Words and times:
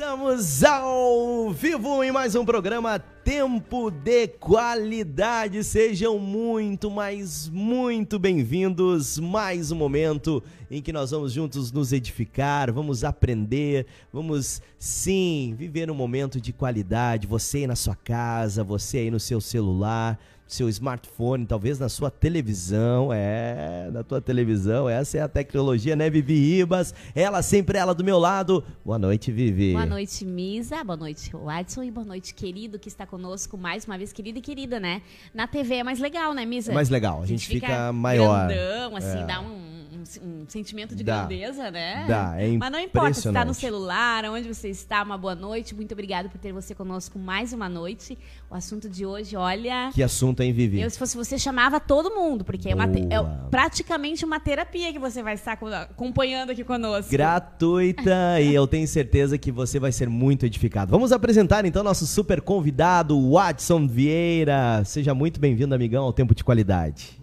Estamos 0.00 0.64
ao 0.64 1.50
vivo 1.50 2.02
em 2.02 2.10
mais 2.10 2.34
um 2.34 2.42
programa 2.42 2.98
Tempo 2.98 3.90
de 3.90 4.28
Qualidade. 4.28 5.62
Sejam 5.62 6.18
muito, 6.18 6.90
mas 6.90 7.50
muito 7.50 8.18
bem-vindos. 8.18 9.18
Mais 9.18 9.70
um 9.70 9.76
momento 9.76 10.42
em 10.70 10.80
que 10.80 10.90
nós 10.90 11.10
vamos 11.10 11.34
juntos 11.34 11.70
nos 11.70 11.92
edificar, 11.92 12.72
vamos 12.72 13.04
aprender, 13.04 13.84
vamos 14.10 14.62
sim 14.78 15.54
viver 15.58 15.90
um 15.90 15.94
momento 15.94 16.40
de 16.40 16.50
qualidade. 16.50 17.26
Você 17.26 17.58
aí 17.58 17.66
na 17.66 17.76
sua 17.76 17.94
casa, 17.94 18.64
você 18.64 18.96
aí 18.96 19.10
no 19.10 19.20
seu 19.20 19.38
celular 19.38 20.18
seu 20.54 20.68
smartphone, 20.68 21.46
talvez 21.46 21.78
na 21.78 21.88
sua 21.88 22.10
televisão, 22.10 23.12
é, 23.12 23.88
na 23.92 24.02
tua 24.02 24.20
televisão, 24.20 24.88
essa 24.88 25.18
é 25.18 25.20
a 25.20 25.28
tecnologia, 25.28 25.94
né, 25.94 26.10
Vivi 26.10 26.34
Ribas? 26.34 26.92
Ela 27.14 27.40
sempre 27.42 27.78
ela 27.78 27.94
do 27.94 28.02
meu 28.02 28.18
lado. 28.18 28.64
Boa 28.84 28.98
noite, 28.98 29.30
Vivi. 29.30 29.72
Boa 29.72 29.86
noite, 29.86 30.24
Misa. 30.24 30.82
Boa 30.82 30.96
noite, 30.96 31.30
Watson. 31.32 31.84
E 31.84 31.90
boa 31.90 32.04
noite, 32.04 32.34
querido, 32.34 32.78
que 32.78 32.88
está 32.88 33.06
conosco 33.06 33.56
mais 33.56 33.84
uma 33.84 33.96
vez, 33.96 34.12
querida 34.12 34.38
e 34.38 34.42
querida, 34.42 34.80
né? 34.80 35.02
Na 35.32 35.46
TV 35.46 35.76
é 35.76 35.84
mais 35.84 36.00
legal, 36.00 36.34
né, 36.34 36.44
Misa? 36.44 36.72
É 36.72 36.74
mais 36.74 36.88
legal, 36.88 37.22
a 37.22 37.26
gente, 37.26 37.46
a 37.46 37.48
gente 37.48 37.48
fica, 37.48 37.66
fica, 37.66 37.92
maior. 37.92 38.48
Grandão, 38.48 38.96
assim, 38.96 39.22
é. 39.22 39.26
dá 39.26 39.40
um 39.40 39.89
um, 39.92 40.44
sentimento 40.48 40.94
de 40.94 41.02
dá, 41.02 41.18
grandeza, 41.18 41.70
né? 41.70 42.04
Dá, 42.06 42.34
é 42.38 42.56
Mas 42.56 42.72
não 42.72 42.78
importa 42.78 43.14
se 43.14 43.28
está 43.28 43.44
no 43.44 43.54
celular, 43.54 44.24
onde 44.26 44.52
você 44.52 44.68
está, 44.68 45.02
uma 45.02 45.18
boa 45.18 45.34
noite. 45.34 45.74
Muito 45.74 45.92
obrigada 45.92 46.28
por 46.28 46.38
ter 46.38 46.52
você 46.52 46.74
conosco 46.74 47.18
mais 47.18 47.52
uma 47.52 47.68
noite. 47.68 48.16
O 48.50 48.54
assunto 48.54 48.88
de 48.88 49.04
hoje, 49.04 49.36
olha. 49.36 49.90
Que 49.92 50.02
assunto, 50.02 50.42
hein, 50.42 50.52
Vivi? 50.52 50.80
Eu, 50.80 50.90
se 50.90 50.98
fosse 50.98 51.16
você, 51.16 51.38
chamava 51.38 51.80
todo 51.80 52.10
mundo, 52.10 52.44
porque 52.44 52.68
é, 52.68 52.74
uma, 52.74 52.84
é, 52.84 53.48
praticamente 53.50 54.24
uma 54.24 54.38
terapia 54.38 54.92
que 54.92 54.98
você 54.98 55.22
vai 55.22 55.34
estar 55.34 55.58
acompanhando 55.82 56.50
aqui 56.50 56.64
conosco. 56.64 57.10
Gratuita 57.10 58.40
e 58.40 58.54
eu 58.54 58.66
tenho 58.66 58.86
certeza 58.86 59.38
que 59.38 59.50
você 59.50 59.78
vai 59.78 59.92
ser 59.92 60.08
muito 60.08 60.46
edificado. 60.46 60.90
Vamos 60.90 61.12
apresentar 61.12 61.64
então 61.64 61.82
nosso 61.82 62.06
super 62.06 62.40
convidado, 62.40 63.30
Watson 63.30 63.86
Vieira. 63.86 64.82
Seja 64.84 65.14
muito 65.14 65.40
bem-vindo, 65.40 65.74
amigão, 65.74 66.04
ao 66.04 66.12
Tempo 66.12 66.34
de 66.34 66.44
Qualidade. 66.44 67.19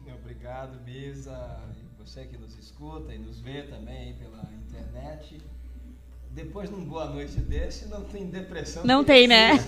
Depois 6.57 6.71
de 6.71 6.75
um 6.75 6.85
boa 6.85 7.05
noite 7.05 7.39
desse, 7.41 7.87
não 7.87 8.01
tem 8.01 8.25
depressão. 8.25 8.83
Não 8.83 9.03
tem, 9.03 9.27
né? 9.27 9.59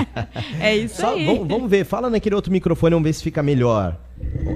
é 0.60 0.76
isso 0.76 1.00
Só, 1.00 1.14
aí. 1.14 1.24
Vamos, 1.24 1.48
vamos, 1.48 1.70
ver, 1.70 1.86
fala 1.86 2.10
naquele 2.10 2.34
outro 2.34 2.52
microfone, 2.52 2.92
vamos 2.92 3.08
ver 3.08 3.14
se 3.14 3.22
fica 3.22 3.42
melhor. 3.42 3.96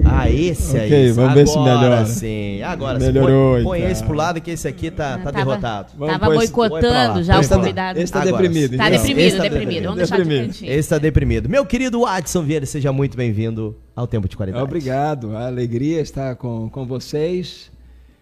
Ah, 0.05 0.29
esse 0.29 0.77
okay, 0.77 0.93
aí. 0.93 1.11
vamos 1.11 1.31
agora 1.31 1.33
ver 1.33 1.47
se 1.47 1.59
melhora. 1.59 2.05
sim. 2.05 2.61
Agora 2.61 2.99
Melhorou, 2.99 3.57
sim. 3.57 3.63
Põe, 3.63 3.81
põe 3.81 3.91
esse 3.91 4.03
pro 4.03 4.13
lado 4.13 4.39
que 4.39 4.51
esse 4.51 4.67
aqui 4.67 4.91
tá, 4.91 5.17
tá 5.17 5.31
tava, 5.31 5.37
derrotado. 5.37 5.93
Tava 5.97 6.25
boicotando 6.27 7.23
já 7.23 7.39
o 7.39 7.49
convidado. 7.49 7.99
Esse 7.99 8.13
tá 8.13 8.23
deprimido. 8.23 8.77
Tá 8.77 8.87
então. 8.87 9.01
deprimido, 9.01 9.37
tá 9.37 9.43
deprimido. 9.43 9.83
Vamos 9.85 9.97
deixar 9.97 10.17
deprimido. 10.17 10.41
de 10.41 10.47
cantinho. 10.47 10.71
Esse 10.71 10.89
tá 10.89 10.97
deprimido. 10.99 11.49
Meu 11.49 11.65
querido 11.65 12.05
Adson 12.05 12.43
Vieira, 12.43 12.67
seja 12.67 12.93
muito 12.93 13.17
bem-vindo 13.17 13.75
ao 13.95 14.05
Tempo 14.05 14.29
de 14.29 14.37
Qualidade. 14.37 14.63
Obrigado. 14.63 15.35
A 15.35 15.47
alegria 15.47 16.01
estar 16.01 16.35
com, 16.35 16.69
com 16.69 16.85
vocês. 16.85 17.71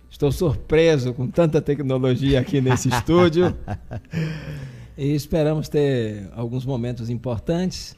Estou 0.10 0.32
surpreso 0.32 1.14
com 1.14 1.28
tanta 1.28 1.62
tecnologia 1.62 2.40
aqui 2.40 2.62
nesse 2.62 2.90
estúdio. 2.90 3.56
E 5.00 5.14
esperamos 5.14 5.70
ter 5.70 6.28
alguns 6.36 6.66
momentos 6.66 7.08
importantes. 7.08 7.96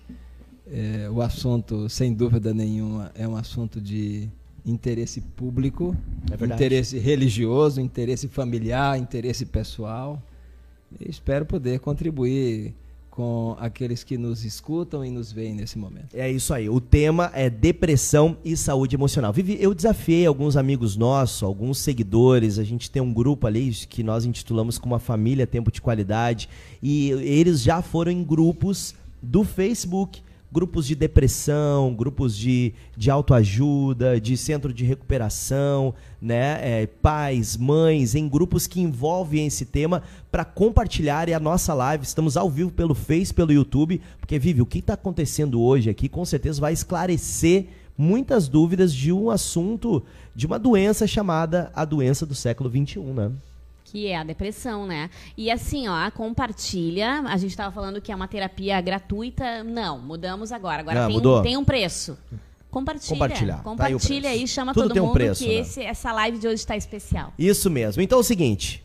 É, 0.69 1.09
o 1.09 1.21
assunto, 1.21 1.87
sem 1.87 2.13
dúvida 2.13 2.53
nenhuma, 2.53 3.09
é 3.15 3.25
um 3.25 3.37
assunto 3.37 3.79
de 3.79 4.27
interesse 4.65 5.21
público, 5.21 5.95
é 6.29 6.53
interesse 6.53 6.99
religioso, 6.99 7.79
interesse 7.79 8.27
familiar, 8.27 8.99
interesse 8.99 9.45
pessoal. 9.45 10.21
E 10.99 11.09
espero 11.09 11.45
poder 11.45 11.79
contribuir 11.79 12.75
com 13.19 13.53
aqueles 13.59 14.01
que 14.01 14.17
nos 14.17 14.45
escutam 14.45 15.03
e 15.03 15.11
nos 15.11 15.29
veem 15.29 15.53
nesse 15.53 15.77
momento. 15.77 16.15
É 16.15 16.31
isso 16.31 16.53
aí. 16.53 16.69
O 16.69 16.79
tema 16.79 17.29
é 17.33 17.49
depressão 17.49 18.37
e 18.45 18.55
saúde 18.55 18.95
emocional. 18.95 19.33
Vivi, 19.33 19.57
eu 19.59 19.73
desafiei 19.73 20.25
alguns 20.25 20.55
amigos 20.55 20.95
nossos, 20.95 21.43
alguns 21.43 21.79
seguidores. 21.79 22.57
A 22.57 22.63
gente 22.63 22.89
tem 22.89 23.01
um 23.01 23.13
grupo 23.13 23.45
ali 23.45 23.71
que 23.89 24.03
nós 24.03 24.23
intitulamos 24.23 24.77
como 24.77 24.95
a 24.95 24.99
família 24.99 25.45
Tempo 25.45 25.69
de 25.69 25.81
Qualidade 25.81 26.47
e 26.81 27.09
eles 27.09 27.61
já 27.61 27.81
foram 27.81 28.09
em 28.09 28.23
grupos 28.23 28.95
do 29.21 29.43
Facebook 29.43 30.21
grupos 30.51 30.87
de 30.87 30.95
depressão, 30.95 31.93
grupos 31.93 32.35
de, 32.35 32.73
de 32.97 33.11
autoajuda, 33.11 34.19
de 34.19 34.35
centro 34.35 34.73
de 34.73 34.83
recuperação, 34.83 35.93
né? 36.21 36.59
É, 36.61 36.87
pais, 36.87 37.55
mães, 37.55 38.15
em 38.15 38.27
grupos 38.27 38.65
que 38.65 38.81
envolvem 38.81 39.45
esse 39.45 39.65
tema 39.65 40.01
para 40.31 40.43
compartilhar 40.43 41.29
e 41.29 41.33
a 41.33 41.39
nossa 41.39 41.73
live. 41.73 42.03
Estamos 42.03 42.35
ao 42.35 42.49
vivo 42.49 42.71
pelo 42.71 42.95
Face, 42.95 43.33
pelo 43.33 43.51
YouTube, 43.51 44.01
porque, 44.19 44.39
Vivi, 44.39 44.61
o 44.61 44.65
que 44.65 44.79
está 44.79 44.93
acontecendo 44.93 45.61
hoje 45.61 45.89
aqui 45.89 46.09
com 46.09 46.25
certeza 46.25 46.59
vai 46.59 46.73
esclarecer 46.73 47.67
muitas 47.97 48.47
dúvidas 48.47 48.93
de 48.93 49.11
um 49.11 49.29
assunto, 49.29 50.01
de 50.33 50.47
uma 50.47 50.57
doença 50.57 51.05
chamada 51.05 51.71
a 51.75 51.83
doença 51.83 52.25
do 52.25 52.33
século 52.33 52.69
XXI, 52.69 52.99
né? 53.01 53.31
Que 53.89 54.07
é 54.07 54.17
a 54.17 54.23
depressão, 54.23 54.85
né? 54.85 55.09
E 55.35 55.49
assim, 55.49 55.87
ó, 55.87 56.11
compartilha. 56.11 57.21
A 57.21 57.37
gente 57.37 57.51
estava 57.51 57.73
falando 57.73 57.99
que 57.99 58.11
é 58.11 58.15
uma 58.15 58.27
terapia 58.27 58.79
gratuita. 58.79 59.63
Não, 59.63 59.97
mudamos 59.97 60.51
agora. 60.51 60.81
Agora 60.81 61.07
tem, 61.07 61.17
um, 61.17 61.41
tem 61.41 61.57
um 61.57 61.65
preço. 61.65 62.17
Compartilha. 62.69 63.09
Compartilhar. 63.09 63.57
Tá 63.57 63.63
Compartilha 63.63 64.21
tá 64.21 64.29
aí, 64.29 64.39
aí, 64.41 64.47
chama 64.47 64.73
Tudo 64.73 64.89
todo 64.89 64.97
mundo 64.97 65.09
um 65.09 65.13
preço, 65.13 65.43
que 65.43 65.49
né? 65.49 65.61
esse, 65.61 65.81
essa 65.81 66.11
live 66.11 66.37
de 66.37 66.47
hoje 66.47 66.57
está 66.57 66.77
especial. 66.77 67.33
Isso 67.37 67.69
mesmo. 67.69 68.01
Então 68.01 68.19
é 68.19 68.21
o 68.21 68.23
seguinte, 68.23 68.83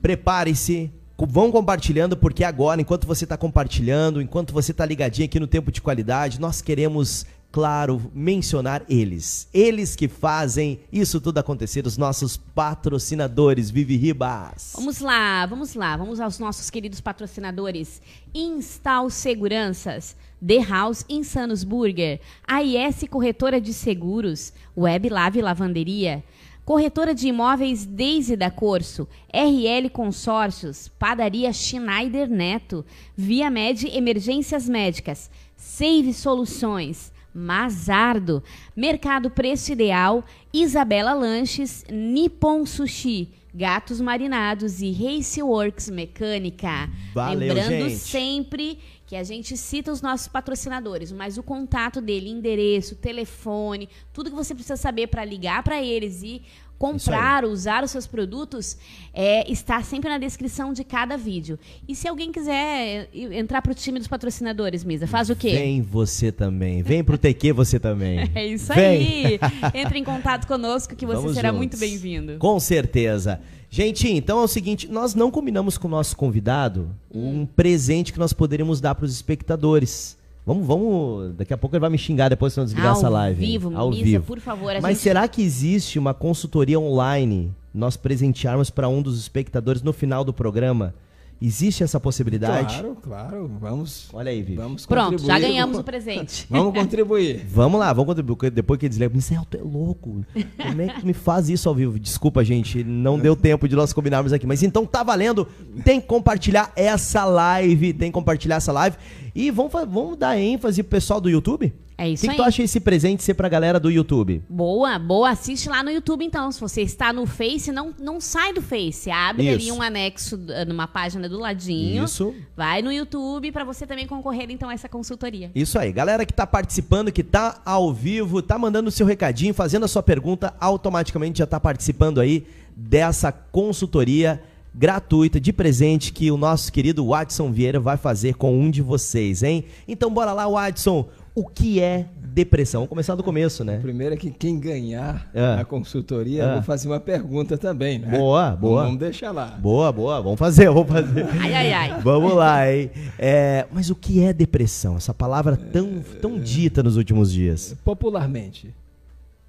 prepare-se, 0.00 0.90
vão 1.18 1.52
compartilhando, 1.52 2.16
porque 2.16 2.42
agora, 2.42 2.80
enquanto 2.80 3.06
você 3.06 3.24
está 3.24 3.36
compartilhando, 3.36 4.22
enquanto 4.22 4.54
você 4.54 4.72
está 4.72 4.86
ligadinho 4.86 5.26
aqui 5.26 5.38
no 5.38 5.46
Tempo 5.46 5.70
de 5.70 5.82
Qualidade, 5.82 6.40
nós 6.40 6.62
queremos 6.62 7.26
claro, 7.56 8.12
mencionar 8.12 8.84
eles. 8.86 9.48
Eles 9.50 9.96
que 9.96 10.08
fazem 10.08 10.78
isso 10.92 11.22
tudo 11.22 11.38
acontecer, 11.38 11.86
os 11.86 11.96
nossos 11.96 12.36
patrocinadores, 12.36 13.70
Vivi 13.70 13.96
Ribas. 13.96 14.74
Vamos 14.74 15.00
lá, 15.00 15.46
vamos 15.46 15.74
lá, 15.74 15.96
vamos 15.96 16.20
aos 16.20 16.38
nossos 16.38 16.68
queridos 16.68 17.00
patrocinadores. 17.00 18.02
Instal 18.34 19.08
Seguranças, 19.08 20.14
The 20.46 20.58
House 20.64 21.06
Insanos 21.08 21.64
Burger, 21.64 22.20
AIS 22.46 23.06
Corretora 23.08 23.58
de 23.58 23.72
Seguros, 23.72 24.52
Web 24.76 25.08
Lave 25.08 25.40
Lavanderia, 25.40 26.22
Corretora 26.62 27.14
de 27.14 27.28
Imóveis 27.28 27.86
Deise 27.86 28.36
da 28.36 28.50
Corso, 28.50 29.08
RL 29.32 29.88
Consórcios, 29.88 30.88
Padaria 30.98 31.54
Schneider 31.54 32.28
Neto, 32.28 32.84
Via 33.16 33.48
Med 33.48 33.82
Emergências 33.96 34.68
Médicas, 34.68 35.30
Save 35.56 36.12
Soluções, 36.12 37.15
Mazardo, 37.36 38.42
Mercado 38.74 39.30
Preço 39.30 39.70
Ideal, 39.72 40.24
Isabela 40.52 41.12
Lanches, 41.12 41.84
Nippon 41.90 42.64
Sushi, 42.64 43.28
Gatos 43.54 44.00
Marinados 44.00 44.80
e 44.80 44.90
Raceworks 44.90 45.90
Mecânica. 45.90 46.90
Valeu, 47.14 47.38
Lembrando 47.38 47.88
gente. 47.90 47.98
sempre 47.98 48.78
que 49.06 49.14
a 49.14 49.22
gente 49.22 49.56
cita 49.56 49.92
os 49.92 50.02
nossos 50.02 50.28
patrocinadores, 50.28 51.12
mas 51.12 51.38
o 51.38 51.42
contato 51.42 52.00
dele, 52.00 52.28
endereço, 52.28 52.96
telefone, 52.96 53.88
tudo 54.12 54.30
que 54.30 54.36
você 54.36 54.54
precisa 54.54 54.76
saber 54.76 55.06
para 55.06 55.24
ligar 55.24 55.62
para 55.62 55.80
eles 55.82 56.22
e 56.22 56.42
comprar, 56.78 57.44
usar 57.44 57.82
os 57.82 57.90
seus 57.90 58.06
produtos, 58.06 58.76
é, 59.12 59.50
está 59.50 59.82
sempre 59.82 60.10
na 60.10 60.18
descrição 60.18 60.72
de 60.72 60.84
cada 60.84 61.16
vídeo. 61.16 61.58
E 61.88 61.94
se 61.94 62.06
alguém 62.06 62.30
quiser 62.30 63.08
entrar 63.14 63.62
para 63.62 63.72
o 63.72 63.74
time 63.74 63.98
dos 63.98 64.08
patrocinadores, 64.08 64.84
Misa, 64.84 65.06
faz 65.06 65.30
o 65.30 65.36
quê? 65.36 65.52
Vem 65.52 65.82
você 65.82 66.30
também. 66.30 66.82
Vem 66.82 67.02
para 67.02 67.14
o 67.14 67.18
TQ 67.18 67.52
você 67.52 67.80
também. 67.80 68.30
É 68.36 68.46
isso 68.46 68.72
Vem. 68.74 68.84
aí. 68.84 69.40
Entre 69.72 69.98
em 69.98 70.04
contato 70.04 70.46
conosco 70.46 70.94
que 70.94 71.06
você 71.06 71.16
Vamos 71.16 71.34
será 71.34 71.48
juntos. 71.48 71.58
muito 71.58 71.78
bem-vindo. 71.78 72.36
Com 72.38 72.60
certeza. 72.60 73.40
Gente, 73.70 74.08
então 74.10 74.40
é 74.40 74.42
o 74.42 74.48
seguinte, 74.48 74.88
nós 74.88 75.14
não 75.14 75.30
combinamos 75.30 75.78
com 75.78 75.88
o 75.88 75.90
nosso 75.90 76.16
convidado 76.16 76.94
hum. 77.12 77.42
um 77.42 77.46
presente 77.46 78.12
que 78.12 78.18
nós 78.18 78.32
poderíamos 78.32 78.80
dar 78.80 78.94
para 78.94 79.06
os 79.06 79.12
espectadores. 79.12 80.16
Vamos, 80.46 80.64
vamos. 80.64 81.34
Daqui 81.34 81.52
a 81.52 81.58
pouco 81.58 81.74
ele 81.74 81.80
vai 81.80 81.90
me 81.90 81.98
xingar 81.98 82.28
depois 82.28 82.54
que 82.54 82.60
eu 82.60 82.64
desligar 82.64 82.92
Ao 82.92 82.98
essa 82.98 83.08
live. 83.08 83.44
Vivo, 83.44 83.76
Ao 83.76 83.90
Misa, 83.90 84.04
vivo, 84.04 84.24
por 84.24 84.38
favor. 84.38 84.74
Mas 84.80 84.92
gente... 84.92 85.02
será 85.02 85.26
que 85.26 85.42
existe 85.42 85.98
uma 85.98 86.14
consultoria 86.14 86.78
online 86.78 87.52
nós 87.74 87.96
presentearmos 87.96 88.70
para 88.70 88.88
um 88.88 89.02
dos 89.02 89.18
espectadores 89.18 89.82
no 89.82 89.92
final 89.92 90.22
do 90.22 90.32
programa? 90.32 90.94
Existe 91.42 91.82
essa 91.82 92.00
possibilidade? 92.00 92.78
Claro, 92.78 92.96
claro. 93.02 93.50
Vamos. 93.60 94.08
Olha 94.12 94.30
aí, 94.30 94.40
Vivi. 94.40 94.56
Vamos 94.56 94.86
Pronto, 94.86 95.18
já 95.18 95.38
ganhamos 95.38 95.78
o 95.78 95.84
presente. 95.84 96.46
Vamos 96.48 96.72
contribuir. 96.72 97.44
vamos 97.46 97.78
lá, 97.78 97.92
vamos 97.92 98.08
contribuir. 98.08 98.50
Depois 98.50 98.80
que 98.80 98.88
desliga, 98.88 99.14
Michel, 99.14 99.44
tu 99.50 99.58
é 99.58 99.60
louco. 99.60 100.24
Como 100.56 100.80
é 100.80 100.88
que 100.88 101.04
me 101.04 101.12
faz 101.12 101.50
isso 101.50 101.68
ao 101.68 101.74
vivo? 101.74 101.98
Desculpa, 101.98 102.42
gente, 102.42 102.82
não 102.82 103.18
deu 103.18 103.36
tempo 103.36 103.68
de 103.68 103.76
nós 103.76 103.92
combinarmos 103.92 104.32
aqui. 104.32 104.46
Mas 104.46 104.62
então 104.62 104.86
tá 104.86 105.02
valendo. 105.02 105.46
Tem 105.84 106.00
que 106.00 106.06
compartilhar 106.06 106.72
essa 106.74 107.26
live. 107.26 107.92
Tem 107.92 108.08
que 108.10 108.14
compartilhar 108.14 108.56
essa 108.56 108.72
live. 108.72 108.96
E 109.36 109.50
vamos, 109.50 109.70
vamos 109.70 110.16
dar 110.16 110.38
ênfase 110.38 110.82
pro 110.82 110.92
pessoal 110.92 111.20
do 111.20 111.28
YouTube? 111.28 111.70
É 111.98 112.04
O 112.04 112.08
isso 112.08 112.22
que, 112.22 112.28
que 112.28 112.30
aí. 112.32 112.36
tu 112.38 112.42
acha 112.42 112.62
esse 112.62 112.80
presente 112.80 113.22
ser 113.22 113.34
pra 113.34 113.50
galera 113.50 113.78
do 113.78 113.90
YouTube? 113.90 114.42
Boa, 114.48 114.98
boa. 114.98 115.28
Assiste 115.28 115.68
lá 115.68 115.82
no 115.82 115.90
YouTube, 115.90 116.24
então. 116.24 116.50
Se 116.50 116.58
você 116.58 116.80
está 116.80 117.12
no 117.12 117.26
Face, 117.26 117.70
não, 117.70 117.94
não 117.98 118.18
sai 118.18 118.54
do 118.54 118.62
Face. 118.62 119.10
Abre 119.10 119.48
ali 119.50 119.64
Isso. 119.66 119.74
um 119.74 119.82
anexo 119.82 120.40
eh, 120.48 120.64
numa 120.64 120.86
página 120.86 121.28
do 121.28 121.38
ladinho. 121.38 122.04
Isso. 122.04 122.34
Vai 122.56 122.80
no 122.80 122.90
YouTube 122.90 123.52
para 123.52 123.62
você 123.62 123.86
também 123.86 124.06
concorrer, 124.06 124.50
então, 124.50 124.70
a 124.70 124.74
essa 124.74 124.88
consultoria. 124.88 125.50
Isso 125.54 125.78
aí, 125.78 125.92
galera 125.92 126.24
que 126.24 126.32
tá 126.32 126.46
participando, 126.46 127.12
que 127.12 127.22
tá 127.22 127.60
ao 127.62 127.92
vivo, 127.92 128.40
tá 128.40 128.58
mandando 128.58 128.88
o 128.88 128.92
seu 128.92 129.06
recadinho, 129.06 129.52
fazendo 129.52 129.84
a 129.84 129.88
sua 129.88 130.02
pergunta, 130.02 130.54
automaticamente 130.58 131.40
já 131.40 131.46
tá 131.46 131.60
participando 131.60 132.20
aí 132.20 132.46
dessa 132.74 133.30
consultoria 133.32 134.42
gratuita 134.76 135.40
de 135.40 135.52
presente 135.52 136.12
que 136.12 136.30
o 136.30 136.36
nosso 136.36 136.70
querido 136.70 137.06
Watson 137.06 137.50
Vieira 137.50 137.80
vai 137.80 137.96
fazer 137.96 138.34
com 138.34 138.58
um 138.58 138.70
de 138.70 138.82
vocês, 138.82 139.42
hein? 139.42 139.64
Então 139.88 140.12
bora 140.12 140.32
lá, 140.32 140.46
Watson. 140.48 141.08
O 141.34 141.46
que 141.46 141.80
é 141.80 142.06
depressão? 142.32 142.80
Vamos 142.80 142.88
começar 142.90 143.14
do 143.14 143.22
começo, 143.22 143.62
né? 143.64 143.78
Primeiro 143.78 144.14
é 144.14 144.16
que 144.18 144.30
quem 144.30 144.58
ganhar 144.58 145.30
Ah. 145.34 145.60
a 145.60 145.64
consultoria, 145.64 146.44
Ah. 146.44 146.48
eu 146.48 146.54
vou 146.54 146.62
fazer 146.62 146.88
uma 146.88 147.00
pergunta 147.00 147.56
também, 147.58 147.98
né? 147.98 148.18
Boa, 148.18 148.50
boa. 148.52 148.84
Vamos 148.84 148.98
deixar 148.98 149.32
lá. 149.32 149.46
Boa, 149.48 149.90
boa, 149.92 150.20
vamos 150.22 150.38
fazer, 150.38 150.68
vamos 150.70 150.88
fazer. 150.90 151.26
Ai, 151.40 151.54
ai, 151.54 151.72
ai. 151.72 152.00
Vamos 152.02 152.34
lá, 152.34 152.70
hein? 152.70 152.90
É, 153.18 153.66
mas 153.72 153.88
o 153.90 153.94
que 153.94 154.22
é 154.22 154.32
depressão? 154.32 154.96
Essa 154.96 155.12
palavra 155.14 155.56
tão, 155.56 156.00
tão 156.20 156.38
dita 156.38 156.82
nos 156.82 156.96
últimos 156.96 157.32
dias. 157.32 157.74
Popularmente, 157.84 158.74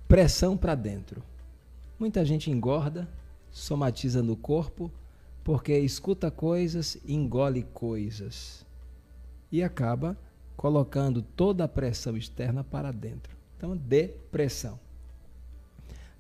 pressão 0.07 0.56
para 0.57 0.75
dentro. 0.75 1.21
Muita 2.00 2.23
gente 2.25 2.50
engorda, 2.51 3.07
somatiza 3.51 4.21
no 4.21 4.35
corpo, 4.35 4.91
porque 5.47 5.79
escuta 5.79 6.29
coisas, 6.29 6.97
engole 7.07 7.63
coisas. 7.63 8.65
E 9.49 9.63
acaba 9.63 10.19
colocando 10.57 11.21
toda 11.21 11.63
a 11.63 11.69
pressão 11.69 12.17
externa 12.17 12.65
para 12.65 12.91
dentro. 12.91 13.33
Então, 13.55 13.77
depressão. 13.77 14.77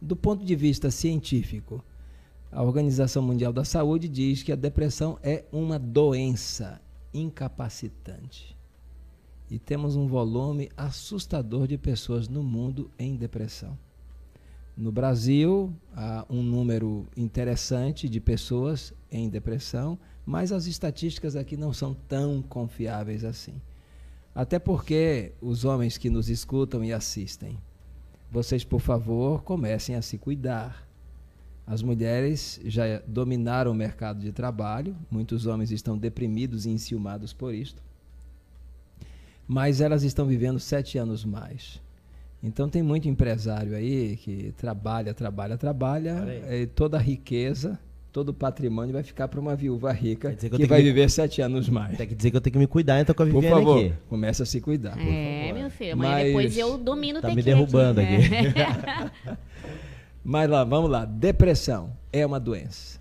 Do 0.01 0.15
ponto 0.15 0.45
de 0.45 0.55
vista 0.55 0.89
científico, 0.89 1.83
a 2.49 2.63
Organização 2.63 3.21
Mundial 3.21 3.51
da 3.51 3.65
Saúde 3.65 4.07
diz 4.07 4.43
que 4.43 4.51
a 4.53 4.55
depressão 4.55 5.19
é 5.21 5.43
uma 5.51 5.77
doença 5.77 6.79
incapacitante. 7.13 8.57
E 9.51 9.59
temos 9.59 9.97
um 9.97 10.07
volume 10.07 10.69
assustador 10.77 11.67
de 11.67 11.77
pessoas 11.77 12.29
no 12.29 12.41
mundo 12.41 12.89
em 12.97 13.13
depressão. 13.17 13.77
No 14.77 14.91
Brasil, 14.91 15.73
há 15.95 16.23
um 16.29 16.43
número 16.43 17.07
interessante 17.17 18.07
de 18.07 18.21
pessoas 18.21 18.93
em 19.11 19.27
depressão, 19.27 19.97
mas 20.23 20.51
as 20.51 20.67
estatísticas 20.67 21.35
aqui 21.35 21.57
não 21.57 21.73
são 21.73 21.95
tão 22.07 22.43
confiáveis 22.43 23.23
assim. 23.25 23.59
Até 24.35 24.59
porque 24.59 25.31
os 25.41 25.65
homens 25.65 25.97
que 25.97 26.11
nos 26.11 26.29
escutam 26.29 26.83
e 26.83 26.93
assistem, 26.93 27.57
vocês, 28.31 28.63
por 28.63 28.79
favor, 28.79 29.41
comecem 29.41 29.95
a 29.95 30.01
se 30.03 30.15
cuidar. 30.15 30.87
As 31.65 31.81
mulheres 31.81 32.61
já 32.63 33.01
dominaram 33.07 33.71
o 33.71 33.75
mercado 33.75 34.19
de 34.19 34.31
trabalho, 34.31 34.95
muitos 35.09 35.47
homens 35.47 35.71
estão 35.71 35.97
deprimidos 35.97 36.67
e 36.67 36.69
enciumados 36.69 37.33
por 37.33 37.51
isto, 37.51 37.81
mas 39.47 39.81
elas 39.81 40.03
estão 40.03 40.27
vivendo 40.27 40.59
sete 40.59 40.99
anos 40.99 41.25
mais. 41.25 41.81
Então 42.41 42.69
tem 42.69 42.83
muito 42.83 43.07
empresário 43.07 43.75
aí 43.75 44.15
que 44.17 44.53
trabalha, 44.57 45.13
trabalha, 45.13 45.57
trabalha, 45.57 46.23
e 46.51 46.67
toda 46.67 46.95
a 46.97 46.99
riqueza, 46.99 47.79
todo 48.13 48.29
o 48.29 48.33
patrimônio 48.33 48.93
vai 48.93 49.01
ficar 49.03 49.27
para 49.27 49.39
uma 49.39 49.55
viúva 49.55 49.91
rica 49.91 50.33
que 50.35 50.49
que, 50.49 50.65
vai 50.67 50.79
que- 50.79 50.83
viver 50.85 51.09
sete 51.09 51.41
anos 51.41 51.67
mais. 51.67 51.97
Tem 51.97 52.07
que 52.07 52.13
dizer 52.15 52.29
que 52.31 52.37
eu 52.37 52.41
tenho 52.41 52.53
que 52.53 52.59
me 52.59 52.67
cuidar, 52.67 53.01
então 53.01 53.13
com 53.15 53.23
a 53.23 53.25
Por 53.25 53.41
Viviane 53.41 53.55
favor, 53.65 53.79
aqui. 53.85 53.93
comece 54.07 54.43
a 54.43 54.45
se 54.45 54.61
cuidar. 54.61 54.91
por 54.93 55.01
É, 55.01 55.47
favor. 55.47 55.59
meu 55.61 55.69
filho. 55.71 55.93
Amanhã 55.93 56.11
Mas- 56.11 56.25
depois 56.27 56.57
eu 56.57 56.77
domino 56.77 57.19
o 57.19 57.21
Tá 57.21 57.29
me 57.29 57.35
tequê 57.35 57.45
derrubando 57.49 58.01
É. 58.01 58.05
Mas 60.23 60.49
lá, 60.49 60.63
vamos 60.63 60.89
lá. 60.91 61.05
Depressão 61.05 61.91
é 62.11 62.25
uma 62.25 62.39
doença. 62.39 62.99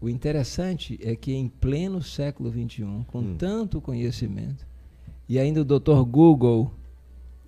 O 0.00 0.08
interessante 0.08 0.98
é 1.02 1.16
que 1.16 1.34
em 1.34 1.48
pleno 1.48 2.02
século 2.02 2.50
XXI, 2.50 3.04
com 3.08 3.18
Hum. 3.18 3.34
tanto 3.36 3.80
conhecimento, 3.80 4.64
e 5.28 5.38
ainda 5.38 5.62
o 5.62 5.64
Dr. 5.64 6.02
Google 6.08 6.70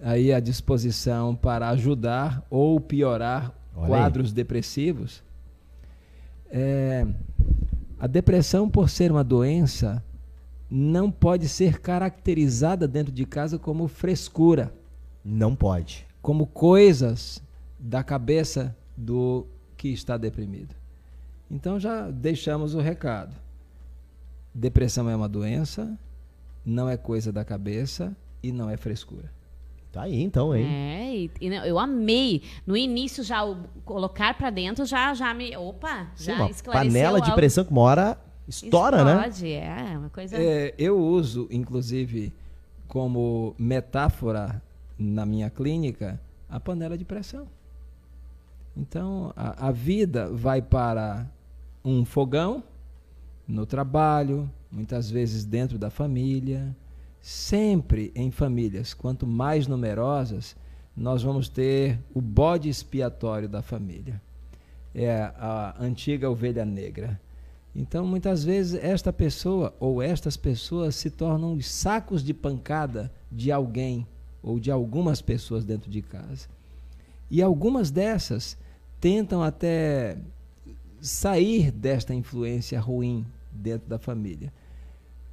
aí 0.00 0.32
à 0.32 0.40
disposição 0.40 1.34
para 1.34 1.68
ajudar 1.70 2.44
ou 2.50 2.80
piorar 2.80 3.52
Olha 3.74 3.84
aí. 3.84 3.88
quadros 3.88 4.32
depressivos, 4.32 5.22
é, 6.50 7.06
a 7.98 8.06
depressão, 8.06 8.68
por 8.68 8.88
ser 8.88 9.10
uma 9.10 9.24
doença, 9.24 10.02
não 10.70 11.10
pode 11.10 11.48
ser 11.48 11.80
caracterizada 11.80 12.86
dentro 12.86 13.12
de 13.12 13.24
casa 13.24 13.58
como 13.58 13.88
frescura 13.88 14.72
Não 15.24 15.54
pode. 15.56 16.06
como 16.22 16.46
coisas 16.46 17.42
da 17.78 18.02
cabeça 18.02 18.76
do 18.96 19.46
que 19.76 19.88
está 19.88 20.16
deprimido. 20.16 20.74
Então 21.50 21.78
já 21.80 22.10
deixamos 22.10 22.74
o 22.74 22.80
recado. 22.80 23.34
Depressão 24.54 25.08
é 25.08 25.16
uma 25.16 25.28
doença, 25.28 25.96
não 26.64 26.88
é 26.88 26.96
coisa 26.96 27.32
da 27.32 27.44
cabeça 27.44 28.14
e 28.42 28.52
não 28.52 28.68
é 28.68 28.76
frescura. 28.76 29.30
Tá 29.92 30.02
aí 30.02 30.22
então, 30.22 30.54
hein? 30.54 30.66
É, 30.66 31.16
e, 31.16 31.30
e 31.40 31.50
não, 31.50 31.64
eu 31.64 31.78
amei. 31.78 32.42
No 32.66 32.76
início, 32.76 33.24
já 33.24 33.44
o 33.44 33.56
colocar 33.84 34.36
pra 34.36 34.50
dentro 34.50 34.84
já, 34.84 35.14
já 35.14 35.32
me. 35.32 35.56
Opa, 35.56 36.08
Sim, 36.14 36.24
já 36.24 36.34
uma 36.36 36.50
esclareceu. 36.50 36.92
panela 36.92 37.18
de 37.20 37.30
algo. 37.30 37.36
pressão 37.36 37.64
que 37.64 37.70
uma 37.70 37.80
hora 37.80 38.18
estoura, 38.46 39.02
né? 39.02 39.12
Explode, 39.28 39.52
é, 39.52 39.98
uma 39.98 40.10
coisa. 40.10 40.36
É, 40.36 40.74
eu 40.78 40.98
uso, 40.98 41.48
inclusive, 41.50 42.32
como 42.86 43.54
metáfora 43.58 44.62
na 44.98 45.24
minha 45.24 45.48
clínica, 45.48 46.20
a 46.50 46.60
panela 46.60 46.98
de 46.98 47.04
pressão. 47.04 47.46
Então, 48.76 49.32
a, 49.36 49.68
a 49.68 49.70
vida 49.70 50.30
vai 50.30 50.60
para 50.60 51.26
um 51.84 52.04
fogão, 52.04 52.62
no 53.46 53.64
trabalho, 53.64 54.48
muitas 54.70 55.10
vezes 55.10 55.44
dentro 55.44 55.78
da 55.78 55.88
família, 55.88 56.76
sempre 57.20 58.12
em 58.14 58.30
famílias, 58.30 58.94
quanto 58.94 59.26
mais 59.26 59.66
numerosas, 59.66 60.56
nós 60.96 61.22
vamos 61.22 61.48
ter 61.48 61.98
o 62.12 62.20
bode 62.20 62.68
expiatório 62.68 63.48
da 63.48 63.62
família. 63.62 64.20
É 64.94 65.14
a 65.38 65.76
antiga 65.78 66.30
ovelha 66.30 66.64
negra. 66.64 67.20
Então, 67.74 68.06
muitas 68.06 68.42
vezes, 68.42 68.82
esta 68.82 69.12
pessoa 69.12 69.74
ou 69.78 70.02
estas 70.02 70.36
pessoas 70.36 70.96
se 70.96 71.10
tornam 71.10 71.54
os 71.54 71.68
sacos 71.68 72.24
de 72.24 72.34
pancada 72.34 73.12
de 73.30 73.52
alguém 73.52 74.06
ou 74.42 74.58
de 74.58 74.70
algumas 74.70 75.20
pessoas 75.20 75.64
dentro 75.64 75.90
de 75.90 76.02
casa. 76.02 76.48
E 77.30 77.42
algumas 77.42 77.90
dessas 77.90 78.56
tentam 79.00 79.42
até 79.42 80.16
sair 81.00 81.70
desta 81.70 82.14
influência 82.14 82.80
ruim 82.80 83.24
dentro 83.52 83.88
da 83.88 83.98
família. 83.98 84.52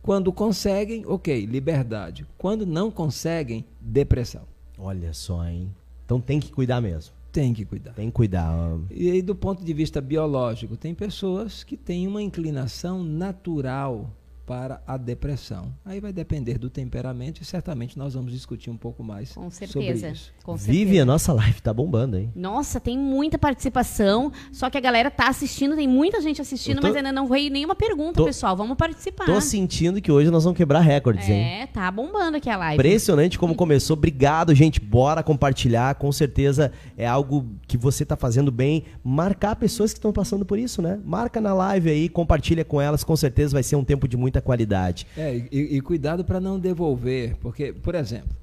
Quando 0.06 0.32
conseguem, 0.32 1.04
ok, 1.08 1.48
liberdade. 1.48 2.28
Quando 2.38 2.64
não 2.64 2.92
conseguem, 2.92 3.66
depressão. 3.82 4.44
Olha 4.78 5.12
só, 5.16 5.44
hein? 5.44 5.74
Então 6.06 6.22
tem 6.22 6.40
que 6.40 6.52
cuidar 6.52 6.80
mesmo. 6.80 7.12
Tem 7.32 7.52
que 7.56 7.66
cuidar. 7.66 7.94
Tem 7.94 8.06
que 8.06 8.12
cuidar. 8.12 8.78
E 8.92 9.10
aí, 9.10 9.24
do 9.24 9.34
ponto 9.34 9.66
de 9.66 9.74
vista 9.74 10.00
biológico, 10.00 10.78
tem 10.78 10.94
pessoas 10.94 11.64
que 11.64 11.76
têm 11.76 12.08
uma 12.08 12.22
inclinação 12.22 13.04
natural 13.04 14.12
para 14.46 14.82
a 14.86 14.96
depressão. 14.96 15.74
Aí 15.84 16.00
vai 16.00 16.14
depender 16.14 16.58
do 16.60 16.70
temperamento 16.70 17.42
e 17.42 17.46
certamente 17.46 17.98
nós 17.98 18.14
vamos 18.14 18.32
discutir 18.32 18.70
um 18.70 18.78
pouco 18.78 19.04
mais 19.04 19.32
Com 19.34 19.50
sobre 19.50 19.68
certeza. 19.68 20.10
isso. 20.10 20.32
Com 20.44 20.56
Vive, 20.56 20.78
certeza. 20.86 21.02
a 21.02 21.06
nossa 21.06 21.34
live 21.34 21.62
tá 21.62 21.74
bombando, 21.74 22.18
hein? 22.18 22.32
Nossa, 22.36 22.80
tem 22.80 22.98
muita 22.98 23.38
participação. 23.40 24.32
Só 24.52 24.70
que 24.70 24.78
a 24.78 24.82
galera 24.82 25.10
tá 25.10 25.28
assistindo, 25.30 25.76
tem 25.76 25.88
muita 25.88 26.22
gente 26.22 26.42
assistindo, 26.42 26.80
tô- 26.80 26.88
mas 26.88 26.96
ainda 26.96 27.12
não 27.12 27.28
veio 27.28 27.50
nenhuma 27.52 27.76
pergunta, 27.76 28.14
tô- 28.18 28.26
pessoal. 28.26 28.56
Vamos 28.56 28.78
participar. 28.78 29.26
Tô 29.26 29.42
sentindo 29.42 30.00
que 30.00 30.12
hoje 30.12 30.30
nós 30.30 30.44
vamos 30.44 30.58
quebrar 30.58 30.80
recordes, 30.82 31.28
hein? 31.28 31.62
É, 31.62 31.68
tá 31.68 31.90
bombando 31.92 32.38
aqui 32.38 32.50
a 32.50 32.56
live. 32.58 32.76
Impressionante 32.76 33.40
como 33.40 33.56
começou. 33.56 33.96
Obrigado, 33.98 34.54
gente. 34.54 34.80
Bora 34.80 35.24
compartilhar. 35.24 35.96
Com 35.96 36.12
certeza 36.12 36.72
é 36.96 37.08
algo 37.08 37.46
que 37.68 37.78
você 37.78 38.06
tá 38.06 38.16
fazendo 38.16 38.52
bem. 38.52 38.84
Marcar 39.04 39.56
pessoas 39.56 39.92
que 39.92 39.98
estão 39.98 40.14
passando 40.14 40.46
por 40.46 40.60
isso, 40.60 40.82
né? 40.82 41.00
Marca 41.04 41.42
na 41.42 41.54
live 41.54 41.90
aí, 41.90 42.08
compartilha 42.10 42.64
com 42.64 42.80
elas. 42.80 43.04
Com 43.04 43.16
certeza 43.16 43.54
vai 43.54 43.64
ser 43.64 43.76
um 43.76 43.84
tempo 43.84 44.08
de 44.08 44.16
muita 44.36 44.42
qualidade. 44.42 45.08
É, 45.18 45.36
e, 45.52 45.78
e 45.78 45.82
cuidado 45.82 46.24
para 46.24 46.40
não 46.40 46.60
devolver, 46.60 47.36
porque, 47.38 47.72
por 47.72 47.96
exemplo, 47.96 48.36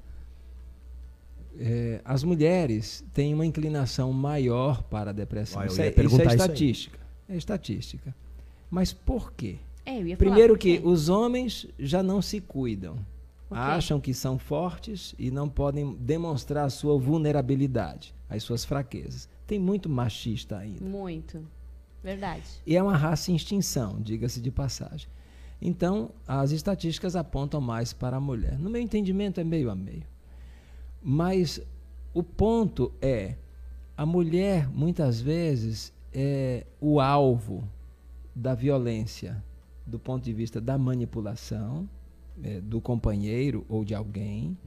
é, 1.59 2.01
as 2.03 2.23
mulheres 2.23 3.03
têm 3.13 3.33
uma 3.33 3.45
inclinação 3.45 4.11
maior 4.11 4.83
para 4.83 5.11
a 5.11 5.13
depressão. 5.13 5.61
Ah, 5.61 5.67
isso, 5.67 5.81
é, 5.81 5.89
isso 5.89 5.99
é 5.99 6.05
isso 6.05 6.21
estatística. 6.21 6.99
É 7.29 7.37
estatística. 7.37 8.15
Mas 8.69 8.91
por 8.91 9.31
quê? 9.33 9.57
É, 9.85 9.99
eu 9.99 10.07
ia 10.07 10.17
falar, 10.17 10.29
Primeiro 10.31 10.57
que 10.57 10.81
os 10.83 11.09
homens 11.09 11.67
já 11.77 12.01
não 12.01 12.21
se 12.21 12.41
cuidam. 12.41 12.95
Quê? 12.95 13.59
Acham 13.59 13.99
que 13.99 14.15
são 14.15 14.39
fortes 14.39 15.13
e 15.19 15.29
não 15.29 15.47
podem 15.47 15.93
demonstrar 15.99 16.65
a 16.65 16.69
sua 16.71 16.97
vulnerabilidade, 16.97 18.15
as 18.27 18.41
suas 18.41 18.65
fraquezas. 18.65 19.29
Tem 19.45 19.59
muito 19.59 19.87
machista 19.87 20.57
ainda. 20.57 20.83
Muito. 20.83 21.45
Verdade. 22.03 22.43
E 22.65 22.75
é 22.75 22.81
uma 22.81 22.97
raça 22.97 23.31
em 23.31 23.35
extinção, 23.35 24.01
diga-se 24.01 24.41
de 24.41 24.49
passagem. 24.49 25.07
Então, 25.65 26.09
as 26.27 26.51
estatísticas 26.51 27.15
apontam 27.15 27.61
mais 27.61 27.93
para 27.93 28.17
a 28.17 28.19
mulher. 28.19 28.59
No 28.59 28.69
meu 28.69 28.81
entendimento, 28.81 29.39
é 29.39 29.45
meio 29.45 29.71
a 29.71 29.75
meio. 29.75 30.03
Mas 31.01 31.61
o 32.13 32.21
ponto 32.21 32.91
é, 33.01 33.37
a 33.95 34.05
mulher 34.05 34.67
muitas 34.67 35.21
vezes 35.21 35.93
é 36.11 36.65
o 36.81 36.99
alvo 36.99 37.63
da 38.35 38.53
violência 38.53 39.41
do 39.85 39.97
ponto 39.97 40.25
de 40.25 40.33
vista 40.33 40.59
da 40.59 40.77
manipulação 40.77 41.87
é, 42.43 42.59
do 42.59 42.81
companheiro 42.81 43.65
ou 43.69 43.85
de 43.85 43.95
alguém. 43.95 44.57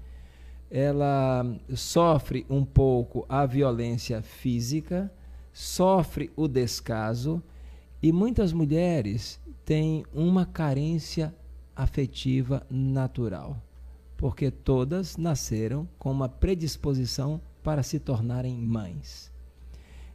Ela 0.70 1.44
sofre 1.74 2.46
um 2.48 2.64
pouco 2.64 3.26
a 3.28 3.44
violência 3.44 4.22
física, 4.22 5.12
sofre 5.52 6.30
o 6.34 6.48
descaso 6.48 7.42
e 8.06 8.12
muitas 8.12 8.52
mulheres 8.52 9.40
têm 9.64 10.06
uma 10.14 10.46
carência 10.46 11.34
afetiva 11.75 12.64
natural, 12.70 13.60
porque 14.16 14.48
todas 14.48 15.16
nasceram 15.16 15.88
com 15.98 16.12
uma 16.12 16.28
predisposição 16.28 17.40
para 17.64 17.82
se 17.82 17.98
tornarem 17.98 18.56
mães. 18.56 19.32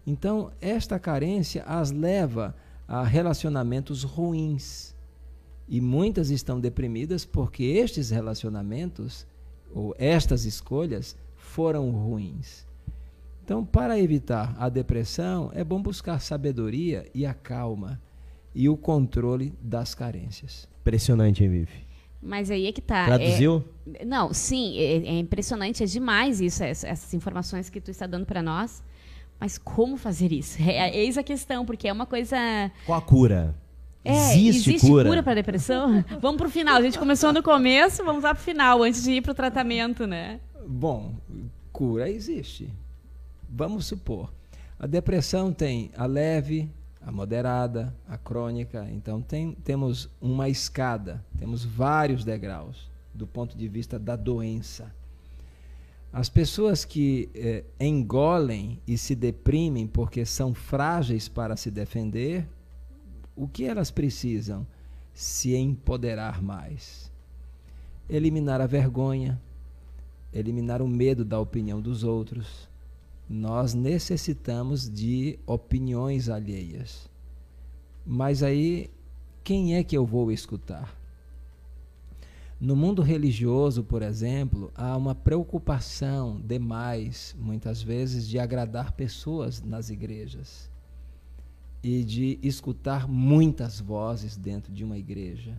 Então, 0.07 0.53
esta 0.61 0.97
carência 0.97 1.63
as 1.63 1.91
leva 1.91 2.55
a 2.87 3.03
relacionamentos 3.03 4.03
ruins. 4.03 4.95
E 5.67 5.81
muitas 5.81 6.29
estão 6.29 6.61
deprimidas 6.61 7.25
porque 7.25 7.61
estes 7.65 8.09
relacionamentos 8.09 9.27
ou 9.75 9.93
estas 9.99 10.45
escolhas 10.45 11.17
foram 11.35 11.91
ruins. 11.91 12.65
Então, 13.51 13.65
para 13.65 13.99
evitar 13.99 14.55
a 14.57 14.69
depressão, 14.69 15.51
é 15.53 15.61
bom 15.61 15.81
buscar 15.81 16.21
sabedoria 16.21 17.05
e 17.13 17.25
a 17.25 17.33
calma 17.33 17.99
e 18.55 18.69
o 18.69 18.77
controle 18.77 19.51
das 19.61 19.93
carências. 19.93 20.69
Impressionante, 20.79 21.43
hein, 21.43 21.49
Vivi? 21.49 21.85
Mas 22.23 22.49
aí 22.49 22.65
é 22.65 22.71
que 22.71 22.79
tá. 22.79 23.07
Traduziu? 23.07 23.61
É, 23.95 24.05
não, 24.05 24.33
sim, 24.33 24.77
é, 24.77 25.05
é, 25.05 25.19
impressionante, 25.19 25.83
é 25.83 25.85
demais 25.85 26.39
isso, 26.39 26.63
essas 26.63 27.13
informações 27.13 27.69
que 27.69 27.81
tu 27.81 27.91
está 27.91 28.07
dando 28.07 28.25
para 28.25 28.41
nós. 28.41 28.81
Mas 29.37 29.57
como 29.57 29.97
fazer 29.97 30.31
isso? 30.31 30.57
É, 30.61 30.87
é, 30.87 30.97
eis 31.03 31.17
a 31.17 31.23
questão, 31.23 31.65
porque 31.65 31.89
é 31.89 31.91
uma 31.91 32.05
coisa. 32.05 32.37
Qual 32.85 32.97
a 32.97 33.01
cura? 33.01 33.53
É, 34.01 34.13
existe, 34.13 34.69
existe 34.69 34.87
cura, 34.87 35.09
cura 35.09 35.23
para 35.23 35.33
depressão? 35.33 36.05
vamos 36.21 36.37
para 36.37 36.47
o 36.47 36.49
final. 36.49 36.77
A 36.77 36.81
gente 36.81 36.97
começou 36.97 37.33
no 37.33 37.43
começo, 37.43 38.01
vamos 38.05 38.23
lá 38.23 38.33
para 38.33 38.41
o 38.41 38.45
final, 38.45 38.81
antes 38.81 39.03
de 39.03 39.11
ir 39.11 39.21
para 39.21 39.33
o 39.33 39.35
tratamento, 39.35 40.07
né? 40.07 40.39
Bom, 40.65 41.15
cura 41.73 42.09
existe. 42.09 42.69
Vamos 43.53 43.85
supor. 43.85 44.31
A 44.79 44.87
depressão 44.87 45.51
tem 45.51 45.91
a 45.95 46.05
leve, 46.05 46.71
a 47.01 47.11
moderada, 47.11 47.93
a 48.07 48.17
crônica. 48.17 48.87
Então 48.91 49.21
tem, 49.21 49.53
temos 49.63 50.09
uma 50.21 50.47
escada, 50.47 51.23
temos 51.37 51.65
vários 51.65 52.23
degraus 52.23 52.89
do 53.13 53.27
ponto 53.27 53.57
de 53.57 53.67
vista 53.67 53.99
da 53.99 54.15
doença. 54.15 54.93
As 56.13 56.29
pessoas 56.29 56.85
que 56.85 57.29
eh, 57.35 57.63
engolem 57.79 58.79
e 58.87 58.97
se 58.97 59.15
deprimem 59.15 59.85
porque 59.85 60.25
são 60.25 60.53
frágeis 60.53 61.27
para 61.27 61.55
se 61.55 61.69
defender, 61.69 62.47
o 63.35 63.47
que 63.47 63.65
elas 63.65 63.91
precisam? 63.91 64.65
Se 65.13 65.55
empoderar 65.55 66.41
mais. 66.41 67.11
Eliminar 68.09 68.61
a 68.61 68.65
vergonha, 68.65 69.41
eliminar 70.33 70.81
o 70.81 70.87
medo 70.87 71.23
da 71.23 71.39
opinião 71.39 71.81
dos 71.81 72.03
outros. 72.03 72.70
Nós 73.33 73.73
necessitamos 73.73 74.89
de 74.89 75.39
opiniões 75.47 76.27
alheias. 76.27 77.09
Mas 78.05 78.43
aí, 78.43 78.89
quem 79.41 79.77
é 79.77 79.85
que 79.85 79.95
eu 79.95 80.05
vou 80.05 80.33
escutar? 80.33 80.93
No 82.59 82.75
mundo 82.75 83.01
religioso, 83.01 83.85
por 83.85 84.01
exemplo, 84.01 84.69
há 84.75 84.97
uma 84.97 85.15
preocupação 85.15 86.41
demais, 86.41 87.33
muitas 87.39 87.81
vezes, 87.81 88.27
de 88.27 88.37
agradar 88.37 88.91
pessoas 88.91 89.61
nas 89.61 89.89
igrejas 89.89 90.69
e 91.81 92.03
de 92.03 92.37
escutar 92.43 93.07
muitas 93.07 93.79
vozes 93.79 94.35
dentro 94.35 94.73
de 94.73 94.83
uma 94.83 94.97
igreja. 94.97 95.57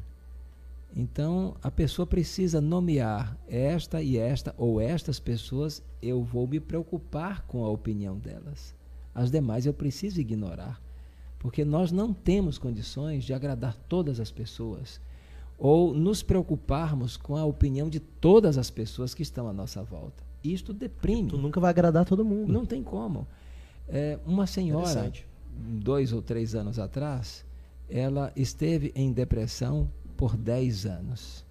Então, 0.94 1.56
a 1.62 1.70
pessoa 1.70 2.06
precisa 2.06 2.60
nomear 2.60 3.38
esta 3.48 4.02
e 4.02 4.18
esta 4.18 4.54
ou 4.58 4.80
estas 4.80 5.18
pessoas, 5.18 5.82
eu 6.02 6.22
vou 6.22 6.46
me 6.46 6.60
preocupar 6.60 7.42
com 7.46 7.64
a 7.64 7.70
opinião 7.70 8.18
delas. 8.18 8.74
As 9.14 9.30
demais 9.30 9.64
eu 9.64 9.72
preciso 9.72 10.20
ignorar, 10.20 10.80
porque 11.38 11.64
nós 11.64 11.90
não 11.90 12.12
temos 12.12 12.58
condições 12.58 13.24
de 13.24 13.32
agradar 13.32 13.74
todas 13.88 14.20
as 14.20 14.30
pessoas 14.30 15.00
ou 15.58 15.94
nos 15.94 16.22
preocuparmos 16.22 17.16
com 17.16 17.36
a 17.36 17.44
opinião 17.44 17.88
de 17.88 18.00
todas 18.00 18.58
as 18.58 18.68
pessoas 18.68 19.14
que 19.14 19.22
estão 19.22 19.48
à 19.48 19.52
nossa 19.52 19.82
volta. 19.82 20.24
Isto 20.42 20.72
deprime. 20.72 21.28
Tu 21.28 21.38
nunca 21.38 21.60
vai 21.60 21.70
agradar 21.70 22.04
todo 22.04 22.24
mundo. 22.24 22.52
Não 22.52 22.66
tem 22.66 22.82
como. 22.82 23.26
É, 23.88 24.18
uma 24.26 24.46
senhora, 24.46 25.12
dois 25.56 26.12
ou 26.12 26.20
três 26.20 26.54
anos 26.54 26.78
atrás, 26.78 27.44
ela 27.88 28.32
esteve 28.34 28.90
em 28.94 29.12
depressão 29.12 29.88
por 30.22 30.36
10 30.36 30.86
anos. 30.86 31.44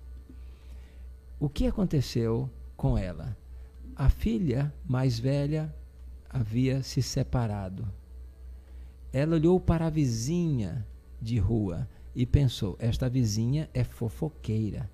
O 1.37 1.49
que 1.49 1.67
aconteceu 1.67 2.49
com 2.77 2.97
ela? 2.97 3.35
A 3.97 4.07
filha 4.07 4.73
mais 4.87 5.19
velha 5.19 5.75
havia 6.29 6.81
se 6.81 7.01
separado. 7.01 7.85
Ela 9.11 9.35
olhou 9.35 9.59
para 9.59 9.87
a 9.87 9.89
vizinha 9.89 10.87
de 11.21 11.37
rua 11.37 11.85
e 12.15 12.25
pensou: 12.25 12.77
esta 12.79 13.09
vizinha 13.09 13.69
é 13.73 13.83
fofoqueira. 13.83 14.89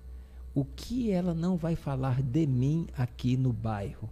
O 0.52 0.64
que 0.64 1.12
ela 1.12 1.32
não 1.32 1.56
vai 1.56 1.76
falar 1.76 2.20
de 2.20 2.48
mim 2.48 2.88
aqui 2.96 3.36
no 3.36 3.52
bairro? 3.52 4.10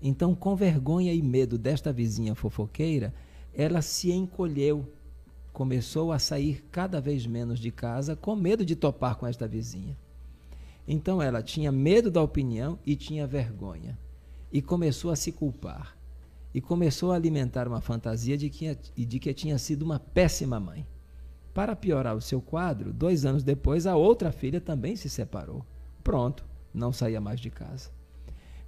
Então, 0.00 0.34
com 0.34 0.56
vergonha 0.56 1.12
e 1.12 1.20
medo 1.20 1.58
desta 1.58 1.92
vizinha 1.92 2.34
fofoqueira, 2.34 3.12
ela 3.52 3.82
se 3.82 4.10
encolheu, 4.10 4.90
começou 5.54 6.10
a 6.10 6.18
sair 6.18 6.64
cada 6.72 7.00
vez 7.00 7.24
menos 7.24 7.60
de 7.60 7.70
casa, 7.70 8.16
com 8.16 8.34
medo 8.34 8.64
de 8.64 8.74
topar 8.74 9.14
com 9.14 9.24
esta 9.24 9.46
vizinha. 9.46 9.96
Então, 10.86 11.22
ela 11.22 11.44
tinha 11.44 11.70
medo 11.70 12.10
da 12.10 12.20
opinião 12.20 12.76
e 12.84 12.96
tinha 12.96 13.24
vergonha, 13.24 13.96
e 14.52 14.60
começou 14.60 15.12
a 15.12 15.16
se 15.16 15.30
culpar, 15.30 15.96
e 16.52 16.60
começou 16.60 17.12
a 17.12 17.14
alimentar 17.14 17.68
uma 17.68 17.80
fantasia 17.80 18.36
de 18.36 18.50
que, 18.50 18.76
de 18.96 19.18
que 19.20 19.32
tinha 19.32 19.56
sido 19.56 19.82
uma 19.82 20.00
péssima 20.00 20.58
mãe. 20.58 20.84
Para 21.54 21.76
piorar 21.76 22.16
o 22.16 22.20
seu 22.20 22.42
quadro, 22.42 22.92
dois 22.92 23.24
anos 23.24 23.44
depois, 23.44 23.86
a 23.86 23.94
outra 23.94 24.32
filha 24.32 24.60
também 24.60 24.96
se 24.96 25.08
separou. 25.08 25.64
Pronto, 26.02 26.44
não 26.74 26.92
saía 26.92 27.20
mais 27.20 27.38
de 27.38 27.48
casa. 27.48 27.90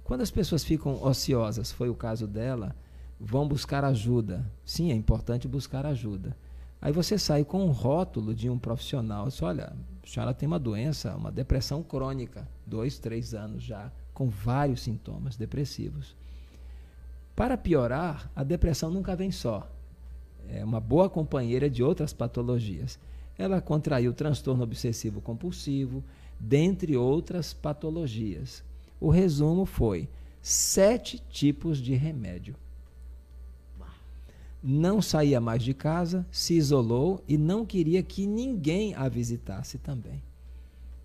Quando 0.05 0.21
as 0.21 0.31
pessoas 0.31 0.63
ficam 0.63 1.03
ociosas, 1.03 1.69
foi 1.69 1.89
o 1.89 1.95
caso 1.95 2.25
dela, 2.25 2.73
vão 3.19 3.45
buscar 3.45 3.83
ajuda. 3.83 4.49
Sim, 4.63 4.89
é 4.89 4.95
importante 4.95 5.49
buscar 5.49 5.85
ajuda. 5.85 6.33
Aí 6.81 6.91
você 6.91 7.17
sai 7.17 7.43
com 7.43 7.65
um 7.65 7.71
rótulo 7.71 8.33
de 8.33 8.49
um 8.49 8.57
profissional. 8.57 9.27
Diz, 9.27 9.41
olha, 9.41 9.73
a 10.03 10.07
senhora 10.07 10.33
tem 10.33 10.47
uma 10.47 10.59
doença, 10.59 11.15
uma 11.15 11.31
depressão 11.31 11.81
crônica, 11.81 12.47
dois, 12.65 12.99
três 12.99 13.33
anos 13.33 13.63
já, 13.63 13.91
com 14.13 14.29
vários 14.29 14.81
sintomas 14.81 15.35
depressivos. 15.35 16.15
Para 17.35 17.57
piorar, 17.57 18.31
a 18.35 18.43
depressão 18.43 18.89
nunca 18.89 19.15
vem 19.15 19.31
só 19.31 19.67
é 20.49 20.63
uma 20.63 20.79
boa 20.79 21.09
companheira 21.09 21.69
de 21.69 21.83
outras 21.83 22.13
patologias. 22.13 22.97
Ela 23.37 23.61
contraiu 23.61 24.13
transtorno 24.13 24.63
obsessivo 24.63 25.21
compulsivo, 25.21 26.03
dentre 26.39 26.95
outras 26.95 27.53
patologias. 27.53 28.63
O 28.99 29.09
resumo 29.09 29.65
foi 29.65 30.09
sete 30.41 31.21
tipos 31.29 31.77
de 31.77 31.93
remédio. 31.93 32.55
Não 34.61 35.01
saía 35.01 35.39
mais 35.39 35.63
de 35.63 35.73
casa, 35.73 36.25
se 36.31 36.55
isolou 36.55 37.23
e 37.27 37.37
não 37.37 37.65
queria 37.65 38.01
que 38.01 38.25
ninguém 38.25 38.95
a 38.95 39.07
visitasse 39.07 39.77
também. 39.77 40.21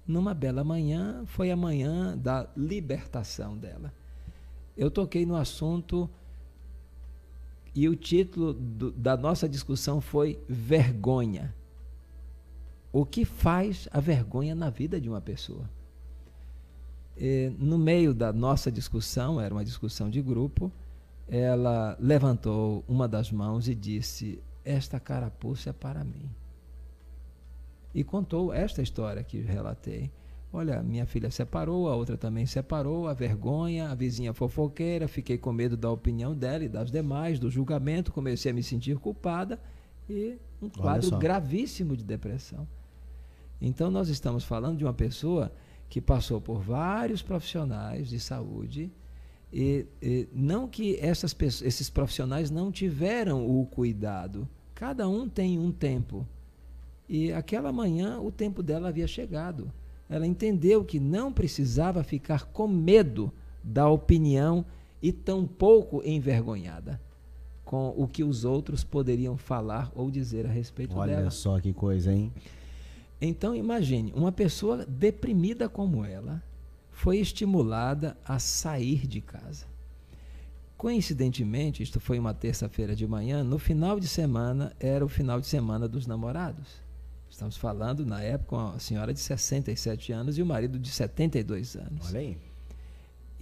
Numa 0.06 0.35
bela 0.35 0.64
manhã, 0.64 1.23
foi 1.26 1.50
a 1.50 1.56
manhã 1.56 2.16
da 2.16 2.49
libertação 2.56 3.56
dela. 3.56 3.92
Eu 4.76 4.90
toquei 4.90 5.25
no 5.26 5.37
assunto 5.37 6.09
e 7.75 7.88
o 7.88 7.97
título 7.97 8.52
do, 8.52 8.90
da 8.92 9.16
nossa 9.16 9.49
discussão 9.49 10.00
foi 10.00 10.38
Vergonha. 10.49 11.54
O 12.92 13.06
que 13.06 13.25
faz 13.25 13.88
a 13.90 14.00
vergonha 14.00 14.54
na 14.54 14.68
vida 14.68 15.00
de 15.00 15.09
uma 15.09 15.21
pessoa? 15.21 15.68
E, 17.16 17.50
no 17.59 17.78
meio 17.78 18.12
da 18.12 18.32
nossa 18.32 18.71
discussão, 18.71 19.40
era 19.40 19.54
uma 19.54 19.64
discussão 19.64 20.11
de 20.11 20.21
grupo, 20.21 20.71
ela 21.29 21.97
levantou 22.00 22.85
uma 22.87 23.09
das 23.09 23.31
mãos 23.31 23.69
e 23.69 23.75
disse: 23.75 24.43
Esta 24.64 25.00
carapuça 25.00 25.71
é 25.71 25.73
para 25.73 26.05
mim. 26.05 26.31
E 27.95 28.02
contou 28.02 28.52
esta 28.52 28.83
história 28.83 29.23
que 29.23 29.41
relatei. 29.41 30.11
Olha, 30.52 30.83
minha 30.83 31.07
filha 31.07 31.31
separou, 31.31 31.88
a 31.88 31.97
outra 31.97 32.17
também 32.17 32.45
separou, 32.45 33.09
a 33.09 33.14
vergonha, 33.14 33.91
a 33.91 33.95
vizinha 33.95 34.35
fofoqueira, 34.35 35.09
fiquei 35.09 35.38
com 35.38 35.50
medo 35.50 35.79
da 35.79 35.91
opinião 35.91 36.35
dela 36.35 36.64
e 36.64 36.69
das 36.69 36.91
demais, 36.91 37.38
do 37.38 37.50
julgamento, 37.50 38.12
comecei 38.12 38.50
a 38.50 38.55
me 38.55 38.62
sentir 38.62 38.99
culpada 38.99 39.59
e 40.09 40.37
um 40.61 40.69
quadro 40.69 41.17
gravíssimo 41.17 41.97
de 41.97 42.05
depressão. 42.05 42.69
Então 43.61 43.91
nós 43.91 44.09
estamos 44.09 44.45
falando 44.45 44.76
de 44.76 44.85
uma 44.85 44.93
pessoa 44.93 45.50
que 45.88 46.02
passou 46.02 46.41
por 46.41 46.61
vários 46.61 47.23
profissionais 47.23 48.09
de 48.09 48.21
saúde 48.21 48.93
e, 49.52 49.87
e 50.00 50.28
não 50.32 50.66
que 50.66 50.97
essas 50.99 51.35
pessoas, 51.35 51.66
esses 51.66 51.90
profissionais 51.90 52.50
não 52.50 52.73
tiveram 52.73 53.47
o 53.47 53.66
cuidado. 53.66 54.49
Cada 54.75 55.09
um 55.09 55.28
tem 55.28 55.59
um 55.59 55.71
tempo. 55.71 56.26
E 57.09 57.32
aquela 57.32 57.71
manhã 57.71 58.18
o 58.18 58.32
tempo 58.32 58.62
dela 58.62 58.88
havia 58.88 59.06
chegado. 59.06 59.71
Ela 60.09 60.26
entendeu 60.26 60.85
que 60.85 60.99
não 60.99 61.32
precisava 61.32 62.02
ficar 62.02 62.47
com 62.47 62.66
medo 62.66 63.30
da 63.62 63.88
opinião 63.88 64.64
e 65.02 65.12
tampouco 65.12 66.02
envergonhada 66.04 67.00
com 67.64 67.94
o 67.97 68.06
que 68.06 68.25
os 68.25 68.44
outros 68.44 68.85
poderiam 68.85 69.37
falar 69.37 69.90
ou 69.94 70.11
dizer 70.11 70.47
a 70.47 70.50
respeito 70.50 70.97
Olha 70.97 71.12
dela. 71.12 71.23
Olha 71.23 71.30
só 71.30 71.61
que 71.61 71.73
coisa, 71.73 72.12
hein? 72.12 72.32
Então 73.21 73.54
imagine, 73.54 74.12
uma 74.14 74.32
pessoa 74.32 74.85
deprimida 74.87 75.68
como 75.68 76.04
ela 76.04 76.42
foi 77.02 77.18
estimulada 77.18 78.16
a 78.25 78.38
sair 78.38 79.09
de 79.09 79.21
casa. 79.21 79.66
Coincidentemente, 80.76 81.82
isto 81.82 81.99
foi 81.99 82.16
uma 82.16 82.32
terça-feira 82.32 82.94
de 82.94 83.04
manhã, 83.09 83.42
no 83.42 83.59
final 83.59 83.99
de 83.99 84.06
semana 84.06 84.73
era 84.78 85.04
o 85.04 85.09
final 85.09 85.40
de 85.40 85.49
semana 85.49 85.88
dos 85.88 86.06
namorados. 86.06 86.80
Estamos 87.28 87.56
falando, 87.56 88.06
na 88.06 88.23
época, 88.23 88.54
uma 88.54 88.78
senhora 88.78 89.12
de 89.12 89.18
67 89.18 90.12
anos 90.12 90.38
e 90.38 90.42
o 90.42 90.47
marido 90.47 90.78
de 90.78 90.90
72 90.90 91.75
anos. 91.75 92.11
Olha 92.11 92.21
aí. 92.21 92.38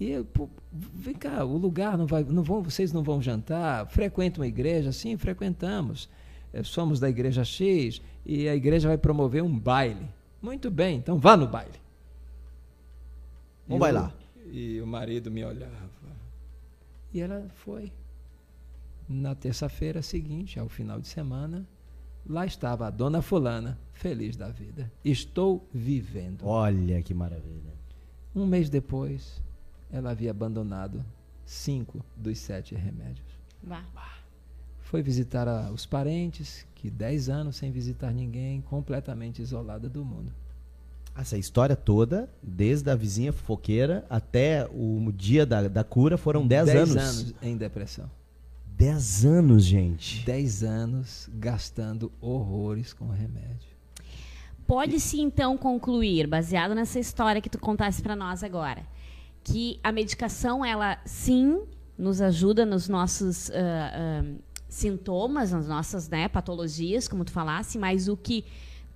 E 0.00 0.24
pô, 0.32 0.48
vem 0.72 1.14
cá, 1.14 1.44
o 1.44 1.58
lugar 1.58 1.98
não 1.98 2.06
vai, 2.06 2.24
não 2.24 2.42
vão, 2.42 2.62
vocês 2.62 2.94
não 2.94 3.02
vão 3.02 3.20
jantar? 3.20 3.86
Frequentam 3.90 4.42
a 4.42 4.46
igreja? 4.46 4.90
Sim, 4.90 5.18
frequentamos. 5.18 6.08
É, 6.50 6.62
somos 6.62 6.98
da 6.98 7.10
igreja 7.10 7.44
X 7.44 8.00
e 8.24 8.48
a 8.48 8.56
igreja 8.56 8.88
vai 8.88 8.96
promover 8.96 9.42
um 9.42 9.58
baile. 9.58 10.08
Muito 10.40 10.70
bem, 10.70 10.96
então 10.96 11.18
vá 11.18 11.36
no 11.36 11.46
baile. 11.46 11.89
Vamos 13.70 13.80
bailar. 13.80 14.14
E 14.46 14.80
o 14.80 14.86
marido 14.86 15.30
me 15.30 15.44
olhava. 15.44 15.90
E 17.12 17.20
ela 17.20 17.48
foi. 17.54 17.92
Na 19.08 19.34
terça-feira 19.34 20.02
seguinte, 20.02 20.58
ao 20.58 20.68
final 20.68 21.00
de 21.00 21.06
semana, 21.06 21.66
lá 22.26 22.44
estava 22.44 22.86
a 22.86 22.90
dona 22.90 23.22
Fulana, 23.22 23.78
feliz 23.92 24.36
da 24.36 24.48
vida. 24.48 24.90
Estou 25.04 25.68
vivendo. 25.72 26.46
Olha 26.46 27.00
que 27.02 27.14
maravilha. 27.14 27.72
Um 28.34 28.46
mês 28.46 28.68
depois, 28.68 29.42
ela 29.90 30.10
havia 30.10 30.30
abandonado 30.30 31.04
cinco 31.44 32.04
dos 32.16 32.38
sete 32.38 32.74
remédios. 32.74 33.26
Bah. 33.62 33.84
Foi 34.78 35.02
visitar 35.02 35.46
a, 35.46 35.70
os 35.70 35.86
parentes, 35.86 36.66
que 36.74 36.90
dez 36.90 37.28
anos 37.28 37.56
sem 37.56 37.70
visitar 37.70 38.12
ninguém, 38.12 38.60
completamente 38.62 39.42
isolada 39.42 39.88
do 39.88 40.04
mundo. 40.04 40.32
Essa 41.20 41.36
história 41.36 41.76
toda, 41.76 42.30
desde 42.42 42.90
a 42.90 42.94
vizinha 42.94 43.30
fofoqueira 43.30 44.06
até 44.08 44.66
o 44.72 45.12
dia 45.14 45.44
da, 45.44 45.68
da 45.68 45.84
cura, 45.84 46.16
foram 46.16 46.46
dez, 46.46 46.64
dez 46.64 46.78
anos. 46.78 46.96
anos 46.96 47.34
em 47.42 47.56
depressão. 47.58 48.10
Dez 48.66 49.26
anos, 49.26 49.64
gente. 49.64 50.24
Dez 50.24 50.62
anos 50.62 51.28
gastando 51.34 52.10
horrores 52.22 52.94
com 52.94 53.08
remédio. 53.08 53.68
Pode-se 54.66 55.20
então 55.20 55.58
concluir, 55.58 56.26
baseado 56.26 56.74
nessa 56.74 56.98
história 56.98 57.42
que 57.42 57.50
tu 57.50 57.58
contasse 57.58 58.00
para 58.00 58.16
nós 58.16 58.42
agora, 58.42 58.82
que 59.44 59.78
a 59.84 59.92
medicação, 59.92 60.64
ela 60.64 60.98
sim 61.04 61.60
nos 61.98 62.22
ajuda 62.22 62.64
nos 62.64 62.88
nossos 62.88 63.50
uh, 63.50 63.52
uh, 63.52 64.38
sintomas, 64.68 65.52
nas 65.52 65.68
nossas 65.68 66.08
né, 66.08 66.28
patologias, 66.28 67.06
como 67.06 67.26
tu 67.26 67.32
falasse, 67.32 67.78
mas 67.78 68.08
o 68.08 68.16
que 68.16 68.46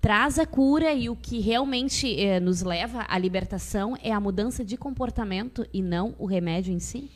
traz 0.05 0.39
a 0.39 0.45
cura 0.45 0.93
e 0.93 1.09
o 1.09 1.17
que 1.17 1.41
realmente 1.41 2.15
eh, 2.21 2.39
nos 2.39 2.61
leva 2.61 3.07
à 3.09 3.17
libertação 3.17 3.97
é 4.03 4.13
a 4.13 4.21
mudança 4.21 4.63
de 4.63 4.77
comportamento 4.77 5.67
e 5.73 5.81
não 5.81 6.15
o 6.19 6.27
remédio 6.27 6.75
em 6.75 6.79
si? 6.79 7.11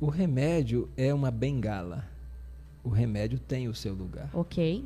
O 0.00 0.06
remédio 0.06 0.88
é 0.96 1.12
uma 1.12 1.30
bengala. 1.30 2.08
O 2.82 2.88
remédio 2.88 3.38
tem 3.38 3.68
o 3.68 3.74
seu 3.74 3.92
lugar. 3.92 4.30
Ok. 4.32 4.82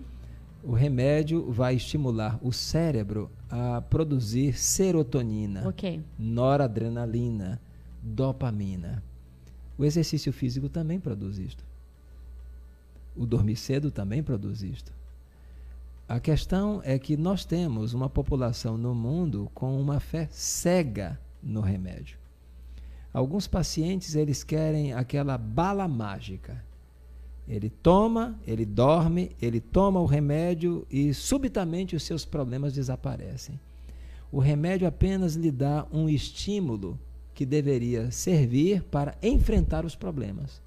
O 0.64 0.72
remédio 0.72 1.48
vai 1.52 1.76
estimular 1.76 2.40
o 2.42 2.52
cérebro 2.52 3.30
a 3.48 3.80
produzir 3.82 4.58
serotonina, 4.58 5.68
okay. 5.68 6.02
noradrenalina, 6.18 7.60
dopamina. 8.02 9.00
O 9.78 9.84
exercício 9.84 10.32
físico 10.32 10.68
também 10.68 10.98
produz 10.98 11.38
isto. 11.38 11.64
O 13.14 13.24
dormir 13.24 13.54
cedo 13.54 13.92
também 13.92 14.24
produz 14.24 14.60
isto. 14.60 14.92
A 16.06 16.20
questão 16.20 16.82
é 16.84 16.98
que 16.98 17.16
nós 17.16 17.46
temos 17.46 17.94
uma 17.94 18.10
população 18.10 18.76
no 18.76 18.94
mundo 18.94 19.50
com 19.54 19.80
uma 19.80 19.98
fé 20.00 20.28
cega 20.30 21.18
no 21.42 21.62
remédio. 21.62 22.18
Alguns 23.12 23.46
pacientes 23.46 24.14
eles 24.14 24.44
querem 24.44 24.92
aquela 24.92 25.38
bala 25.38 25.88
mágica. 25.88 26.62
Ele 27.48 27.70
toma, 27.70 28.38
ele 28.46 28.66
dorme, 28.66 29.34
ele 29.40 29.60
toma 29.60 29.98
o 29.98 30.04
remédio 30.04 30.86
e 30.90 31.14
subitamente 31.14 31.96
os 31.96 32.02
seus 32.02 32.24
problemas 32.24 32.74
desaparecem. 32.74 33.58
O 34.30 34.40
remédio 34.40 34.86
apenas 34.86 35.36
lhe 35.36 35.50
dá 35.50 35.86
um 35.90 36.08
estímulo 36.08 36.98
que 37.32 37.46
deveria 37.46 38.10
servir 38.10 38.82
para 38.84 39.16
enfrentar 39.22 39.86
os 39.86 39.94
problemas. 39.96 40.60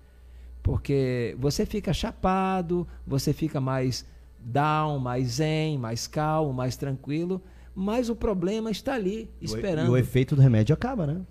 Porque 0.63 1.35
você 1.39 1.65
fica 1.65 1.93
chapado, 1.93 2.87
você 3.05 3.33
fica 3.33 3.61
mais 3.61 4.05
down, 4.47 4.99
mais 4.99 5.33
zen, 5.33 5.77
mais 5.77 6.07
calmo, 6.07 6.53
mais 6.53 6.77
tranquilo, 6.77 7.41
mas 7.75 8.09
o 8.09 8.15
problema 8.15 8.71
está 8.71 8.95
ali, 8.95 9.29
esperando. 9.41 9.87
E 9.87 9.89
o 9.89 9.97
efeito 9.97 10.35
do 10.35 10.41
remédio 10.41 10.73
acaba, 10.73 11.05
né? 11.05 11.21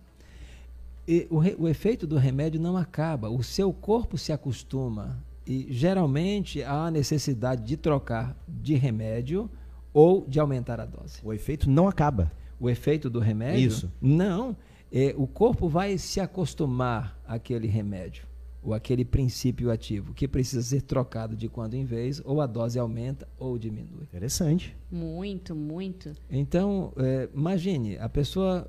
E 1.08 1.26
o, 1.30 1.38
re, 1.38 1.56
o 1.58 1.68
efeito 1.68 2.06
do 2.06 2.16
remédio 2.16 2.60
não 2.60 2.76
acaba, 2.76 3.30
o 3.30 3.42
seu 3.42 3.72
corpo 3.72 4.18
se 4.18 4.32
acostuma 4.32 5.18
e 5.46 5.66
geralmente 5.70 6.62
há 6.62 6.90
necessidade 6.90 7.62
de 7.62 7.76
trocar 7.76 8.36
de 8.48 8.74
remédio 8.74 9.48
ou 9.94 10.26
de 10.26 10.40
aumentar 10.40 10.80
a 10.80 10.84
dose. 10.84 11.20
O 11.22 11.32
efeito 11.32 11.70
não 11.70 11.88
acaba. 11.88 12.30
O 12.58 12.68
efeito 12.68 13.08
do 13.08 13.20
remédio? 13.20 13.68
Isso. 13.68 13.92
Não. 14.00 14.56
É, 14.92 15.14
o 15.16 15.26
corpo 15.26 15.68
vai 15.68 15.96
se 15.98 16.20
acostumar 16.20 17.18
àquele 17.26 17.66
remédio 17.66 18.25
ou 18.66 18.74
aquele 18.74 19.04
princípio 19.04 19.70
ativo 19.70 20.12
que 20.12 20.26
precisa 20.26 20.60
ser 20.60 20.82
trocado 20.82 21.36
de 21.36 21.48
quando 21.48 21.74
em 21.74 21.84
vez, 21.84 22.20
ou 22.24 22.40
a 22.40 22.46
dose 22.46 22.76
aumenta 22.76 23.28
ou 23.38 23.56
diminui. 23.56 24.02
Interessante. 24.02 24.76
Muito, 24.90 25.54
muito. 25.54 26.12
Então, 26.28 26.92
é, 26.96 27.28
imagine, 27.32 27.96
a 27.96 28.08
pessoa 28.08 28.68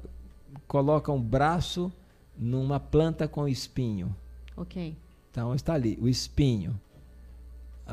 coloca 0.67 1.12
um 1.12 1.19
braço 1.19 1.91
numa 2.38 2.79
planta 2.79 3.27
com 3.27 3.47
espinho. 3.47 4.15
Ok. 4.55 4.95
Então 5.31 5.55
está 5.55 5.73
ali, 5.73 5.97
o 5.99 6.07
espinho. 6.07 6.79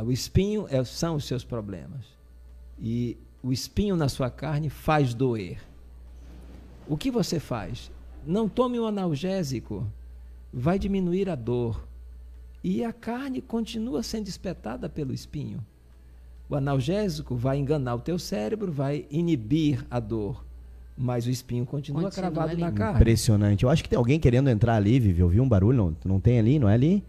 O 0.04 0.12
espinho 0.12 0.66
é, 0.68 0.84
são 0.84 1.16
os 1.16 1.24
seus 1.24 1.42
problemas. 1.42 2.04
E 2.78 3.16
o 3.42 3.50
espinho 3.50 3.96
na 3.96 4.10
sua 4.10 4.28
carne 4.28 4.68
faz 4.68 5.14
doer. 5.14 5.58
O 6.86 6.98
que 6.98 7.10
você 7.10 7.40
faz? 7.40 7.90
Não 8.26 8.46
tome 8.46 8.78
um 8.78 8.84
analgésico, 8.84 9.86
vai 10.52 10.78
diminuir 10.78 11.30
a 11.30 11.34
dor 11.34 11.93
e 12.64 12.83
a 12.83 12.94
carne 12.94 13.42
continua 13.42 14.03
sendo 14.03 14.27
espetada 14.27 14.88
pelo 14.88 15.12
espinho. 15.12 15.61
O 16.48 16.57
analgésico 16.57 17.37
vai 17.37 17.59
enganar 17.59 17.94
o 17.94 18.00
teu 18.00 18.18
cérebro, 18.18 18.72
vai 18.72 19.05
inibir 19.11 19.85
a 19.90 20.00
dor, 20.00 20.42
mas 20.96 21.27
o 21.27 21.31
espinho 21.31 21.66
continua, 21.66 22.05
continua 22.05 22.31
cravado 22.31 22.53
ali. 22.53 22.61
na 22.62 22.72
carne. 22.72 22.96
Impressionante. 22.96 23.64
Eu 23.64 23.70
acho 23.70 23.83
que 23.83 23.88
tem 23.88 23.98
alguém 23.98 24.18
querendo 24.18 24.48
entrar 24.48 24.77
ali, 24.77 24.98
Vivi. 24.98 25.20
Eu 25.20 25.29
vi 25.29 25.40
um 25.40 25.48
barulho, 25.48 25.77
não, 25.77 25.96
não 26.05 26.20
tem 26.20 26.38
ali, 26.38 26.59
não 26.59 26.68
é 26.68 26.74
ali? 26.74 27.05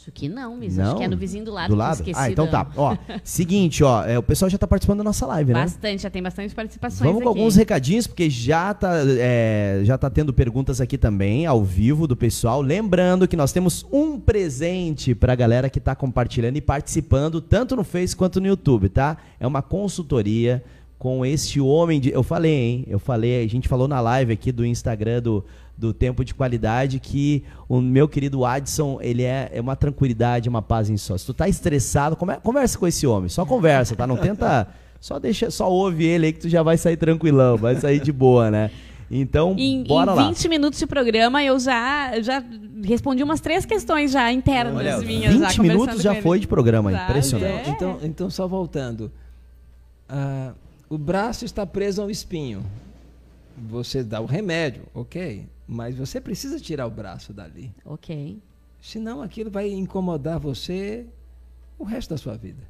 Acho 0.00 0.10
que 0.12 0.30
não, 0.30 0.56
mas 0.56 0.78
não? 0.78 0.86
acho 0.86 0.96
que 0.96 1.02
é 1.02 1.08
no 1.08 1.16
vizinho 1.16 1.44
do 1.44 1.52
lado. 1.52 1.68
Do 1.68 1.76
lado? 1.76 2.02
Ah, 2.14 2.30
então 2.30 2.46
tá. 2.46 2.66
Ó, 2.74 2.96
seguinte, 3.22 3.84
ó, 3.84 4.02
é, 4.02 4.18
o 4.18 4.22
pessoal 4.22 4.48
já 4.48 4.56
tá 4.56 4.66
participando 4.66 4.96
da 4.98 5.04
nossa 5.04 5.26
live, 5.26 5.52
né? 5.52 5.60
Bastante, 5.60 6.02
já 6.02 6.08
tem 6.08 6.22
bastante 6.22 6.54
participações 6.54 7.00
Vamos 7.00 7.22
com 7.22 7.28
aqui. 7.28 7.38
alguns 7.38 7.54
recadinhos, 7.54 8.06
porque 8.06 8.30
já 8.30 8.72
tá, 8.72 8.92
é, 9.18 9.82
já 9.84 9.98
tá 9.98 10.08
tendo 10.08 10.32
perguntas 10.32 10.80
aqui 10.80 10.96
também, 10.96 11.44
ao 11.44 11.62
vivo, 11.62 12.06
do 12.06 12.16
pessoal. 12.16 12.62
Lembrando 12.62 13.28
que 13.28 13.36
nós 13.36 13.52
temos 13.52 13.84
um 13.92 14.18
presente 14.18 15.14
pra 15.14 15.34
galera 15.34 15.68
que 15.68 15.78
tá 15.78 15.94
compartilhando 15.94 16.56
e 16.56 16.62
participando, 16.62 17.38
tanto 17.38 17.76
no 17.76 17.84
Face 17.84 18.16
quanto 18.16 18.40
no 18.40 18.46
YouTube, 18.46 18.88
tá? 18.88 19.18
É 19.38 19.46
uma 19.46 19.60
consultoria 19.60 20.64
com 20.98 21.26
este 21.26 21.60
homem 21.60 22.00
de... 22.00 22.10
Eu 22.10 22.22
falei, 22.22 22.54
hein? 22.54 22.84
Eu 22.88 22.98
falei, 22.98 23.44
a 23.44 23.48
gente 23.48 23.68
falou 23.68 23.86
na 23.86 24.00
live 24.00 24.32
aqui 24.32 24.50
do 24.50 24.64
Instagram 24.64 25.20
do 25.20 25.44
do 25.80 25.94
tempo 25.94 26.24
de 26.24 26.34
qualidade 26.34 27.00
que 27.00 27.42
o 27.68 27.80
meu 27.80 28.06
querido 28.06 28.44
Adson, 28.44 28.98
ele 29.00 29.22
é, 29.22 29.50
é 29.52 29.60
uma 29.60 29.74
tranquilidade, 29.74 30.48
uma 30.48 30.60
paz 30.60 30.90
em 30.90 30.96
só. 30.96 31.16
Se 31.16 31.24
tu 31.24 31.32
tá 31.32 31.48
estressado, 31.48 32.16
conversa 32.42 32.78
com 32.78 32.86
esse 32.86 33.06
homem, 33.06 33.30
só 33.30 33.46
conversa, 33.46 33.96
tá? 33.96 34.06
Não 34.06 34.18
tenta, 34.18 34.68
só 35.00 35.18
deixa, 35.18 35.50
só 35.50 35.70
ouve 35.70 36.04
ele 36.04 36.26
aí 36.26 36.32
que 36.32 36.40
tu 36.40 36.48
já 36.48 36.62
vai 36.62 36.76
sair 36.76 36.98
tranquilão, 36.98 37.56
vai 37.56 37.76
sair 37.76 37.98
de 37.98 38.12
boa, 38.12 38.50
né? 38.50 38.70
Então, 39.10 39.56
em, 39.58 39.82
bora 39.82 40.12
em 40.12 40.14
lá. 40.14 40.28
20 40.28 40.48
minutos 40.48 40.78
de 40.78 40.86
programa, 40.86 41.42
eu 41.42 41.58
já, 41.58 42.20
já 42.20 42.44
respondi 42.84 43.24
umas 43.24 43.40
três 43.40 43.64
questões 43.64 44.12
já 44.12 44.30
internas 44.30 44.76
Olha, 44.76 44.98
minhas. 44.98 45.34
20 45.34 45.52
já 45.56 45.62
minutos 45.62 46.02
já 46.02 46.14
foi 46.22 46.38
de 46.38 46.46
programa, 46.46 46.92
Sabe? 46.92 47.04
impressionante. 47.04 47.68
É. 47.68 47.72
Então, 47.72 47.98
então, 48.02 48.30
só 48.30 48.46
voltando. 48.46 49.10
Ah, 50.08 50.52
o 50.88 50.96
braço 50.96 51.44
está 51.44 51.66
preso 51.66 52.02
ao 52.02 52.10
espinho. 52.10 52.62
você 53.56 54.04
dá 54.04 54.20
o 54.20 54.26
remédio, 54.26 54.82
ok, 54.94 55.44
mas 55.70 55.94
você 55.94 56.20
precisa 56.20 56.58
tirar 56.58 56.84
o 56.88 56.90
braço 56.90 57.32
dali. 57.32 57.72
Ok. 57.84 58.42
Senão 58.80 59.22
aquilo 59.22 59.52
vai 59.52 59.70
incomodar 59.70 60.40
você 60.40 61.06
o 61.78 61.84
resto 61.84 62.10
da 62.10 62.18
sua 62.18 62.36
vida. 62.36 62.68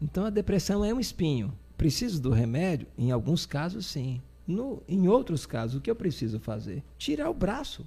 Então 0.00 0.24
a 0.24 0.30
depressão 0.30 0.84
é 0.84 0.94
um 0.94 1.00
espinho. 1.00 1.52
Preciso 1.76 2.22
do 2.22 2.30
remédio? 2.30 2.86
Em 2.96 3.10
alguns 3.10 3.44
casos, 3.44 3.84
sim. 3.84 4.22
No, 4.46 4.80
em 4.86 5.08
outros 5.08 5.44
casos, 5.44 5.76
o 5.76 5.80
que 5.80 5.90
eu 5.90 5.96
preciso 5.96 6.38
fazer? 6.38 6.84
Tirar 6.96 7.28
o 7.30 7.34
braço. 7.34 7.84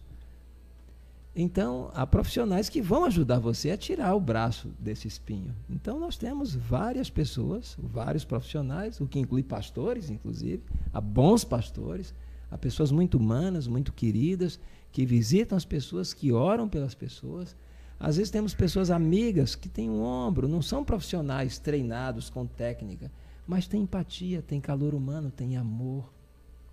Então, 1.34 1.90
há 1.94 2.06
profissionais 2.06 2.68
que 2.68 2.82
vão 2.82 3.06
ajudar 3.06 3.40
você 3.40 3.72
a 3.72 3.78
tirar 3.78 4.14
o 4.14 4.20
braço 4.20 4.70
desse 4.78 5.08
espinho. 5.08 5.56
Então, 5.70 5.98
nós 5.98 6.18
temos 6.18 6.54
várias 6.54 7.10
pessoas, 7.10 7.78
vários 7.80 8.26
profissionais, 8.26 9.00
o 9.00 9.08
que 9.08 9.20
inclui 9.20 9.42
pastores, 9.42 10.10
inclusive, 10.10 10.62
há 10.94 11.00
bons 11.00 11.46
pastores, 11.46 12.14
há 12.52 12.58
pessoas 12.58 12.92
muito 12.92 13.18
humanas, 13.18 13.66
muito 13.66 13.92
queridas, 13.94 14.60
que 14.92 15.06
visitam 15.06 15.58
as 15.58 15.66
pessoas, 15.66 16.14
que 16.14 16.32
oram 16.32 16.68
pelas 16.68 16.94
pessoas. 16.94 17.56
Às 18.00 18.18
vezes 18.18 18.30
temos 18.30 18.54
pessoas 18.54 18.92
amigas 18.92 19.56
que 19.56 19.70
têm 19.70 19.90
um 19.90 20.04
ombro, 20.04 20.48
não 20.48 20.62
são 20.62 20.84
profissionais 20.84 21.58
treinados 21.58 22.30
com 22.30 22.46
técnica, 22.46 23.12
mas 23.48 23.68
têm 23.68 23.84
empatia, 23.84 24.42
têm 24.42 24.60
calor 24.60 24.94
humano, 24.94 25.32
têm 25.32 25.56
amor. 25.56 26.12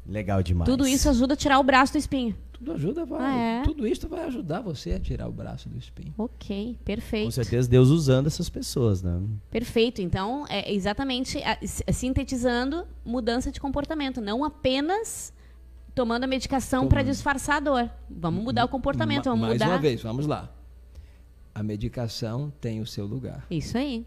Legal 0.07 0.43
demais. 0.43 0.69
Tudo 0.71 0.87
isso 0.87 1.07
ajuda 1.11 1.35
a 1.35 1.37
tirar 1.37 1.59
o 1.59 1.63
braço 1.63 1.93
do 1.93 1.99
espinho. 1.99 2.35
Tudo 2.51 2.73
ajuda, 2.73 3.05
vai. 3.05 3.21
Ah, 3.21 3.37
é? 3.61 3.63
Tudo 3.63 3.87
isso 3.87 4.09
vai 4.09 4.25
ajudar 4.25 4.63
você 4.63 4.93
a 4.93 4.99
tirar 4.99 5.29
o 5.29 5.33
braço 5.33 5.69
do 5.69 5.77
espinho. 5.77 6.15
Ok, 6.17 6.77
Com 6.79 6.85
perfeito. 6.85 7.31
certeza 7.31 7.69
Deus 7.69 7.91
usando 7.91 8.27
essas 8.27 8.49
pessoas, 8.49 9.03
né? 9.03 9.21
Perfeito. 9.51 10.01
Então, 10.01 10.47
é 10.49 10.73
exatamente 10.73 11.39
a- 11.45 11.59
sintetizando 11.93 12.87
mudança 13.05 13.53
de 13.53 13.61
comportamento, 13.61 14.19
não 14.21 14.43
apenas 14.45 15.31
tomando 15.99 16.23
a 16.23 16.27
medicação 16.29 16.87
para 16.87 17.03
disfarçar 17.03 17.57
a 17.57 17.61
dor. 17.61 17.91
Vamos 18.09 18.45
mudar 18.45 18.65
o 18.65 18.69
comportamento, 18.69 19.25
vamos 19.25 19.41
Mais 19.41 19.55
mudar. 19.55 19.69
uma 19.69 19.79
vez, 19.79 20.01
vamos 20.01 20.27
lá. 20.27 20.49
A 21.53 21.61
medicação 21.61 22.53
tem 22.61 22.81
o 22.81 22.87
seu 22.87 23.05
lugar, 23.05 23.45
Isso 23.51 23.77
aí. 23.77 24.07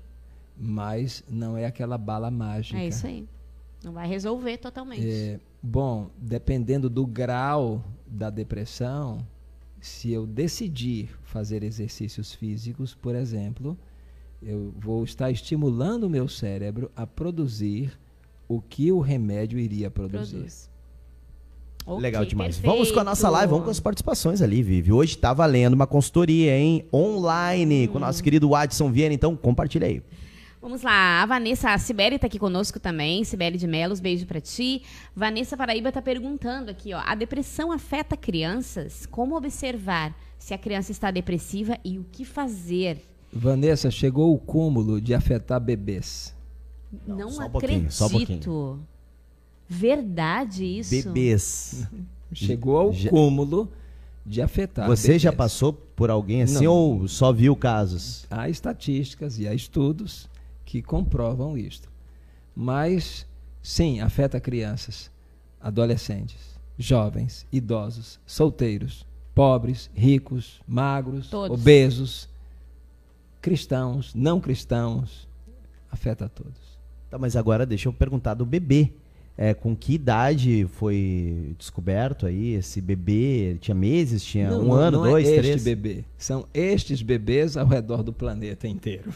mas 0.57 1.21
não 1.29 1.57
é 1.57 1.65
aquela 1.65 1.97
bala 1.97 2.31
mágica. 2.31 2.79
É 2.79 2.87
isso 2.87 3.05
aí. 3.05 3.27
Não 3.83 3.91
vai 3.91 4.07
resolver 4.07 4.57
totalmente. 4.57 5.05
É, 5.05 5.37
bom, 5.61 6.09
dependendo 6.17 6.89
do 6.89 7.05
grau 7.05 7.83
da 8.07 8.29
depressão, 8.29 9.17
se 9.81 10.13
eu 10.13 10.25
decidir 10.25 11.09
fazer 11.23 11.61
exercícios 11.61 12.33
físicos, 12.33 12.95
por 12.95 13.15
exemplo, 13.15 13.77
eu 14.41 14.73
vou 14.77 15.03
estar 15.03 15.29
estimulando 15.29 16.05
o 16.05 16.09
meu 16.09 16.29
cérebro 16.29 16.89
a 16.95 17.05
produzir 17.05 17.99
o 18.47 18.61
que 18.61 18.93
o 18.93 19.01
remédio 19.01 19.59
iria 19.59 19.91
produzir. 19.91 20.35
Produz. 20.37 20.70
Ok, 21.85 22.01
Legal 22.01 22.25
demais. 22.25 22.55
perfeito. 22.55 22.73
Vamos 22.73 22.91
com 22.91 22.99
a 22.99 23.03
nossa 23.03 23.29
live, 23.29 23.49
vamos 23.49 23.65
com 23.65 23.71
as 23.71 23.79
participações 23.79 24.41
ali, 24.41 24.61
Vivi. 24.61 24.91
Hoje 24.91 25.17
tá 25.17 25.33
valendo 25.33 25.73
uma 25.73 25.87
consultoria, 25.87 26.57
hein? 26.57 26.85
Online, 26.93 27.87
com 27.87 27.97
o 27.97 28.01
nosso 28.01 28.23
querido 28.23 28.53
Adson 28.55 28.91
Viena, 28.91 29.13
então 29.13 29.35
compartilha 29.35 29.87
aí. 29.87 30.01
Vamos 30.61 30.83
lá, 30.83 31.23
a 31.23 31.25
Vanessa, 31.25 31.71
a 31.71 31.77
Sibeli 31.79 32.19
tá 32.19 32.27
aqui 32.27 32.37
conosco 32.37 32.79
também, 32.79 33.23
Sibeli 33.23 33.57
de 33.57 33.65
Melos, 33.65 33.99
beijo 33.99 34.27
pra 34.27 34.39
ti. 34.39 34.83
Vanessa 35.15 35.57
Paraíba 35.57 35.91
tá 35.91 36.03
perguntando 36.03 36.69
aqui, 36.69 36.93
ó, 36.93 37.01
a 37.03 37.15
depressão 37.15 37.71
afeta 37.71 38.15
crianças? 38.15 39.07
Como 39.07 39.35
observar 39.35 40.15
se 40.37 40.53
a 40.53 40.59
criança 40.59 40.91
está 40.91 41.09
depressiva 41.09 41.79
e 41.83 41.97
o 41.97 42.05
que 42.11 42.23
fazer? 42.23 43.03
Vanessa, 43.33 43.89
chegou 43.89 44.35
o 44.35 44.37
cúmulo 44.37 45.01
de 45.01 45.15
afetar 45.15 45.59
bebês. 45.59 46.35
Não, 47.07 47.31
só 47.31 47.41
um 47.41 47.45
acredito. 47.45 47.51
pouquinho, 47.51 47.91
só 47.91 48.05
um 48.05 48.09
pouquinho. 48.09 48.87
Verdade 49.73 50.65
isso? 50.65 50.89
Bebês. 51.07 51.87
Chegou 52.33 52.77
ao 52.77 52.93
Já- 52.93 53.09
cúmulo 53.09 53.71
de 54.25 54.41
afetar 54.41 54.85
Você 54.87 55.17
já 55.17 55.31
bebês. 55.31 55.37
passou 55.37 55.71
por 55.71 56.09
alguém 56.09 56.41
assim 56.43 56.65
Não. 56.65 56.73
ou 56.73 57.07
só 57.07 57.31
viu 57.31 57.55
casos? 57.55 58.25
Há 58.29 58.49
estatísticas 58.49 59.39
e 59.39 59.47
há 59.47 59.53
estudos 59.53 60.29
que 60.65 60.81
comprovam 60.81 61.57
isto. 61.57 61.89
Mas, 62.53 63.25
sim, 63.63 64.01
afeta 64.01 64.41
crianças, 64.41 65.09
adolescentes, 65.59 66.59
jovens, 66.77 67.45
idosos, 67.49 68.19
solteiros, 68.25 69.05
pobres, 69.33 69.89
ricos, 69.95 70.59
magros, 70.67 71.29
Todos. 71.29 71.59
obesos, 71.61 72.27
cristãos, 73.41 74.13
não 74.13 74.39
cristãos. 74.41 75.27
Afeta 75.89 76.27
todos. 76.27 76.77
Tá, 77.09 77.17
mas 77.17 77.35
agora 77.37 77.65
deixa 77.65 77.87
eu 77.89 77.93
perguntar 77.93 78.33
do 78.33 78.45
bebê. 78.45 78.91
É, 79.43 79.55
com 79.55 79.75
que 79.75 79.95
idade 79.95 80.67
foi 80.73 81.55
descoberto 81.57 82.27
aí 82.27 82.53
esse 82.53 82.79
bebê? 82.79 83.57
Tinha 83.59 83.73
meses? 83.73 84.23
Tinha 84.23 84.51
Não, 84.51 84.61
um 84.61 84.65
não- 84.67 84.73
ano, 84.73 84.97
não 85.03 85.09
dois, 85.09 85.27
é 85.27 85.37
três? 85.39 85.55
este 85.55 85.65
bebê. 85.65 86.03
São 86.15 86.45
estes 86.53 87.01
bebês 87.01 87.57
ao 87.57 87.65
redor 87.65 88.03
do 88.03 88.13
planeta 88.13 88.67
inteiro. 88.67 89.11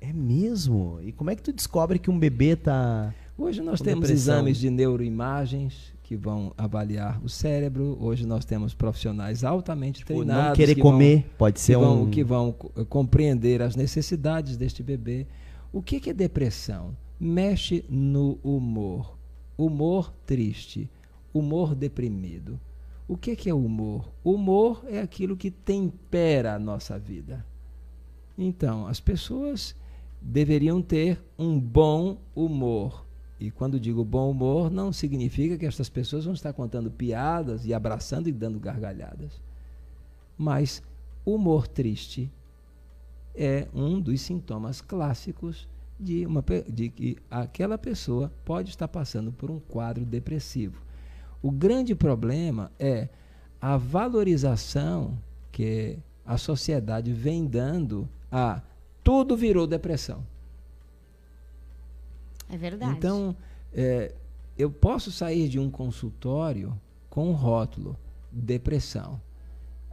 É 0.00 0.10
mesmo? 0.10 1.00
E 1.02 1.12
como 1.12 1.28
é 1.30 1.36
que 1.36 1.42
tu 1.42 1.52
descobre 1.52 1.98
que 1.98 2.10
um 2.10 2.18
bebê 2.18 2.56
tá. 2.56 3.12
Hoje 3.36 3.60
nós 3.60 3.78
temos 3.82 4.08
depressão. 4.08 4.36
exames 4.36 4.56
de 4.56 4.70
neuroimagens 4.70 5.92
que 6.02 6.16
vão 6.16 6.54
avaliar 6.56 7.20
o 7.22 7.28
cérebro. 7.28 7.98
Hoje 8.00 8.24
nós 8.26 8.42
temos 8.46 8.72
profissionais 8.72 9.44
altamente 9.44 9.98
Tipo, 9.98 10.14
treinados. 10.14 10.46
não 10.48 10.54
querer 10.54 10.74
que 10.76 10.82
vão- 10.82 10.92
comer? 10.92 11.26
Pode 11.36 11.54
que 11.56 11.60
ser 11.60 11.76
vão, 11.76 12.04
um. 12.04 12.10
que 12.10 12.24
vão 12.24 12.52
co- 12.52 12.70
compreender 12.86 13.60
as 13.60 13.76
necessidades 13.76 14.56
deste 14.56 14.82
bebê. 14.82 15.26
O 15.70 15.82
que, 15.82 16.00
que 16.00 16.08
é 16.08 16.14
depressão? 16.14 16.96
Mexe 17.20 17.84
no 17.90 18.38
humor. 18.42 19.15
Humor 19.56 20.12
triste, 20.26 20.90
humor 21.32 21.74
deprimido. 21.74 22.60
O 23.08 23.16
que, 23.16 23.36
que 23.36 23.48
é 23.48 23.54
humor? 23.54 24.10
Humor 24.24 24.84
é 24.88 25.00
aquilo 25.00 25.36
que 25.36 25.50
tempera 25.50 26.54
a 26.54 26.58
nossa 26.58 26.98
vida. 26.98 27.44
Então, 28.36 28.86
as 28.86 29.00
pessoas 29.00 29.74
deveriam 30.20 30.82
ter 30.82 31.22
um 31.38 31.58
bom 31.58 32.18
humor. 32.34 33.06
E 33.38 33.50
quando 33.50 33.78
digo 33.78 34.04
bom 34.04 34.30
humor, 34.30 34.70
não 34.70 34.92
significa 34.92 35.56
que 35.56 35.66
estas 35.66 35.88
pessoas 35.88 36.24
vão 36.24 36.34
estar 36.34 36.52
contando 36.52 36.90
piadas 36.90 37.64
e 37.64 37.72
abraçando 37.72 38.28
e 38.28 38.32
dando 38.32 38.58
gargalhadas. 38.58 39.40
Mas 40.36 40.82
humor 41.24 41.68
triste 41.68 42.30
é 43.34 43.68
um 43.74 44.00
dos 44.00 44.20
sintomas 44.22 44.80
clássicos 44.80 45.68
de, 45.98 46.26
uma, 46.26 46.44
de 46.68 46.88
que 46.88 47.16
aquela 47.30 47.78
pessoa 47.78 48.32
pode 48.44 48.70
estar 48.70 48.88
passando 48.88 49.32
por 49.32 49.50
um 49.50 49.58
quadro 49.58 50.04
depressivo. 50.04 50.82
O 51.42 51.50
grande 51.50 51.94
problema 51.94 52.70
é 52.78 53.08
a 53.60 53.76
valorização 53.76 55.18
que 55.50 55.98
a 56.24 56.36
sociedade 56.36 57.12
vem 57.12 57.46
dando 57.46 58.08
a 58.30 58.60
tudo 59.02 59.36
virou 59.36 59.66
depressão. 59.66 60.26
É 62.48 62.56
verdade. 62.56 62.92
Então, 62.92 63.36
é, 63.72 64.12
eu 64.58 64.70
posso 64.70 65.10
sair 65.10 65.48
de 65.48 65.58
um 65.58 65.70
consultório 65.70 66.78
com 67.08 67.30
um 67.30 67.32
rótulo 67.32 67.96
depressão. 68.30 69.20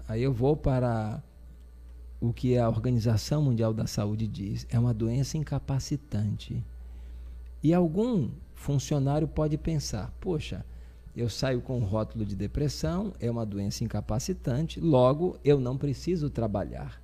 Aí 0.08 0.22
eu 0.22 0.34
vou 0.34 0.58
para 0.58 1.22
o 2.24 2.32
que 2.32 2.58
a 2.58 2.70
Organização 2.70 3.42
Mundial 3.42 3.74
da 3.74 3.86
Saúde 3.86 4.26
diz, 4.30 4.66
é 4.70 4.80
uma 4.80 4.94
doença 4.94 5.38
incapacitante. 5.38 6.64
E 7.62 7.74
algum 7.74 8.30
funcionário 8.54 9.28
pode 9.28 9.58
pensar: 9.58 10.10
poxa, 10.22 10.66
eu 11.14 11.30
saio 11.30 11.60
com 11.60 11.78
um 11.78 11.84
rótulo 11.84 12.26
de 12.26 12.34
depressão, 12.34 13.12
é 13.20 13.30
uma 13.30 13.46
doença 13.46 13.84
incapacitante, 13.84 14.80
logo 14.80 15.38
eu 15.44 15.60
não 15.60 15.78
preciso 15.78 16.30
trabalhar. 16.30 17.02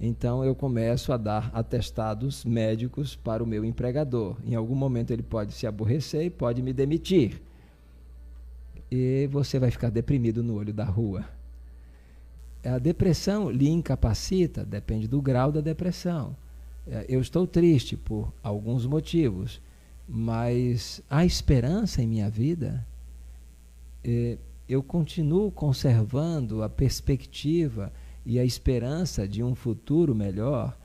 Então 0.00 0.44
eu 0.44 0.56
começo 0.56 1.12
a 1.12 1.16
dar 1.16 1.48
atestados 1.54 2.44
médicos 2.44 3.14
para 3.14 3.44
o 3.44 3.46
meu 3.46 3.64
empregador. 3.64 4.36
Em 4.44 4.56
algum 4.56 4.74
momento 4.74 5.12
ele 5.12 5.22
pode 5.22 5.52
se 5.54 5.68
aborrecer 5.68 6.24
e 6.24 6.30
pode 6.30 6.62
me 6.62 6.72
demitir. 6.72 7.40
E 8.90 9.28
você 9.30 9.60
vai 9.60 9.70
ficar 9.70 9.90
deprimido 9.90 10.42
no 10.42 10.56
olho 10.56 10.74
da 10.74 10.84
rua. 10.84 11.35
A 12.66 12.78
depressão 12.78 13.50
lhe 13.50 13.68
incapacita, 13.68 14.64
depende 14.64 15.06
do 15.06 15.22
grau 15.22 15.52
da 15.52 15.60
depressão. 15.60 16.36
É, 16.86 17.06
Eu 17.08 17.20
estou 17.20 17.46
triste 17.46 17.96
por 17.96 18.32
alguns 18.42 18.86
motivos, 18.86 19.60
mas 20.08 21.00
há 21.08 21.24
esperança 21.24 22.02
em 22.02 22.06
minha 22.06 22.30
vida? 22.30 22.86
É, 24.04 24.38
Eu 24.68 24.82
continuo 24.82 25.50
conservando 25.50 26.62
a 26.62 26.68
perspectiva 26.68 27.92
e 28.24 28.38
a 28.38 28.44
esperança 28.44 29.28
de 29.28 29.42
um 29.42 29.54
futuro 29.54 30.14
melhor? 30.14 30.76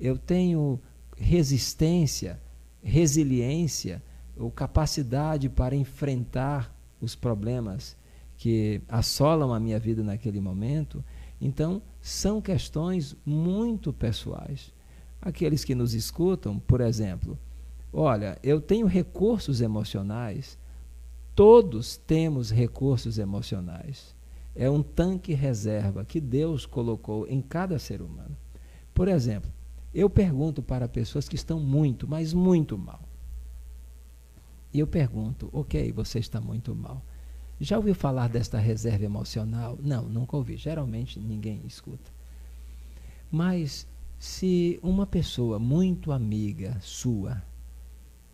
Eu 0.00 0.18
tenho 0.18 0.80
resistência, 1.16 2.40
resiliência 2.82 4.02
ou 4.36 4.50
capacidade 4.50 5.48
para 5.48 5.76
enfrentar 5.76 6.74
os 7.00 7.14
problemas 7.14 7.96
que 8.36 8.80
assolam 8.88 9.52
a 9.52 9.60
minha 9.60 9.78
vida 9.78 10.02
naquele 10.02 10.40
momento? 10.40 11.04
Então, 11.40 11.82
são 12.00 12.40
questões 12.40 13.16
muito 13.24 13.92
pessoais. 13.92 14.72
Aqueles 15.20 15.64
que 15.64 15.74
nos 15.74 15.94
escutam, 15.94 16.58
por 16.58 16.80
exemplo, 16.80 17.38
olha, 17.92 18.38
eu 18.42 18.60
tenho 18.60 18.86
recursos 18.86 19.60
emocionais, 19.60 20.58
Todos 21.38 21.96
temos 21.96 22.50
recursos 22.50 23.16
emocionais. 23.16 24.12
É 24.56 24.68
um 24.68 24.82
tanque 24.82 25.34
reserva 25.34 26.04
que 26.04 26.20
Deus 26.20 26.66
colocou 26.66 27.28
em 27.28 27.40
cada 27.40 27.78
ser 27.78 28.02
humano. 28.02 28.36
Por 28.92 29.06
exemplo, 29.06 29.48
eu 29.94 30.10
pergunto 30.10 30.64
para 30.64 30.88
pessoas 30.88 31.28
que 31.28 31.36
estão 31.36 31.60
muito, 31.60 32.08
mas 32.08 32.34
muito 32.34 32.76
mal. 32.76 33.00
E 34.74 34.80
eu 34.80 34.86
pergunto, 34.88 35.48
ok, 35.52 35.92
você 35.92 36.18
está 36.18 36.40
muito 36.40 36.74
mal. 36.74 37.04
Já 37.60 37.76
ouviu 37.76 37.94
falar 37.94 38.28
desta 38.28 38.58
reserva 38.58 39.04
emocional? 39.04 39.78
Não, 39.82 40.02
nunca 40.04 40.36
ouvi. 40.36 40.56
Geralmente 40.56 41.18
ninguém 41.18 41.60
escuta. 41.66 42.10
Mas 43.30 43.86
se 44.18 44.78
uma 44.82 45.06
pessoa 45.06 45.58
muito 45.58 46.12
amiga 46.12 46.76
sua 46.80 47.42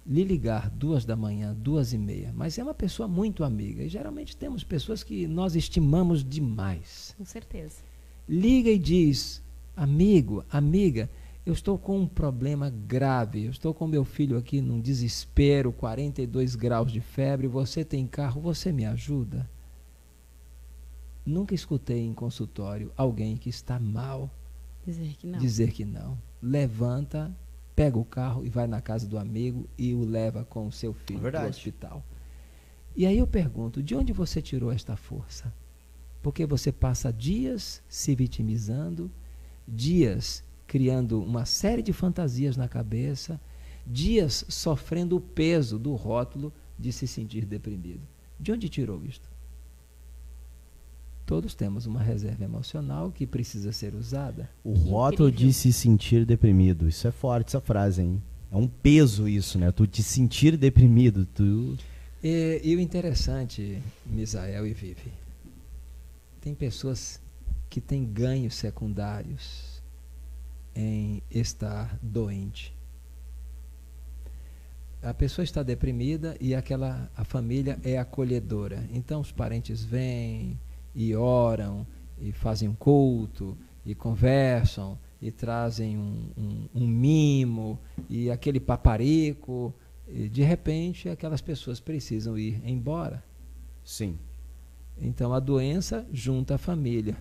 lhe 0.06 0.22
ligar 0.22 0.68
duas 0.68 1.04
da 1.04 1.16
manhã, 1.16 1.54
duas 1.54 1.92
e 1.92 1.98
meia, 1.98 2.32
mas 2.34 2.58
é 2.58 2.62
uma 2.62 2.74
pessoa 2.74 3.08
muito 3.08 3.42
amiga, 3.42 3.82
e 3.82 3.88
geralmente 3.88 4.36
temos 4.36 4.62
pessoas 4.62 5.02
que 5.02 5.26
nós 5.26 5.56
estimamos 5.56 6.22
demais. 6.22 7.14
Com 7.16 7.24
certeza. 7.24 7.76
Liga 8.28 8.70
e 8.70 8.78
diz, 8.78 9.42
amigo, 9.74 10.44
amiga, 10.50 11.08
eu 11.46 11.52
estou 11.52 11.76
com 11.78 12.00
um 12.00 12.06
problema 12.06 12.70
grave, 12.70 13.44
eu 13.44 13.50
estou 13.50 13.74
com 13.74 13.86
meu 13.86 14.04
filho 14.04 14.38
aqui 14.38 14.60
num 14.60 14.80
desespero, 14.80 15.72
42 15.72 16.54
graus 16.54 16.90
de 16.90 17.00
febre, 17.00 17.46
você 17.46 17.84
tem 17.84 18.06
carro, 18.06 18.40
você 18.40 18.72
me 18.72 18.86
ajuda? 18.86 19.48
Nunca 21.24 21.54
escutei 21.54 22.04
em 22.04 22.14
consultório 22.14 22.92
alguém 22.96 23.36
que 23.36 23.48
está 23.48 23.78
mal 23.78 24.30
Dizer 24.86 25.16
que 25.16 25.26
não. 25.26 25.38
dizer 25.38 25.72
que 25.72 25.84
não. 25.84 26.18
Levanta, 26.42 27.34
pega 27.74 27.98
o 27.98 28.04
carro 28.04 28.44
e 28.44 28.50
vai 28.50 28.66
na 28.66 28.80
casa 28.80 29.06
do 29.06 29.18
amigo 29.18 29.68
e 29.78 29.94
o 29.94 30.04
leva 30.04 30.44
com 30.44 30.66
o 30.66 30.72
seu 30.72 30.92
filho 30.92 31.20
para 31.20 31.46
o 31.46 31.48
hospital. 31.48 32.04
E 32.94 33.06
aí 33.06 33.18
eu 33.18 33.26
pergunto, 33.26 33.82
de 33.82 33.94
onde 33.94 34.12
você 34.12 34.40
tirou 34.40 34.70
esta 34.70 34.96
força? 34.96 35.52
Porque 36.22 36.46
você 36.46 36.70
passa 36.70 37.12
dias 37.12 37.82
se 37.88 38.14
vitimizando, 38.14 39.10
dias 39.66 40.43
criando 40.74 41.22
uma 41.22 41.44
série 41.44 41.82
de 41.82 41.92
fantasias 41.92 42.56
na 42.56 42.66
cabeça, 42.66 43.40
dias 43.86 44.44
sofrendo 44.48 45.14
o 45.14 45.20
peso 45.20 45.78
do 45.78 45.94
rótulo 45.94 46.52
de 46.76 46.92
se 46.92 47.06
sentir 47.06 47.44
deprimido. 47.44 48.00
De 48.40 48.50
onde 48.50 48.68
tirou 48.68 49.00
isto? 49.06 49.30
Todos 51.24 51.54
temos 51.54 51.86
uma 51.86 52.02
reserva 52.02 52.42
emocional 52.42 53.12
que 53.12 53.24
precisa 53.24 53.70
ser 53.70 53.94
usada. 53.94 54.50
O 54.64 54.74
Que 54.74 54.80
rótulo 54.90 55.28
incrível. 55.28 55.48
de 55.48 55.54
se 55.54 55.72
sentir 55.72 56.26
deprimido. 56.26 56.88
Isso 56.88 57.06
é 57.06 57.12
forte, 57.12 57.46
essa 57.50 57.60
frase, 57.60 58.02
hein? 58.02 58.20
É 58.50 58.56
um 58.56 58.66
peso 58.66 59.28
isso, 59.28 59.60
né? 59.60 59.70
Tu 59.70 59.86
te 59.86 60.02
sentir 60.02 60.56
deprimido. 60.56 61.24
Tu... 61.24 61.78
E, 62.20 62.60
e 62.64 62.74
o 62.74 62.80
interessante, 62.80 63.80
Misael 64.04 64.66
e 64.66 64.72
Vivi, 64.72 65.12
tem 66.40 66.52
pessoas 66.52 67.20
que 67.70 67.80
têm 67.80 68.04
ganhos 68.04 68.56
secundários 68.56 69.73
em 70.74 71.22
estar 71.30 71.98
doente. 72.02 72.74
A 75.02 75.12
pessoa 75.12 75.44
está 75.44 75.62
deprimida 75.62 76.34
e 76.40 76.54
aquela 76.54 77.10
a 77.14 77.24
família 77.24 77.78
é 77.84 77.98
acolhedora. 77.98 78.88
Então 78.90 79.20
os 79.20 79.30
parentes 79.30 79.84
vêm 79.84 80.58
e 80.94 81.14
oram 81.14 81.86
e 82.18 82.32
fazem 82.32 82.68
um 82.68 82.74
culto 82.74 83.56
e 83.84 83.94
conversam 83.94 84.98
e 85.20 85.30
trazem 85.30 85.98
um, 85.98 86.30
um- 86.36 86.68
um 86.74 86.86
mimo 86.86 87.78
e 88.08 88.30
aquele 88.30 88.58
paparico. 88.58 89.74
E 90.08 90.28
de 90.28 90.42
repente 90.42 91.08
aquelas 91.08 91.42
pessoas 91.42 91.80
precisam 91.80 92.38
ir 92.38 92.60
embora. 92.64 93.22
Sim. 93.84 94.18
Então 94.98 95.34
a 95.34 95.40
doença 95.40 96.06
junta 96.12 96.54
a 96.54 96.58
família. 96.58 97.16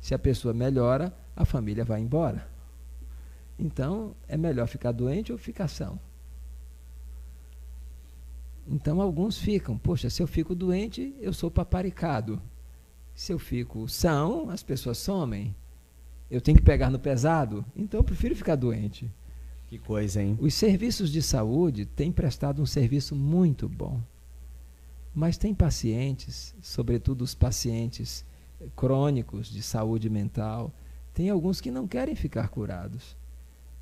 Se 0.00 0.14
a 0.14 0.18
pessoa 0.18 0.54
melhora, 0.54 1.14
a 1.36 1.44
família 1.44 1.84
vai 1.84 2.00
embora. 2.00 2.46
Então 3.58 4.14
é 4.28 4.36
melhor 4.36 4.66
ficar 4.66 4.92
doente 4.92 5.32
ou 5.32 5.38
ficar 5.38 5.68
são. 5.68 5.98
Então 8.66 9.00
alguns 9.00 9.38
ficam, 9.38 9.76
poxa, 9.76 10.08
se 10.08 10.22
eu 10.22 10.26
fico 10.26 10.54
doente, 10.54 11.14
eu 11.20 11.32
sou 11.32 11.50
paparicado. 11.50 12.40
Se 13.14 13.32
eu 13.32 13.38
fico 13.38 13.88
são, 13.88 14.50
as 14.50 14.62
pessoas 14.62 14.98
somem. 14.98 15.54
Eu 16.30 16.40
tenho 16.40 16.56
que 16.56 16.64
pegar 16.64 16.90
no 16.90 16.98
pesado, 16.98 17.64
então 17.76 18.00
eu 18.00 18.04
prefiro 18.04 18.34
ficar 18.34 18.56
doente. 18.56 19.10
Que 19.68 19.78
coisa, 19.78 20.22
hein? 20.22 20.36
Os 20.40 20.54
serviços 20.54 21.10
de 21.10 21.22
saúde 21.22 21.84
têm 21.84 22.10
prestado 22.10 22.62
um 22.62 22.66
serviço 22.66 23.14
muito 23.14 23.68
bom. 23.68 24.00
Mas 25.14 25.38
tem 25.38 25.54
pacientes, 25.54 26.54
sobretudo 26.60 27.22
os 27.22 27.34
pacientes 27.34 28.24
crônicos 28.74 29.48
de 29.48 29.62
saúde 29.62 30.10
mental, 30.10 30.72
tem 31.12 31.30
alguns 31.30 31.60
que 31.60 31.70
não 31.70 31.86
querem 31.86 32.16
ficar 32.16 32.48
curados. 32.48 33.16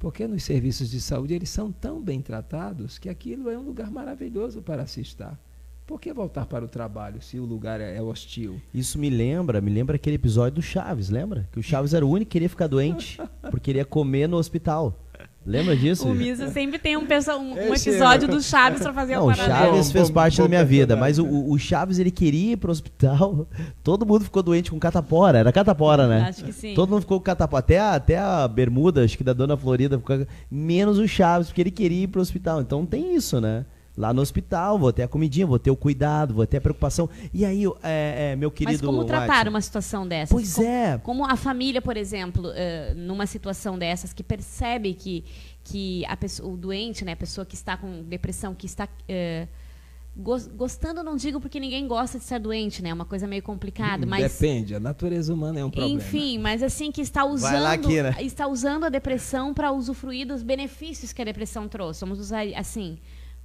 Porque 0.02 0.26
nos 0.26 0.42
serviços 0.42 0.90
de 0.90 1.00
saúde 1.00 1.32
eles 1.32 1.48
são 1.48 1.70
tão 1.70 2.02
bem 2.02 2.20
tratados 2.20 2.98
que 2.98 3.08
aquilo 3.08 3.48
é 3.48 3.56
um 3.56 3.62
lugar 3.62 3.88
maravilhoso 3.88 4.60
para 4.60 4.84
se 4.84 5.00
estar. 5.00 5.38
Por 5.86 6.00
que 6.00 6.12
voltar 6.12 6.44
para 6.46 6.64
o 6.64 6.68
trabalho 6.68 7.22
se 7.22 7.38
o 7.38 7.44
lugar 7.44 7.80
é 7.80 7.96
é 7.96 8.02
hostil? 8.02 8.60
Isso 8.74 8.98
me 8.98 9.08
lembra, 9.08 9.60
me 9.60 9.70
lembra 9.70 9.94
aquele 9.94 10.16
episódio 10.16 10.56
do 10.56 10.62
Chaves, 10.62 11.08
lembra? 11.08 11.48
Que 11.52 11.60
o 11.60 11.62
Chaves 11.62 11.94
era 11.94 12.04
o 12.04 12.10
único 12.10 12.28
que 12.28 12.32
queria 12.32 12.48
ficar 12.48 12.66
doente, 12.66 13.16
porque 13.48 13.70
ele 13.70 13.78
ia 13.78 13.84
comer 13.84 14.28
no 14.28 14.38
hospital. 14.38 15.01
Lembra 15.44 15.76
disso? 15.76 16.06
O 16.08 16.14
Misa 16.14 16.48
sempre 16.48 16.78
tem 16.78 16.96
um, 16.96 17.00
um- 17.00 17.52
um 17.52 17.74
episódio 17.74 18.28
do 18.28 18.40
Chaves 18.40 18.80
pra 18.82 18.92
fazer 18.92 19.16
Não, 19.16 19.22
a 19.28 19.32
o 19.32 19.36
parada. 19.36 19.52
Chaves 19.66 19.86
Bom, 19.88 19.92
fez 19.92 20.10
parte 20.10 20.40
da 20.40 20.48
minha 20.48 20.64
vida, 20.64 20.94
mas 20.96 21.18
o, 21.18 21.26
o 21.26 21.58
Chaves 21.58 21.98
ele 21.98 22.10
queria 22.12 22.52
ir 22.52 22.56
pro 22.56 22.70
hospital, 22.70 23.46
todo 23.82 24.06
mundo 24.06 24.22
ficou 24.24 24.42
doente 24.42 24.70
com 24.70 24.78
catapora, 24.78 25.38
era 25.38 25.52
catapora, 25.52 26.06
né? 26.06 26.26
Acho 26.28 26.44
que 26.44 26.52
sim. 26.52 26.74
Todo 26.74 26.90
mundo 26.90 27.00
ficou 27.00 27.18
com 27.18 27.24
catapora, 27.24 27.58
até 27.60 27.78
a, 27.78 27.94
até 27.94 28.18
a 28.18 28.46
bermuda, 28.46 29.04
acho 29.04 29.18
que 29.18 29.24
da 29.24 29.32
Dona 29.32 29.56
Florida, 29.56 29.98
ficou, 29.98 30.24
menos 30.50 30.98
o 30.98 31.08
Chaves, 31.08 31.48
porque 31.48 31.60
ele 31.60 31.70
queria 31.72 32.04
ir 32.04 32.06
pro 32.06 32.20
hospital. 32.20 32.60
Então 32.60 32.86
tem 32.86 33.14
isso, 33.16 33.40
né? 33.40 33.64
Lá 33.94 34.12
no 34.14 34.22
hospital, 34.22 34.78
vou 34.78 34.90
ter 34.90 35.02
a 35.02 35.08
comidinha, 35.08 35.46
vou 35.46 35.58
ter 35.58 35.70
o 35.70 35.76
cuidado, 35.76 36.32
vou 36.32 36.46
ter 36.46 36.56
a 36.56 36.60
preocupação. 36.62 37.10
E 37.32 37.44
aí, 37.44 37.64
é, 37.82 38.30
é, 38.32 38.36
meu 38.36 38.50
querido. 38.50 38.72
Mas 38.72 38.80
como 38.80 39.04
tratar 39.04 39.26
Watson? 39.26 39.50
uma 39.50 39.60
situação 39.60 40.08
dessas? 40.08 40.30
Pois 40.32 40.54
como, 40.54 40.66
é. 40.66 40.98
Como 41.02 41.26
a 41.26 41.36
família, 41.36 41.82
por 41.82 41.96
exemplo, 41.96 42.50
eh, 42.54 42.94
numa 42.96 43.26
situação 43.26 43.78
dessas, 43.78 44.14
que 44.14 44.22
percebe 44.22 44.94
que, 44.94 45.24
que 45.62 46.06
a 46.06 46.16
pessoa, 46.16 46.50
o 46.50 46.56
doente, 46.56 47.04
né, 47.04 47.12
a 47.12 47.16
pessoa 47.16 47.44
que 47.44 47.54
está 47.54 47.76
com 47.76 48.02
depressão, 48.04 48.54
que 48.54 48.64
está 48.64 48.88
gos- 50.16 50.46
gostando, 50.46 51.02
não 51.02 51.16
digo 51.16 51.40
porque 51.40 51.58
ninguém 51.58 51.86
gosta 51.86 52.18
de 52.18 52.24
ser 52.24 52.38
doente, 52.38 52.82
né? 52.82 52.90
É 52.90 52.94
uma 52.94 53.04
coisa 53.04 53.26
meio 53.26 53.42
complicada, 53.42 54.06
mas 54.06 54.32
Depende, 54.32 54.74
a 54.74 54.80
natureza 54.80 55.32
humana 55.32 55.60
é 55.60 55.64
um 55.64 55.70
problema. 55.70 55.94
enfim, 56.00 56.38
mas 56.38 56.62
assim 56.62 56.90
que 56.92 57.00
está 57.00 57.24
usando, 57.24 57.66
aqui, 57.66 58.02
né? 58.02 58.14
está 58.20 58.46
usando 58.46 58.84
a 58.84 58.88
depressão 58.88 59.54
para 59.54 59.72
usufruir 59.72 60.26
dos 60.26 60.42
benefícios 60.42 61.12
que 61.12 61.22
a 61.22 61.24
depressão 61.24 61.68
trouxe. 61.68 62.00
Vamos 62.00 62.18
usar 62.18 62.46
assim, 62.56 62.98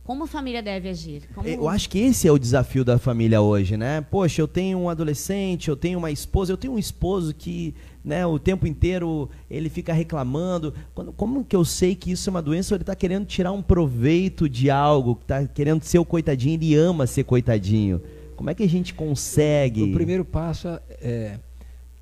como 0.08 0.24
a 0.24 0.28
família 0.28 0.64
deve 0.64 0.88
agir? 0.88 1.24
Como... 1.36 1.46
Eu 1.46 1.68
acho 1.68 1.90
que 1.90 2.00
esse 2.00 2.30
é 2.30 2.32
o 2.32 2.40
desafio 2.40 2.86
da 2.86 2.98
família 2.98 3.42
hoje, 3.42 3.76
né? 3.76 4.00
Poxa, 4.00 4.42
eu 4.42 4.48
tenho 4.48 4.78
um 4.80 4.90
adolescente, 4.90 5.68
eu 5.68 5.76
tenho 5.76 6.00
uma 6.00 6.10
esposa, 6.10 6.54
eu 6.54 6.56
tenho 6.56 6.72
um 6.76 6.80
esposo 6.80 7.36
que, 7.36 7.76
né, 8.06 8.26
o 8.26 8.40
tempo 8.40 8.66
inteiro 8.66 9.30
ele 9.52 9.70
fica 9.70 9.92
reclamando. 9.92 10.74
Quando- 10.96 11.12
como 11.12 11.44
que 11.44 11.54
eu 11.54 11.66
sei 11.66 11.94
que 11.94 12.10
isso 12.10 12.30
é 12.30 12.32
uma 12.32 12.42
doença? 12.42 12.74
Ou 12.74 12.78
ele 12.78 12.84
está 12.84 12.96
querendo 12.96 13.26
tirar 13.26 13.52
um 13.52 13.62
proveito 13.62 14.48
de 14.48 14.70
algo, 14.70 15.20
está 15.22 15.46
querendo 15.46 15.84
ser 15.84 16.00
o 16.00 16.06
coitadinho, 16.06 16.54
ele 16.54 16.74
ama 16.74 17.06
ser 17.06 17.26
coitadinho. 17.26 18.02
Como 18.38 18.50
é 18.50 18.56
que 18.56 18.64
a 18.64 18.70
gente 18.70 18.94
consegue? 18.94 19.84
O 19.84 19.92
primeiro 19.94 20.24
passo 20.24 20.70
é 21.02 21.38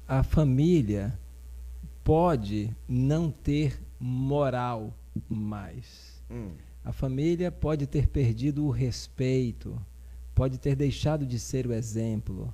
a 0.08 0.22
família 0.22 1.18
pode 2.04 2.70
não 2.88 3.32
ter 3.32 3.80
moral 4.00 4.94
mais. 5.28 6.22
Hum. 6.30 6.50
A 6.86 6.94
família 6.94 7.52
pode 7.52 7.88
ter 7.88 8.08
perdido 8.08 8.64
o 8.64 8.70
respeito, 8.70 9.82
pode 10.36 10.60
ter 10.60 10.76
deixado 10.76 11.26
de 11.26 11.40
ser 11.40 11.66
o 11.66 11.74
exemplo. 11.74 12.54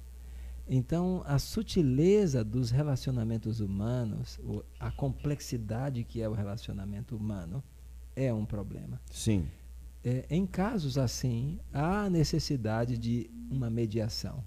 Então, 0.70 1.22
a 1.26 1.38
sutileza 1.38 2.42
dos 2.42 2.72
relacionamentos 2.72 3.60
humanos, 3.60 4.40
a 4.80 4.90
complexidade 4.90 6.06
que 6.06 6.22
é 6.22 6.30
o 6.30 6.34
relacionamento 6.34 7.14
humano, 7.14 7.62
é 8.16 8.34
um 8.34 8.46
problema. 8.46 9.02
Sim. 9.12 9.46
É, 10.04 10.26
em 10.30 10.46
casos 10.46 10.98
assim, 10.98 11.60
há 11.74 12.10
necessidade 12.10 12.98
de 12.98 13.30
uma 13.52 13.70
mediação 13.70 14.42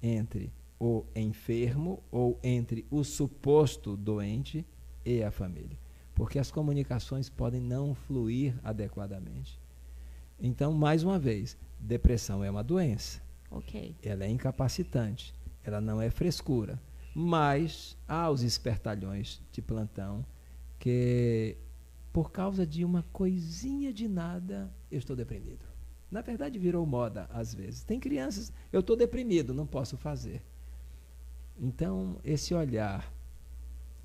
entre 0.00 0.52
o 0.78 1.04
enfermo 1.16 2.00
ou 2.12 2.38
entre 2.44 2.86
o 2.90 3.02
suposto 3.02 3.96
doente 3.96 4.64
e 5.04 5.22
a 5.22 5.30
família, 5.30 5.76
porque 6.16 6.38
as 6.38 6.50
comunicações 6.50 7.28
podem 7.28 7.60
não 7.60 7.94
fluir 7.94 8.58
adequadamente. 8.64 9.60
Então, 10.40 10.72
mais 10.72 11.04
uma 11.04 11.18
vez, 11.18 11.56
depressão 11.78 12.42
é 12.42 12.50
uma 12.50 12.64
doença, 12.64 13.20
Ok. 13.50 13.94
ela 14.02 14.24
é 14.24 14.28
incapacitante, 14.28 15.34
ela 15.62 15.80
não 15.80 16.00
é 16.00 16.08
frescura, 16.10 16.80
mas 17.14 17.96
há 18.08 18.30
os 18.30 18.42
espertalhões 18.42 19.40
de 19.52 19.60
plantão 19.60 20.24
que, 20.78 21.56
por 22.12 22.32
causa 22.32 22.66
de 22.66 22.82
uma 22.82 23.02
coisinha 23.12 23.92
de 23.92 24.08
nada, 24.08 24.72
eu 24.90 24.98
estou 24.98 25.14
deprimido. 25.14 25.64
Na 26.10 26.22
verdade, 26.22 26.58
virou 26.58 26.86
moda 26.86 27.28
às 27.30 27.54
vezes. 27.54 27.82
Tem 27.84 28.00
crianças, 28.00 28.50
eu 28.72 28.80
estou 28.80 28.96
deprimido, 28.96 29.52
não 29.52 29.66
posso 29.66 29.96
fazer. 29.98 30.42
Então, 31.58 32.18
esse 32.24 32.54
olhar 32.54 33.12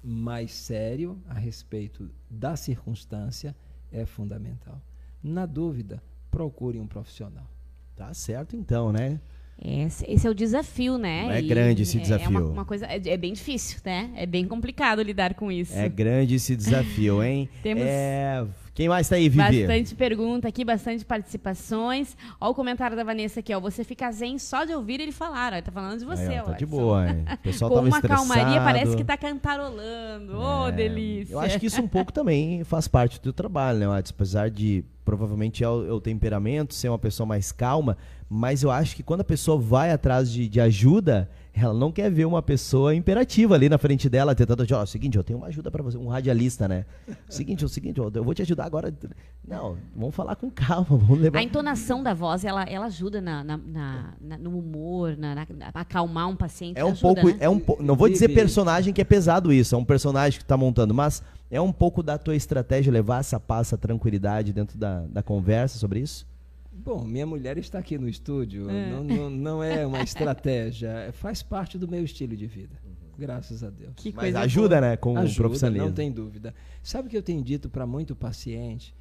mais 0.03 0.51
sério 0.51 1.21
a 1.27 1.33
respeito 1.33 2.09
da 2.29 2.55
circunstância 2.55 3.55
é 3.91 4.05
fundamental. 4.05 4.81
Na 5.23 5.45
dúvida, 5.45 6.01
procure 6.29 6.79
um 6.79 6.87
profissional. 6.87 7.47
Tá 7.95 8.13
certo 8.13 8.55
então, 8.55 8.91
né? 8.91 9.19
Esse, 9.63 10.09
esse 10.09 10.25
é 10.25 10.29
o 10.29 10.33
desafio, 10.33 10.97
né? 10.97 11.37
É 11.37 11.41
grande 11.41 11.83
esse 11.83 11.97
é- 11.97 12.01
desafio. 12.01 12.25
É 12.25 12.29
uma, 12.29 12.41
uma 12.41 12.65
coisa, 12.65 12.87
é, 12.87 12.99
é 13.09 13.17
bem 13.17 13.31
difícil, 13.33 13.79
né? 13.85 14.11
É 14.15 14.25
bem 14.25 14.47
complicado 14.47 15.03
lidar 15.03 15.35
com 15.35 15.51
isso. 15.51 15.73
É 15.77 15.87
grande 15.87 16.35
esse 16.35 16.55
desafio, 16.55 17.21
hein? 17.21 17.47
Temos- 17.61 17.83
É, 17.85 18.43
Quem 18.73 18.87
mais 18.87 19.09
tá 19.09 19.15
aí, 19.17 19.27
Vivi? 19.27 19.61
Bastante 19.67 19.95
pergunta 19.95 20.47
aqui, 20.47 20.63
bastante 20.63 21.03
participações. 21.03 22.15
Ó 22.39 22.49
o 22.51 22.53
comentário 22.55 22.95
da 22.95 23.03
Vanessa 23.03 23.41
aqui, 23.41 23.53
ó. 23.53 23.59
Você 23.59 23.83
fica 23.83 24.09
zen 24.11 24.39
só 24.39 24.63
de 24.63 24.73
ouvir 24.73 25.01
ele 25.01 25.11
falar, 25.11 25.53
ó. 25.53 25.61
Tá 25.61 25.71
falando 25.71 25.99
de 25.99 26.05
você, 26.05 26.21
Aí, 26.23 26.39
ó, 26.39 26.43
tá 26.43 26.53
de 26.53 26.65
boa, 26.65 27.07
hein? 27.09 27.25
O 27.33 27.37
pessoal 27.39 27.69
Com 27.69 27.75
tava 27.75 27.87
uma 27.87 27.97
estressado. 27.97 28.27
calmaria, 28.29 28.61
parece 28.61 28.95
que 28.95 29.03
tá 29.03 29.17
cantarolando. 29.17 30.37
Ô, 30.37 30.67
É, 30.67 30.71
delícia. 30.71 31.33
Eu 31.33 31.39
acho 31.39 31.59
que 31.59 31.65
isso 31.65 31.81
um 31.81 31.87
pouco 31.87 32.13
também 32.13 32.63
faz 32.63 32.87
parte 32.87 33.21
do 33.21 33.33
trabalho, 33.33 33.79
né, 33.79 33.87
Watson? 33.87 34.13
Apesar 34.15 34.49
de 34.49 34.85
provavelmente 35.03 35.63
é 35.63 35.67
o, 35.69 35.87
é 35.87 35.91
o 35.91 35.99
temperamento, 35.99 36.73
ser 36.73 36.87
uma 36.87 36.99
pessoa 36.99 37.25
mais 37.27 37.51
calma, 37.51 37.97
mas 38.29 38.63
eu 38.63 38.71
acho 38.71 38.95
que 38.95 39.03
quando 39.03 39.21
a 39.21 39.25
pessoa 39.25 39.57
vai 39.59 39.91
atrás 39.91 40.31
de, 40.31 40.47
de 40.47 40.61
ajuda, 40.61 41.29
ela 41.53 41.73
não 41.73 41.91
quer 41.91 42.09
ver 42.09 42.25
uma 42.25 42.41
pessoa 42.41 42.95
imperativa 42.95 43.55
ali 43.55 43.67
na 43.67 43.77
frente 43.77 44.09
dela, 44.09 44.33
tentando, 44.33 44.65
ó, 44.73 44.85
seguinte, 44.85 45.17
eu 45.17 45.23
tenho 45.23 45.37
uma 45.39 45.47
ajuda 45.47 45.69
pra 45.69 45.83
você, 45.83 45.97
um 45.97 46.07
radialista, 46.07 46.67
né? 46.67 46.85
Seguinte, 47.29 47.63
é 47.63 47.65
o 47.65 47.69
seguinte, 47.69 47.97
eu 47.99 48.23
vou 48.23 48.33
te 48.33 48.41
ajudar 48.41 48.65
agora. 48.65 48.93
Não, 49.45 49.77
vamos 49.95 50.15
falar 50.15 50.35
com 50.37 50.49
calma, 50.49 50.85
vamos 50.97 51.19
levar. 51.19 51.39
A 51.39 51.43
entonação 51.43 52.01
da 52.01 52.13
voz, 52.13 52.45
ela, 52.45 52.63
ela 52.63 52.85
ajuda 52.85 53.19
na, 53.19 53.43
na- 53.43 53.57
na- 53.57 54.13
na- 54.21 54.37
no 54.37 54.57
humor, 54.57 55.17
na, 55.17 55.45
acalmar 55.73 56.29
um 56.29 56.35
paciente. 56.35 56.77
É 56.79 56.85
um 56.85 56.91
ajuda, 56.91 57.21
pouco, 57.21 57.27
né? 57.37 57.37
é 57.41 57.49
um 57.49 57.59
po- 57.59 57.77
não 57.81 57.95
vou 57.95 58.07
dizer 58.07 58.29
personagem 58.29 58.93
que 58.93 59.01
é 59.01 59.05
pesado 59.05 59.51
isso, 59.51 59.75
é 59.75 59.77
um 59.77 59.85
personagem 59.85 60.39
que 60.39 60.45
tá 60.45 60.55
montando, 60.55 60.93
mas 60.93 61.21
é 61.49 61.59
um 61.59 61.71
pouco 61.73 62.01
da 62.01 62.17
tua 62.17 62.35
estratégia 62.35 62.91
levar 62.93 63.19
essa 63.19 63.39
paz, 63.39 63.67
essa 63.67 63.77
tranquilidade 63.77 64.53
dentro 64.53 64.77
da, 64.77 65.01
da 65.07 65.21
conversa 65.21 65.77
sobre 65.77 65.99
isso? 65.99 66.25
Bom, 66.71 67.03
minha 67.03 67.25
mulher 67.25 67.57
está 67.57 67.79
aqui 67.79 67.97
no 67.97 68.07
estúdio. 68.07 68.69
É. 68.69 68.89
Não, 68.91 69.03
não, 69.03 69.29
não 69.29 69.63
é 69.63 69.85
uma 69.85 70.01
estratégia, 70.03 71.11
faz 71.13 71.43
parte 71.43 71.77
do 71.77 71.87
meu 71.87 72.03
estilo 72.03 72.35
de 72.35 72.47
vida. 72.47 72.79
Graças 73.17 73.63
a 73.63 73.69
Deus. 73.69 73.93
Que 73.95 74.11
Mas 74.13 74.35
ajuda, 74.35 74.77
boa. 74.79 74.81
né, 74.91 74.97
com 74.97 75.13
o 75.13 75.17
Ajuda, 75.19 75.35
profissionalismo. 75.37 75.87
não 75.87 75.93
tem 75.93 76.11
dúvida. 76.11 76.55
Sabe 76.81 77.07
o 77.07 77.11
que 77.11 77.17
eu 77.17 77.21
tenho 77.21 77.43
dito 77.43 77.69
para 77.69 77.85
muito 77.85 78.15
paciente 78.15 78.95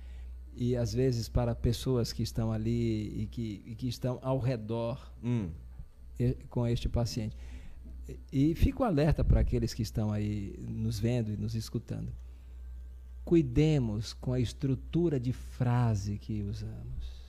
e 0.54 0.76
às 0.76 0.92
vezes 0.92 1.28
para 1.28 1.54
pessoas 1.54 2.12
que 2.12 2.22
estão 2.22 2.52
ali 2.52 3.22
e 3.22 3.26
que, 3.26 3.62
e 3.64 3.74
que 3.74 3.88
estão 3.88 4.18
ao 4.20 4.38
redor 4.38 5.10
Hum. 5.24 5.48
com 6.50 6.66
este 6.66 6.88
paciente. 6.88 7.34
E, 8.32 8.50
e 8.50 8.54
fico 8.54 8.82
alerta 8.84 9.24
para 9.24 9.40
aqueles 9.40 9.72
que 9.72 9.82
estão 9.82 10.12
aí 10.12 10.54
nos 10.68 10.98
vendo 10.98 11.32
e 11.32 11.36
nos 11.36 11.54
escutando. 11.54 12.12
Cuidemos 13.24 14.12
com 14.12 14.32
a 14.32 14.40
estrutura 14.40 15.20
de 15.20 15.32
frase 15.32 16.18
que 16.18 16.42
usamos. 16.42 17.19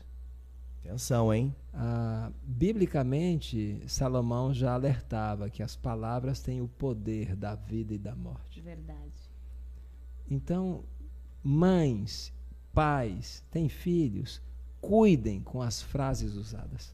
Atenção, 0.84 1.34
hein? 1.34 1.56
Ah, 1.74 2.32
biblicamente, 2.44 3.82
Salomão 3.88 4.54
já 4.54 4.74
alertava 4.74 5.50
que 5.50 5.62
as 5.62 5.76
palavras 5.76 6.42
têm 6.42 6.60
o 6.60 6.68
poder 6.68 7.36
da 7.36 7.56
vida 7.56 7.94
e 7.94 8.00
da 8.00 8.16
morte. 8.16 8.60
Verdade. 8.62 9.30
Então, 10.30 10.84
mães, 11.44 12.34
pais, 12.74 13.44
têm 13.52 13.70
filhos, 13.70 14.42
cuidem 14.82 15.40
com 15.40 15.62
as 15.62 15.82
frases 15.82 16.34
usadas. 16.34 16.94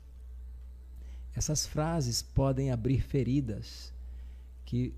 Essas 1.34 1.66
frases 1.66 2.22
podem 2.22 2.72
abrir 2.72 3.02
feridas 3.02 3.94
que 4.66 4.94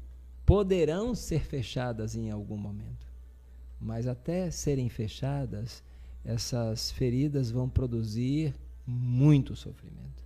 poderão 0.45 1.13
ser 1.13 1.43
fechadas 1.43 2.15
em 2.15 2.31
algum 2.31 2.57
momento. 2.57 3.07
Mas 3.79 4.07
até 4.07 4.49
serem 4.49 4.89
fechadas, 4.89 5.83
essas 6.25 6.91
feridas 6.91 7.51
vão 7.51 7.69
produzir 7.69 8.55
muito 8.89 9.55
sofrimento. 9.55 10.23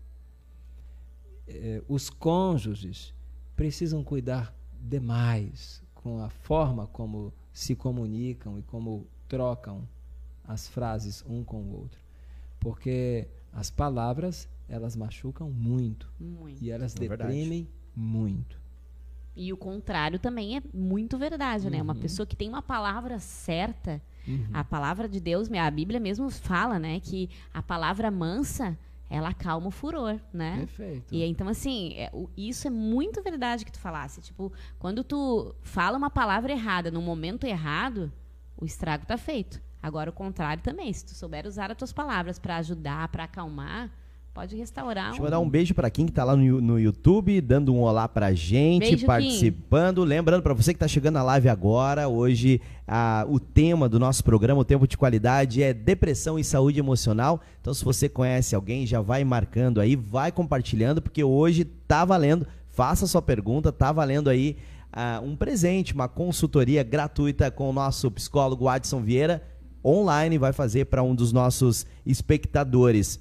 Eh, 1.47 1.81
os 1.87 2.09
cônjuges 2.09 3.13
precisam 3.55 4.03
cuidar 4.03 4.55
demais 4.81 5.81
com 5.93 6.19
a 6.21 6.29
forma 6.29 6.87
como 6.87 7.33
se 7.51 7.75
comunicam 7.75 8.57
e 8.57 8.61
como 8.63 9.05
trocam 9.27 9.87
as 10.45 10.67
frases 10.67 11.23
um 11.27 11.43
com 11.43 11.61
o 11.61 11.79
outro. 11.81 11.99
Porque 12.59 13.27
as 13.51 13.69
palavras, 13.69 14.47
elas 14.67 14.95
machucam 14.95 15.49
muito 15.51 16.09
Muito. 16.19 16.63
e 16.63 16.71
elas 16.71 16.95
É 16.95 16.99
verdade. 16.99 17.23
deprimem 17.31 17.67
muito. 17.95 18.61
E 19.35 19.51
o 19.51 19.57
contrário 19.57 20.19
também 20.19 20.57
é 20.57 20.63
muito 20.73 21.17
verdade, 21.17 21.69
né? 21.69 21.77
Uhum. 21.77 21.83
Uma 21.83 21.95
pessoa 21.95 22.25
que 22.25 22.35
tem 22.35 22.47
uma 22.49 22.61
palavra 22.61 23.19
certa, 23.19 24.01
Uhum. 24.27 24.47
a 24.53 24.63
palavra 24.63 25.07
de 25.07 25.19
Deus, 25.19 25.49
a 25.51 25.71
Bíblia 25.71 25.99
mesmo 25.99 26.29
fala, 26.29 26.79
né? 26.79 26.99
Que 26.99 27.29
a 27.53 27.61
palavra 27.61 28.09
mansa, 28.09 28.77
ela 29.09 29.29
acalma 29.29 29.67
o 29.67 29.71
furor, 29.71 30.19
né? 30.33 30.57
Perfeito. 30.59 31.13
E 31.13 31.23
então, 31.23 31.47
assim, 31.47 31.93
é, 31.95 32.09
o- 32.13 32.29
isso 32.37 32.65
é 32.67 32.69
muito 32.71 33.21
verdade 33.21 33.65
que 33.65 33.71
tu 33.71 33.79
falasse. 33.79 34.21
Tipo, 34.21 34.51
quando 34.79 35.03
tu 35.03 35.53
fala 35.61 35.97
uma 35.97 36.09
palavra 36.09 36.51
errada 36.51 36.89
no 36.89 37.01
momento 37.01 37.45
errado, 37.45 38.11
o 38.57 38.65
estrago 38.65 39.05
tá 39.05 39.17
feito. 39.17 39.61
Agora, 39.81 40.09
o 40.09 40.13
contrário 40.13 40.63
também. 40.63 40.91
Se 40.93 41.05
tu 41.05 41.11
souber 41.13 41.45
usar 41.45 41.69
as 41.69 41.77
tuas 41.77 41.91
palavras 41.91 42.39
para 42.39 42.55
ajudar, 42.57 43.07
para 43.09 43.25
acalmar, 43.25 43.91
pode 44.33 44.55
restaurar. 44.55 45.05
Deixa 45.05 45.19
eu 45.19 45.23
mandar 45.23 45.39
um 45.39 45.49
beijo 45.49 45.73
pra 45.73 45.89
quem 45.89 46.05
que 46.05 46.11
tá 46.11 46.23
lá 46.23 46.35
no, 46.35 46.59
no 46.59 46.79
YouTube, 46.79 47.39
dando 47.39 47.73
um 47.73 47.81
olá 47.81 48.07
pra 48.07 48.33
gente, 48.33 48.81
Beijo, 48.81 48.97
Kim. 48.97 49.05
participando. 49.05 50.03
Lembrando 50.03 50.41
pra 50.41 50.53
você 50.53 50.73
que 50.73 50.79
tá 50.79 50.87
chegando 50.87 51.15
na 51.15 51.23
live 51.23 51.49
agora, 51.49 52.07
hoje 52.07 52.59
ah, 52.87 53.25
o 53.29 53.39
tema 53.39 53.87
do 53.87 53.99
nosso 53.99 54.23
programa, 54.23 54.61
o 54.61 54.65
tempo 54.65 54.87
de 54.87 54.97
qualidade, 54.97 55.61
é 55.61 55.73
depressão 55.73 56.39
e 56.39 56.43
saúde 56.43 56.79
emocional. 56.79 57.41
Então, 57.61 57.73
se 57.73 57.85
você 57.85 58.09
conhece 58.09 58.55
alguém, 58.55 58.87
já 58.87 59.01
vai 59.01 59.23
marcando 59.23 59.79
aí, 59.79 59.95
vai 59.95 60.31
compartilhando, 60.31 61.01
porque 61.01 61.23
hoje 61.23 61.63
tá 61.63 62.03
valendo. 62.03 62.47
Faça 62.69 63.05
sua 63.05 63.21
pergunta, 63.21 63.71
tá 63.71 63.91
valendo 63.91 64.29
aí 64.29 64.57
um 65.23 65.35
presente, 65.35 65.93
uma 65.93 66.07
consultoria 66.07 66.83
gratuita 66.83 67.49
com 67.49 67.69
o 67.69 67.73
nosso 67.73 68.11
psicólogo 68.11 68.67
Adson 68.67 69.01
Vieira, 69.01 69.43
online, 69.83 70.37
vai 70.37 70.53
fazer 70.53 70.85
para 70.85 71.03
um 71.03 71.15
dos 71.15 71.31
nossos 71.31 71.85
espectadores. 72.05 73.19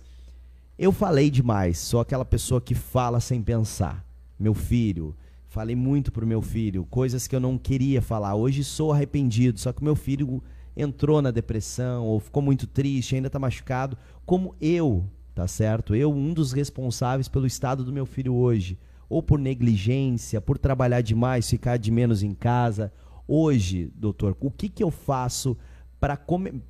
Eu 0.79 0.91
falei 0.91 1.31
demais, 1.31 1.79
sou 1.79 2.01
aquela 2.01 2.25
pessoa 2.25 2.61
que 2.61 2.75
fala 2.75 3.21
sem 3.21 3.43
pensar. 3.43 4.05
Meu 4.39 4.55
filho, 4.55 5.15
falei 5.47 5.77
muito 5.77 6.11
pro 6.11 6.27
meu 6.27 6.41
filho, 6.41 6.87
coisas 6.87 7.27
que 7.27 7.37
eu 7.37 7.41
não 7.41 7.59
queria 7.59 8.01
falar. 8.01 8.35
Hoje 8.35 8.65
sou 8.65 8.91
arrependido, 8.91 9.61
só 9.61 9.71
que 9.71 9.85
meu 9.85 9.95
filho 9.95 10.43
entrou 10.75 11.21
na 11.21 11.31
depressão 11.31 12.07
ou 12.07 12.19
ficou 12.19 12.43
muito 12.43 12.67
triste, 12.67 13.15
ainda 13.15 13.29
tá 13.29 13.39
machucado, 13.39 13.99
como 14.25 14.57
eu, 14.63 15.05
tá 15.35 15.47
certo? 15.47 15.95
Eu, 15.95 16.11
um 16.11 16.33
dos 16.33 16.53
responsáveis 16.53 17.29
pelo 17.29 17.47
estado 17.47 17.85
do 17.85 17.93
meu 17.93 18.07
filho 18.07 18.35
hoje, 18.35 18.79
ou 19.11 19.23
por 19.23 19.39
negligência, 19.39 20.41
por 20.41 20.57
trabalhar 20.57 21.03
demais, 21.03 21.51
ficar 21.51 21.77
de 21.77 21.91
menos 21.91 22.23
em 22.23 22.33
casa. 22.33 22.91
Hoje, 23.29 23.93
doutor, 23.95 24.35
o 24.41 24.51
que 24.51 24.71
que 24.71 24.83
eu 24.83 24.91
faço 24.91 25.55
para 26.01 26.19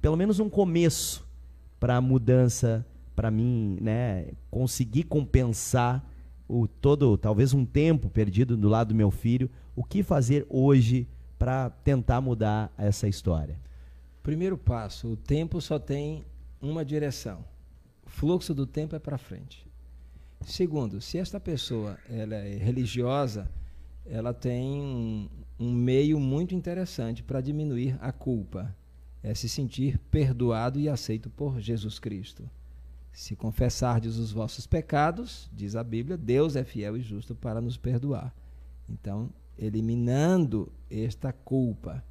pelo 0.01 0.17
menos 0.17 0.41
um 0.41 0.51
começo 0.51 1.25
para 1.79 1.97
a 1.97 2.01
mudança, 2.01 2.85
para 3.23 3.31
mim, 3.31 3.79
né, 3.81 4.33
conseguir 4.51 5.05
compensar 5.05 6.05
o 6.49 6.67
todo, 6.67 7.17
talvez 7.17 7.55
um 7.55 7.65
tempo 7.65 8.11
perdido 8.11 8.57
do 8.57 8.69
lado 8.69 8.89
do 8.89 8.97
meu 8.97 9.13
filho, 9.13 9.49
o 9.77 9.85
que 9.85 10.03
fazer 10.03 10.45
hoje 10.51 11.07
para 11.39 11.71
tentar 11.71 12.21
mudar 12.21 12.75
essa 12.77 13.07
história? 13.07 13.61
Primeiro 14.25 14.59
passo, 14.59 15.13
o 15.13 15.17
tempo 15.17 15.61
só 15.61 15.79
tem 15.79 16.25
uma 16.61 16.85
direção. 16.85 17.45
O 18.05 18.11
fluxo 18.11 18.53
do 18.53 18.67
tempo 18.67 18.97
é 18.97 18.99
para 18.99 19.17
frente. 19.17 19.65
Segundo, 20.45 21.01
se 21.01 21.17
esta 21.17 21.39
pessoa 21.39 21.97
ela 22.11 22.35
é 22.35 22.57
religiosa, 22.57 23.49
ela 24.05 24.35
tem 24.35 24.81
um, 24.81 25.29
um 25.61 25.73
meio 25.73 26.19
muito 26.19 26.57
interessante 26.57 27.23
para 27.23 27.41
diminuir 27.41 27.97
a 28.01 28.11
culpa. 28.11 28.77
É 29.23 29.33
se 29.33 29.49
sentir 29.49 29.97
perdoado 30.11 30.81
e 30.81 30.89
aceito 30.89 31.31
por 31.31 31.61
Jesus 31.61 32.01
Cristo. 32.01 32.51
Se 33.13 33.37
confessardes 33.37 34.17
os 34.17 34.33
vossos 34.33 34.67
pecados, 34.67 35.51
diz 35.53 35.77
a 35.77 35.85
Bíblia, 35.85 36.17
Deus 36.17 36.57
é 36.57 36.65
fiel 36.65 36.97
e 36.97 37.03
justo 37.03 37.35
para 37.35 37.61
nos 37.61 37.77
perdoar. 37.77 38.35
Então, 38.89 39.29
eliminando 39.59 40.73
esta 40.91 41.33
culpa. 41.33 42.03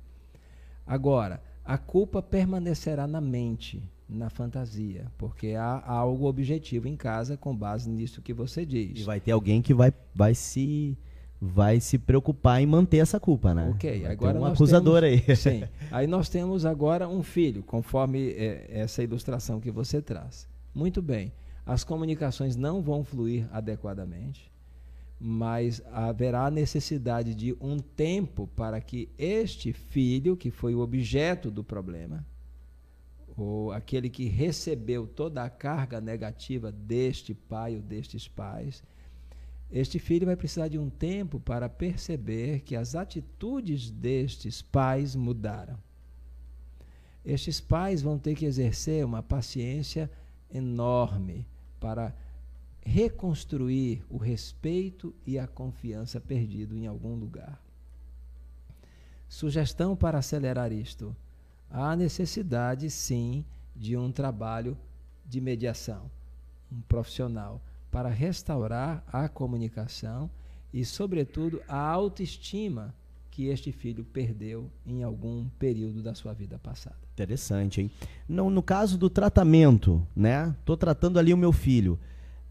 Agora, 0.86 1.42
a 1.66 1.78
culpa 1.78 2.22
permanecerá 2.22 3.08
na 3.08 3.20
mente, 3.20 3.84
na 4.08 4.30
fantasia, 4.30 5.12
porque 5.18 5.56
há 5.56 5.84
algo 5.86 6.28
objetivo 6.28 6.88
em 6.88 6.96
casa 6.96 7.36
com 7.36 7.56
base 7.56 7.90
nisso 7.90 8.22
que 8.22 8.34
você 8.34 8.66
diz. 8.66 9.00
E 9.00 9.04
vai 9.04 9.20
ter 9.20 9.32
alguém 9.32 9.62
que 9.62 9.74
vai, 9.74 9.94
vai 10.14 10.36
se 10.36 10.98
vai 11.44 11.80
se 11.80 11.98
preocupar 11.98 12.62
em 12.62 12.68
manter 12.68 12.98
essa 12.98 13.20
culpa, 13.20 13.52
né? 13.52 13.72
Ok, 13.74 14.02
vai 14.02 14.12
agora 14.12 14.40
um 14.40 14.46
acusador 14.46 15.02
temos, 15.02 15.28
aí. 15.28 15.36
Sim. 15.36 15.64
Aí 15.90 16.06
nós 16.06 16.30
temos 16.30 16.68
agora 16.68 17.10
um 17.10 17.24
filho, 17.24 17.64
conforme 17.64 18.30
é, 18.30 18.68
essa 18.70 19.02
ilustração 19.02 19.60
que 19.60 19.72
você 19.72 20.04
traz. 20.04 20.48
Muito 20.74 21.02
bem. 21.02 21.34
As 21.66 21.84
comunicações 21.84 22.56
não 22.56 22.82
vão 22.82 23.04
fluir 23.04 23.48
adequadamente, 23.52 24.52
mas 25.20 25.82
haverá 25.92 26.50
necessidade 26.50 27.36
de 27.36 27.56
um 27.62 27.78
tempo 27.78 28.48
para 28.56 28.82
que 28.82 29.10
este 29.18 29.72
filho, 29.72 30.36
que 30.36 30.50
foi 30.50 30.74
o 30.74 30.80
objeto 30.80 31.52
do 31.52 31.64
problema, 31.64 32.26
ou 33.38 33.72
aquele 33.72 34.10
que 34.10 34.26
recebeu 34.26 35.06
toda 35.06 35.44
a 35.44 35.50
carga 35.50 36.02
negativa 36.02 36.72
deste 36.72 37.34
pai 37.34 37.76
ou 37.76 37.82
destes 37.82 38.28
pais, 38.28 38.84
este 39.72 40.00
filho 40.00 40.26
vai 40.26 40.36
precisar 40.36 40.68
de 40.68 40.78
um 40.78 40.90
tempo 40.90 41.40
para 41.40 41.70
perceber 41.70 42.60
que 42.62 42.76
as 42.76 42.94
atitudes 42.94 43.90
destes 43.90 44.62
pais 44.62 45.16
mudaram. 45.16 45.78
Estes 47.24 47.62
pais 47.62 48.02
vão 48.02 48.18
ter 48.18 48.36
que 48.36 48.46
exercer 48.46 49.06
uma 49.06 49.22
paciência 49.22 50.10
enorme 50.54 51.48
para 51.80 52.16
reconstruir 52.84 54.04
o 54.10 54.18
respeito 54.18 55.14
e 55.26 55.38
a 55.38 55.48
confiança 55.48 56.20
perdido 56.20 56.76
em 56.76 56.88
algum 56.88 57.16
lugar. 57.16 57.62
Sugestão 59.28 59.96
para 59.96 60.20
acelerar 60.20 60.72
isto: 60.72 61.16
há 61.70 61.96
necessidade, 61.96 62.90
sim, 62.90 63.46
de 63.76 63.96
um 63.96 64.12
trabalho 64.12 64.78
de 65.26 65.40
mediação, 65.40 66.12
um 66.72 66.82
profissional 66.82 67.62
para 67.90 68.10
restaurar 68.10 69.04
a 69.08 69.28
comunicação 69.30 70.30
e, 70.74 70.84
sobretudo, 70.86 71.62
a 71.68 71.78
autoestima 71.78 72.94
que 73.30 73.48
este 73.48 73.72
filho 73.72 74.04
perdeu 74.04 74.70
em 74.86 75.04
algum 75.04 75.48
período 75.58 76.02
da 76.02 76.14
sua 76.14 76.34
vida 76.34 76.60
passada. 76.60 76.98
Interessante, 77.22 77.82
hein? 77.82 77.92
No, 78.28 78.50
no 78.50 78.64
caso 78.64 78.98
do 78.98 79.08
tratamento, 79.08 80.02
né? 80.16 80.56
Tô 80.66 80.76
tratando 80.76 81.20
ali 81.20 81.32
o 81.32 81.38
meu 81.38 81.52
filho. 81.52 82.00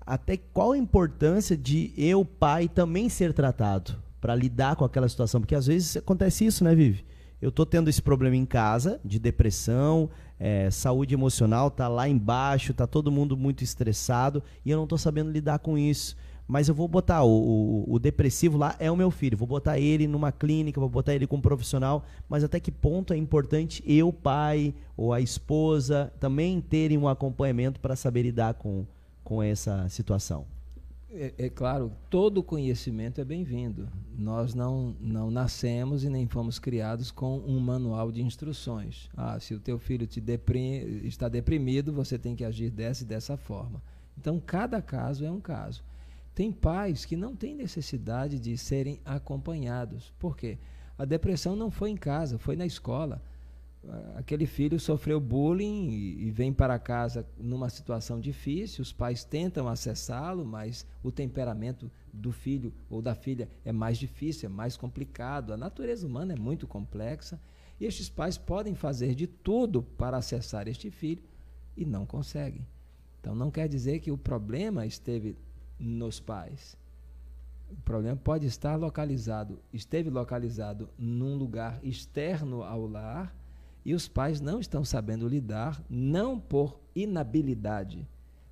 Até 0.01 0.37
qual 0.37 0.73
a 0.73 0.79
importância 0.79 1.57
de 1.57 1.93
eu, 1.97 2.25
pai, 2.25 2.69
também 2.69 3.09
ser 3.09 3.33
tratado 3.33 3.97
para 4.21 4.35
lidar 4.35 4.77
com 4.77 4.85
aquela 4.85 5.09
situação? 5.09 5.41
Porque 5.41 5.57
às 5.57 5.67
vezes 5.67 5.97
acontece 5.97 6.47
isso, 6.47 6.63
né, 6.63 6.73
Vivi? 6.73 7.05
Eu 7.43 7.51
tô 7.51 7.67
tendo 7.67 7.91
esse 7.91 8.01
problema 8.01 8.37
em 8.37 8.47
casa 8.47 9.01
de 9.05 9.19
depressão, 9.19 10.09
é, 10.39 10.71
saúde 10.71 11.15
emocional 11.15 11.71
tá 11.71 11.89
lá 11.89 12.09
embaixo, 12.09 12.73
tá 12.73 12.87
todo 12.87 13.11
mundo 13.11 13.37
muito 13.37 13.65
estressado 13.65 14.43
e 14.65 14.71
eu 14.71 14.79
não 14.79 14.87
tô 14.87 14.97
sabendo 14.97 15.33
lidar 15.33 15.59
com 15.59 15.77
isso. 15.77 16.17
Mas 16.51 16.69
eu 16.69 16.75
vou 16.75 16.89
botar 16.89 17.23
o, 17.23 17.31
o, 17.31 17.95
o, 17.95 17.99
depressivo 18.01 18.59
lá 18.59 18.75
é 18.81 18.91
o 18.91 18.97
meu 18.97 19.13
filho, 19.13 19.39
vou 19.39 19.47
botar 19.47 19.79
ele 19.79 20.09
numa 20.09 20.33
clínica, 20.33 20.81
vou 20.81 20.89
botar 20.89 21.15
ele 21.15 21.25
com 21.25 21.37
um 21.37 21.41
profissional. 21.41 22.05
Mas 22.29 22.43
até 22.43 22.59
que 22.59 22.73
ponto 22.73 23.13
é 23.15 23.17
importante 23.17 23.85
eu, 23.87 24.13
pai 24.13 24.75
ou 24.97 25.13
a 25.13 25.21
esposa, 25.21 26.13
também 26.19 26.61
terem 26.61 26.99
um 26.99 27.07
acompanhamento 27.07 27.79
para 27.79 27.95
saber 27.95 28.23
lidar 28.23 28.55
com, 28.55 28.85
com 29.23 29.41
essa 29.41 29.89
situação? 29.89 30.45
É, 31.13 31.33
é, 31.39 31.49
claro, 31.49 31.93
todo 32.11 32.43
conhecimento 32.43 33.21
é 33.21 33.25
bem-vindo. 33.25 33.89
Nós 34.19 34.53
não, 34.53 34.97
não 35.01 35.31
nascemos 35.31 36.03
e 36.03 36.11
nem 36.11 36.27
fomos 36.27 36.59
criados 36.59 37.13
com 37.13 37.39
um 37.39 37.61
manual 37.61 38.11
de 38.11 38.23
instruções. 38.23 39.09
Ah, 39.17 39.39
se 39.39 39.55
o 39.55 39.61
teu 39.61 39.79
filho 39.79 40.05
te 40.05 40.21
está 41.05 41.29
deprimido, 41.29 41.93
você 41.93 42.19
tem 42.19 42.35
que 42.35 42.45
agir 42.45 42.71
dessa 42.71 43.05
e 43.05 43.07
dessa 43.07 43.37
forma. 43.37 43.81
Então, 44.19 44.43
cada 44.45 44.83
caso 44.83 45.25
é 45.25 45.31
um 45.31 45.41
caso. 45.41 45.89
Tem 46.41 46.51
pais 46.51 47.05
que 47.05 47.17
não 47.17 47.37
têm 47.37 47.55
necessidade 47.55 48.41
de 48.41 48.57
serem 48.57 48.99
acompanhados. 49.05 50.11
Por 50.19 50.35
quê? 50.35 50.57
A 50.97 51.05
depressão 51.05 51.55
não 51.55 51.71
foi 51.71 51.91
em 51.91 51.97
casa, 51.99 52.39
foi 52.39 52.57
na 52.57 52.65
escola 52.65 53.23
aquele 54.15 54.47
filho 54.47 54.81
sofreu 54.81 55.21
bullying 55.21 55.91
e 55.91 56.31
vem 56.31 56.51
para 56.51 56.79
casa 56.79 57.27
numa 57.37 57.69
situação 57.69 58.19
difícil, 58.19 58.81
os 58.81 58.91
pais 58.91 59.23
tentam 59.23 59.69
acessá-lo, 59.69 60.43
mas 60.43 60.87
o 61.03 61.13
temperamento 61.13 61.91
do 62.11 62.33
filho 62.33 62.73
ou 62.89 63.03
da 63.03 63.15
filha 63.15 63.47
é 63.63 63.71
mais 63.71 63.99
difícil, 63.99 64.49
é 64.49 64.51
mais 64.51 64.79
complicado, 64.79 65.53
a 65.53 65.59
natureza 65.59 66.07
humana 66.07 66.33
é 66.33 66.37
muito 66.37 66.67
complexa, 66.67 67.39
e 67.79 67.85
estes 67.85 68.09
pais 68.09 68.39
podem 68.39 68.75
fazer 68.75 69.15
de 69.15 69.27
tudo 69.27 69.83
para 69.83 70.17
acessar 70.17 70.69
este 70.69 70.91
filho 70.91 71.23
e 71.77 71.85
não 71.85 72.07
conseguem. 72.07 72.67
Então 73.21 73.35
não 73.35 73.51
quer 73.51 73.69
dizer 73.69 74.01
que 74.01 74.11
o 74.11 74.17
problema 74.17 74.87
esteve 74.87 75.37
nos 75.81 76.21
pais. 76.21 76.77
O 77.71 77.77
problema 77.83 78.17
pode 78.17 78.47
estar 78.47 78.77
localizado, 78.77 79.59
esteve 79.73 80.11
localizado 80.11 80.91
num 80.99 81.37
lugar 81.37 81.81
externo 81.83 82.63
ao 82.63 82.87
lar, 82.87 83.35
e 83.85 83.95
os 83.95 84.07
pais 84.07 84.41
não 84.41 84.61
estão 84.61 84.85
sabendo 84.85 85.27
lidar, 85.27 85.83
não 85.89 86.39
por 86.39 86.79
inabilidade, 86.95 88.07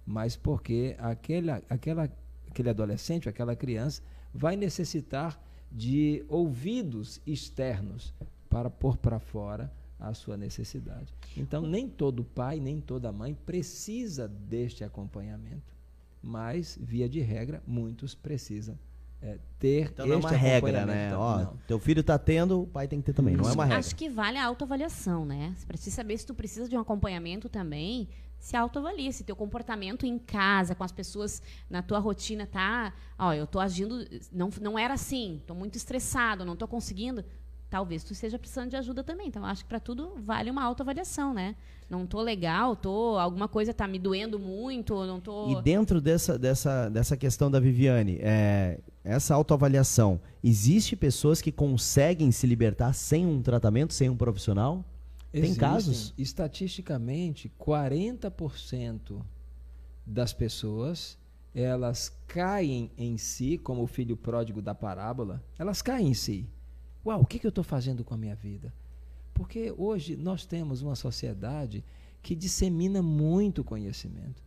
mas 0.07 0.37
porque 0.37 0.97
aquele, 0.99 1.51
aquela, 1.51 2.11
aquele 2.49 2.71
adolescente, 2.71 3.29
aquela 3.29 3.55
criança, 3.55 4.03
vai 4.33 4.57
necessitar 4.57 5.39
de 5.71 6.25
ouvidos 6.29 7.21
externos 7.27 8.15
para 8.49 8.71
pôr 8.71 8.97
para 8.97 9.19
fora 9.19 9.71
a 9.99 10.15
sua 10.15 10.37
necessidade. 10.37 11.13
Então, 11.37 11.63
nem 11.63 11.89
todo 11.89 12.25
pai, 12.25 12.61
nem 12.61 12.81
toda 12.81 13.13
mãe 13.13 13.35
precisa 13.35 14.29
deste 14.29 14.85
acompanhamento, 14.85 15.78
mas, 16.23 16.79
via 16.81 17.09
de 17.09 17.21
regra, 17.21 17.63
muitos 17.67 18.15
precisam 18.15 18.79
é, 19.21 19.37
ter 19.59 19.89
então 19.89 20.07
não 20.07 20.15
é 20.15 20.19
uma 20.19 20.31
regra, 20.31 20.87
né? 20.87 21.17
Ó, 21.17 21.39
não. 21.39 21.57
teu 21.67 21.79
filho 21.79 22.01
está 22.01 22.17
tendo, 22.17 22.63
o 22.63 22.67
pai 22.67 22.87
tem 22.87 23.01
que 23.01 23.07
ter 23.07 23.13
também. 23.13 23.37
Não 23.37 23.49
é 23.49 23.53
uma 23.53 23.65
regra. 23.65 23.79
Acho 23.79 23.97
que 23.97 24.09
vale 24.09 24.39
a 24.39 24.45
autoavaliação, 24.45 25.25
né? 25.25 25.55
Você 25.57 25.67
precisa 25.67 25.97
saber 25.97 26.17
se 26.17 26.27
tu 26.27 26.35
precisa 26.35 26.69
de 26.69 26.77
um 26.77 26.81
acompanhamento 26.81 27.49
também. 27.49 28.09
Se 28.39 28.57
autoavalia, 28.57 29.11
se 29.11 29.25
teu 29.25 29.35
comportamento 29.35 30.07
em 30.07 30.17
casa, 30.17 30.73
com 30.73 30.85
as 30.85 30.93
pessoas 30.93 31.43
na 31.69 31.83
tua 31.83 31.99
rotina 31.99 32.47
tá, 32.47 32.95
ó, 33.19 33.33
eu 33.33 33.49
tô 33.49 33.59
agindo, 33.59 34.07
não, 34.33 34.49
não 34.61 34.79
era 34.79 34.95
assim, 34.95 35.43
tô 35.45 35.55
muito 35.57 35.75
estressado, 35.75 36.45
não 36.45 36.55
tô 36.55 36.69
conseguindo 36.69 37.25
talvez 37.69 38.03
tu 38.03 38.13
esteja 38.13 38.39
precisando 38.39 38.71
de 38.71 38.77
ajuda 38.77 39.05
também. 39.05 39.29
Então, 39.29 39.45
acho 39.45 39.63
que 39.63 39.69
para 39.69 39.81
tudo 39.81 40.15
vale 40.17 40.51
uma 40.51 40.63
autoavaliação, 40.63 41.35
né? 41.35 41.55
Não 41.89 42.07
tô 42.07 42.21
legal, 42.21 42.77
tô 42.77 43.17
alguma 43.19 43.49
coisa 43.49 43.73
tá 43.73 43.89
me 43.89 43.99
doendo 43.99 44.39
muito, 44.39 44.95
não 45.07 45.21
tô. 45.21 45.51
E 45.51 45.63
dentro 45.63 46.01
dessa, 46.01 46.39
dessa, 46.39 46.89
dessa 46.89 47.17
questão 47.17 47.51
da 47.51 47.59
Viviane, 47.59 48.19
é, 48.21 48.81
essa 49.03 49.35
autoavaliação, 49.35 50.21
existe 50.43 50.95
pessoas 50.97 51.41
que 51.41 51.51
conseguem 51.51 52.31
se 52.31 52.47
libertar 52.47 52.93
sem 52.93 53.27
um 53.27 53.41
tratamento, 53.41 53.95
sem 53.95 54.11
um 54.11 54.17
profissional? 54.17 54.85
Existem. 55.33 55.55
Tem 55.55 55.61
casos? 55.61 56.15
Estatisticamente, 56.17 57.51
40% 57.59 59.23
das 60.05 60.33
pessoas 60.33 61.19
elas 61.55 62.13
caem 62.29 62.91
em 62.97 63.17
si, 63.17 63.59
como 63.59 63.83
o 63.83 63.87
filho 63.87 64.17
pródigo 64.17 64.63
da 64.63 64.75
parábola, 64.75 65.43
elas 65.59 65.83
caem 65.83 66.09
em 66.09 66.15
si 66.15 66.47
Uau, 67.09 67.23
o 67.23 67.27
que, 67.27 67.39
que 67.39 67.47
eu 67.47 67.49
estou 67.49 67.65
fazendo 67.65 68.05
com 68.05 68.13
a 68.13 68.19
minha 68.19 68.35
vida? 68.35 68.71
Porque 69.33 69.73
hoje 69.79 70.15
nós 70.15 70.45
temos 70.45 70.83
uma 70.83 70.95
sociedade 70.95 71.83
que 72.21 72.35
dissemina 72.35 73.01
muito 73.01 73.65
conhecimento. 73.65 74.43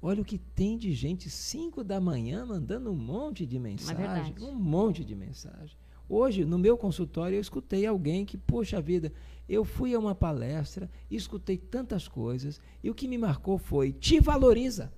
Olha 0.00 0.22
o 0.22 0.24
que 0.24 0.38
tem 0.38 0.78
de 0.78 0.94
gente 0.94 1.28
5 1.28 1.84
da 1.84 2.00
manhã 2.00 2.46
mandando 2.46 2.90
um 2.90 2.94
monte 2.94 3.44
de 3.44 3.58
mensagem, 3.58 4.34
é 4.40 4.44
um 4.44 4.54
monte 4.54 5.04
de 5.04 5.14
mensagem. 5.14 5.76
Hoje, 6.08 6.46
no 6.46 6.58
meu 6.58 6.78
consultório, 6.78 7.36
eu 7.36 7.40
escutei 7.40 7.84
alguém 7.84 8.24
que, 8.24 8.38
poxa 8.38 8.80
vida, 8.80 9.12
eu 9.46 9.62
fui 9.62 9.94
a 9.94 9.98
uma 9.98 10.14
palestra, 10.14 10.88
escutei 11.10 11.58
tantas 11.58 12.08
coisas, 12.08 12.58
e 12.82 12.88
o 12.88 12.94
que 12.94 13.08
me 13.08 13.18
marcou 13.18 13.58
foi: 13.58 13.92
te 13.92 14.20
valoriza. 14.20 14.90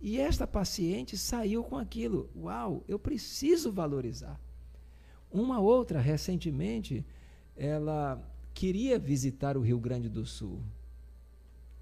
E 0.00 0.20
esta 0.20 0.46
paciente 0.46 1.18
saiu 1.18 1.64
com 1.64 1.76
aquilo: 1.76 2.30
uau, 2.36 2.84
eu 2.86 2.96
preciso 2.96 3.72
valorizar. 3.72 4.38
Uma 5.30 5.60
outra, 5.60 6.00
recentemente, 6.00 7.04
ela 7.56 8.22
queria 8.54 8.98
visitar 8.98 9.56
o 9.56 9.60
Rio 9.60 9.78
Grande 9.78 10.08
do 10.08 10.24
Sul. 10.24 10.62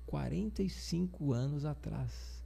45 0.07 1.33
anos 1.33 1.65
atrás. 1.65 2.45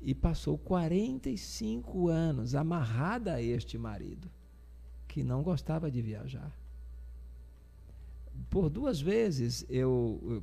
E 0.00 0.14
passou 0.14 0.58
45 0.58 2.08
anos 2.08 2.54
amarrada 2.54 3.34
a 3.34 3.42
este 3.42 3.78
marido, 3.78 4.30
que 5.08 5.24
não 5.24 5.42
gostava 5.42 5.90
de 5.90 6.02
viajar. 6.02 6.52
Por 8.50 8.68
duas 8.68 9.00
vezes 9.00 9.64
eu, 9.68 10.42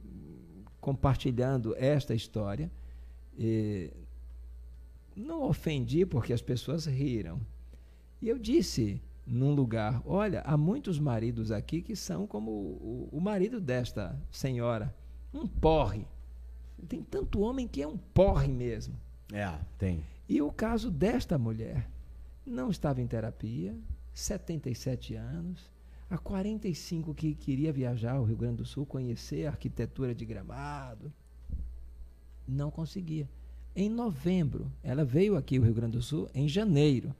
compartilhando 0.82 1.76
esta 1.78 2.16
história, 2.16 2.72
não 5.16 5.44
ofendi 5.44 6.06
porque 6.06 6.34
as 6.34 6.42
pessoas 6.42 6.86
riram 6.86 7.40
e 8.24 8.30
eu 8.30 8.40
disse 8.40 9.02
num 9.28 9.54
lugar: 9.54 10.02
Olha, 10.06 10.40
há 10.46 10.56
muitos 10.56 10.98
maridos 10.98 11.52
aqui 11.52 11.82
que 11.82 11.94
são 11.94 12.26
como 12.26 12.52
o, 12.52 13.10
o 13.12 13.20
marido 13.20 13.60
desta 13.60 14.18
senhora, 14.32 14.96
um 15.34 15.46
porre. 15.46 16.08
Tem 16.88 17.04
tanto 17.04 17.42
homem 17.42 17.68
que 17.68 17.82
é 17.82 17.88
um 17.88 17.98
porre 17.98 18.48
mesmo. 18.48 18.96
É, 19.34 19.60
tem. 19.78 20.02
E 20.28 20.42
o 20.42 20.54
caso 20.54 20.90
desta 20.90 21.38
mulher 21.38 21.90
não 22.46 22.70
estava 22.70 23.02
em 23.02 23.08
terapia, 23.08 23.76
77 24.14 25.16
anos, 25.16 25.70
há 26.10 26.18
45 26.18 27.14
que 27.14 27.36
queria 27.36 27.74
viajar 27.74 28.16
ao 28.16 28.24
Rio 28.24 28.38
Grande 28.38 28.58
do 28.58 28.66
Sul, 28.66 28.86
conhecer 28.86 29.48
a 29.48 29.50
arquitetura 29.50 30.16
de 30.16 30.24
Gramado. 30.24 31.12
Não 32.48 32.72
conseguia. 32.72 33.30
Em 33.76 33.90
novembro, 33.90 34.72
ela 34.82 35.04
veio 35.04 35.36
aqui 35.36 35.58
ao 35.58 35.64
Rio 35.64 35.74
Grande 35.74 35.98
do 35.98 36.02
Sul 36.02 36.30
em 36.34 36.48
janeiro. 36.48 37.14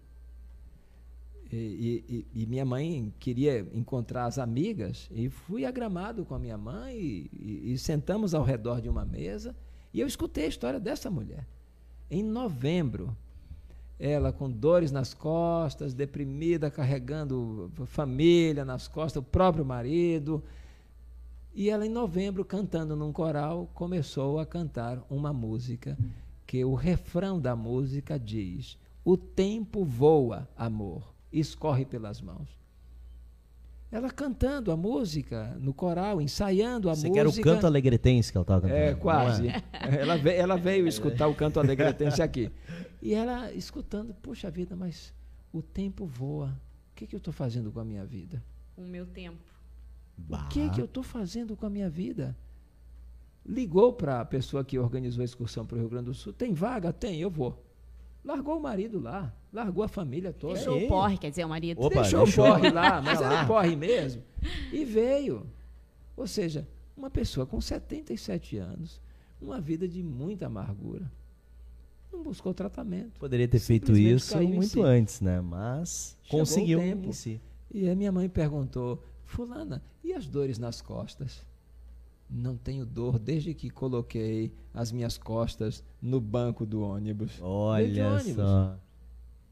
E, 1.56 2.26
e, 2.34 2.42
e, 2.42 2.46
minha 2.48 2.66
mãe 2.66 3.14
queria 3.20 3.60
encontrar 3.74 4.26
as 4.26 4.40
amigas 4.40 5.08
e 5.12 5.30
fui 5.30 5.66
agramado 5.66 6.26
com 6.26 6.34
a 6.34 6.40
minha 6.40 6.58
mãe 6.58 6.96
e, 6.98 7.74
e, 7.74 7.78
sentamos 7.78 8.34
ao 8.34 8.44
redor 8.44 8.82
de 8.82 8.90
uma 8.90 9.06
mesa 9.06 9.56
e 9.94 10.00
eu 10.00 10.08
escutei 10.08 10.46
a 10.46 10.48
história 10.48 10.80
dessa 10.80 11.12
mulher. 11.12 11.48
Em 12.10 12.24
novembro, 12.24 13.16
ela 14.00 14.34
com 14.34 14.50
dores 14.50 14.92
nas 14.92 15.14
costas, 15.14 15.94
deprimida, 15.94 16.72
carregando 16.72 17.72
família 17.86 18.66
nas 18.66 18.88
costas, 18.88 19.22
o 19.22 19.26
próprio 19.26 19.64
marido. 19.64 20.44
E 21.54 21.70
ela, 21.70 21.86
em 21.86 21.90
novembro, 21.90 22.44
cantando 22.44 22.96
num 22.96 23.14
coral, 23.14 23.70
começou 23.76 24.40
a 24.40 24.46
cantar 24.46 25.06
uma 25.08 25.32
música 25.32 25.96
que 26.48 26.66
o 26.66 26.74
refrão 26.74 27.40
da 27.40 27.56
música 27.56 28.18
diz: 28.18 28.76
O 29.06 29.16
tempo 29.16 29.86
voa, 29.86 30.50
amor 30.58 31.13
escorre 31.40 31.86
pelas 31.86 32.22
mãos. 32.22 32.64
Ela 33.94 34.10
cantando 34.10 34.72
a 34.72 34.76
música 34.76 35.56
no 35.60 35.72
coral, 35.72 36.20
ensaiando 36.20 36.90
a 36.90 36.96
Você 36.96 37.08
música. 37.08 37.30
Você 37.30 37.42
quer 37.42 37.50
o 37.50 37.54
canto 37.54 37.68
alegretense 37.68 38.32
que 38.32 38.38
ela 38.38 38.44
estava 38.44 38.62
cantando? 38.62 38.80
É, 38.80 38.96
quase. 38.96 39.48
É? 39.50 39.64
Ela, 40.02 40.18
veio, 40.18 40.42
ela 40.42 40.58
veio 40.58 40.88
escutar 40.88 41.28
o 41.28 41.36
canto 41.36 41.60
alegretense 41.60 42.20
aqui. 42.20 42.52
E 43.00 43.14
ela 43.14 43.52
escutando, 43.52 44.12
puxa 44.16 44.50
vida, 44.50 44.76
mas 44.76 45.14
o 45.52 45.62
tempo 45.62 46.08
voa. 46.08 46.60
O 46.92 46.96
que, 46.96 47.06
que 47.06 47.16
eu 47.16 47.20
estou 47.20 47.32
fazendo 47.32 47.72
com 47.72 47.80
a 47.80 47.86
minha 47.86 48.04
vida? 48.04 48.44
O 48.76 48.82
meu 48.82 49.06
tempo. 49.06 49.38
Bah. 50.18 50.46
O 50.46 50.50
que, 50.50 50.70
que 50.72 50.82
eu 50.82 50.86
estou 50.86 51.04
fazendo 51.04 51.56
com 51.56 51.66
a 51.68 51.70
minha 51.70 51.90
vida? 51.90 52.36
Ligou 53.46 53.94
para 53.94 54.22
a 54.22 54.26
pessoa 54.26 54.64
que 54.64 54.80
organizou 54.80 55.22
a 55.22 55.26
excursão 55.26 55.68
para 55.68 55.76
o 55.76 55.80
Rio 55.80 55.90
Grande 55.90 56.06
do 56.06 56.14
Sul. 56.16 56.34
Tem 56.34 56.52
vaga? 56.52 56.92
Tem, 56.92 57.20
eu 57.20 57.30
vou. 57.30 57.63
Largou 58.24 58.58
o 58.58 58.62
marido 58.62 59.00
lá, 59.00 59.34
largou 59.52 59.84
a 59.84 59.88
família 59.88 60.32
toda. 60.32 60.54
Deixou 60.54 60.78
o 60.78 60.88
porre, 60.88 61.18
quer 61.18 61.30
dizer, 61.30 61.46
o 61.46 61.50
marido. 61.50 61.82
Opa, 61.82 62.02
deixou, 62.02 62.24
deixou 62.24 62.46
o 62.46 62.52
porre 62.54 62.70
lá, 62.70 63.02
mas 63.02 63.22
era 63.22 63.46
porre 63.46 63.76
mesmo. 63.76 64.24
E 64.72 64.86
veio. 64.86 65.46
Ou 66.16 66.26
seja, 66.26 66.68
uma 66.96 67.10
pessoa 67.10 67.46
com 67.46 67.60
77 67.60 68.58
anos, 68.58 69.02
uma 69.42 69.60
vida 69.60 69.88
de 69.88 70.02
muita 70.02 70.46
amargura, 70.46 71.12
não 72.12 72.24
buscou 72.24 72.54
tratamento. 72.54 73.20
Poderia 73.20 73.48
ter 73.48 73.60
feito 73.60 73.98
isso 73.98 74.38
muito 74.38 74.68
si. 74.68 74.82
antes, 74.82 75.20
né? 75.20 75.42
Mas 75.42 76.18
Chegou 76.24 76.40
conseguiu 76.40 76.80
tempo. 76.80 77.08
em 77.08 77.12
si. 77.12 77.42
E 77.72 77.90
a 77.90 77.96
minha 77.96 78.12
mãe 78.12 78.30
perguntou, 78.30 79.04
fulana, 79.26 79.84
e 80.04 80.14
as 80.14 80.28
dores 80.28 80.60
nas 80.60 80.80
costas? 80.82 81.44
Não 82.36 82.58
tenho 82.58 82.84
dor 82.84 83.20
desde 83.20 83.54
que 83.54 83.70
coloquei 83.70 84.52
as 84.74 84.92
minhas 84.92 85.18
costas 85.20 85.84
no 86.02 86.20
banco 86.20 86.66
do 86.66 86.82
ônibus. 86.82 87.40
Olha 87.40 88.14
ônibus. 88.14 88.34
só. 88.34 88.80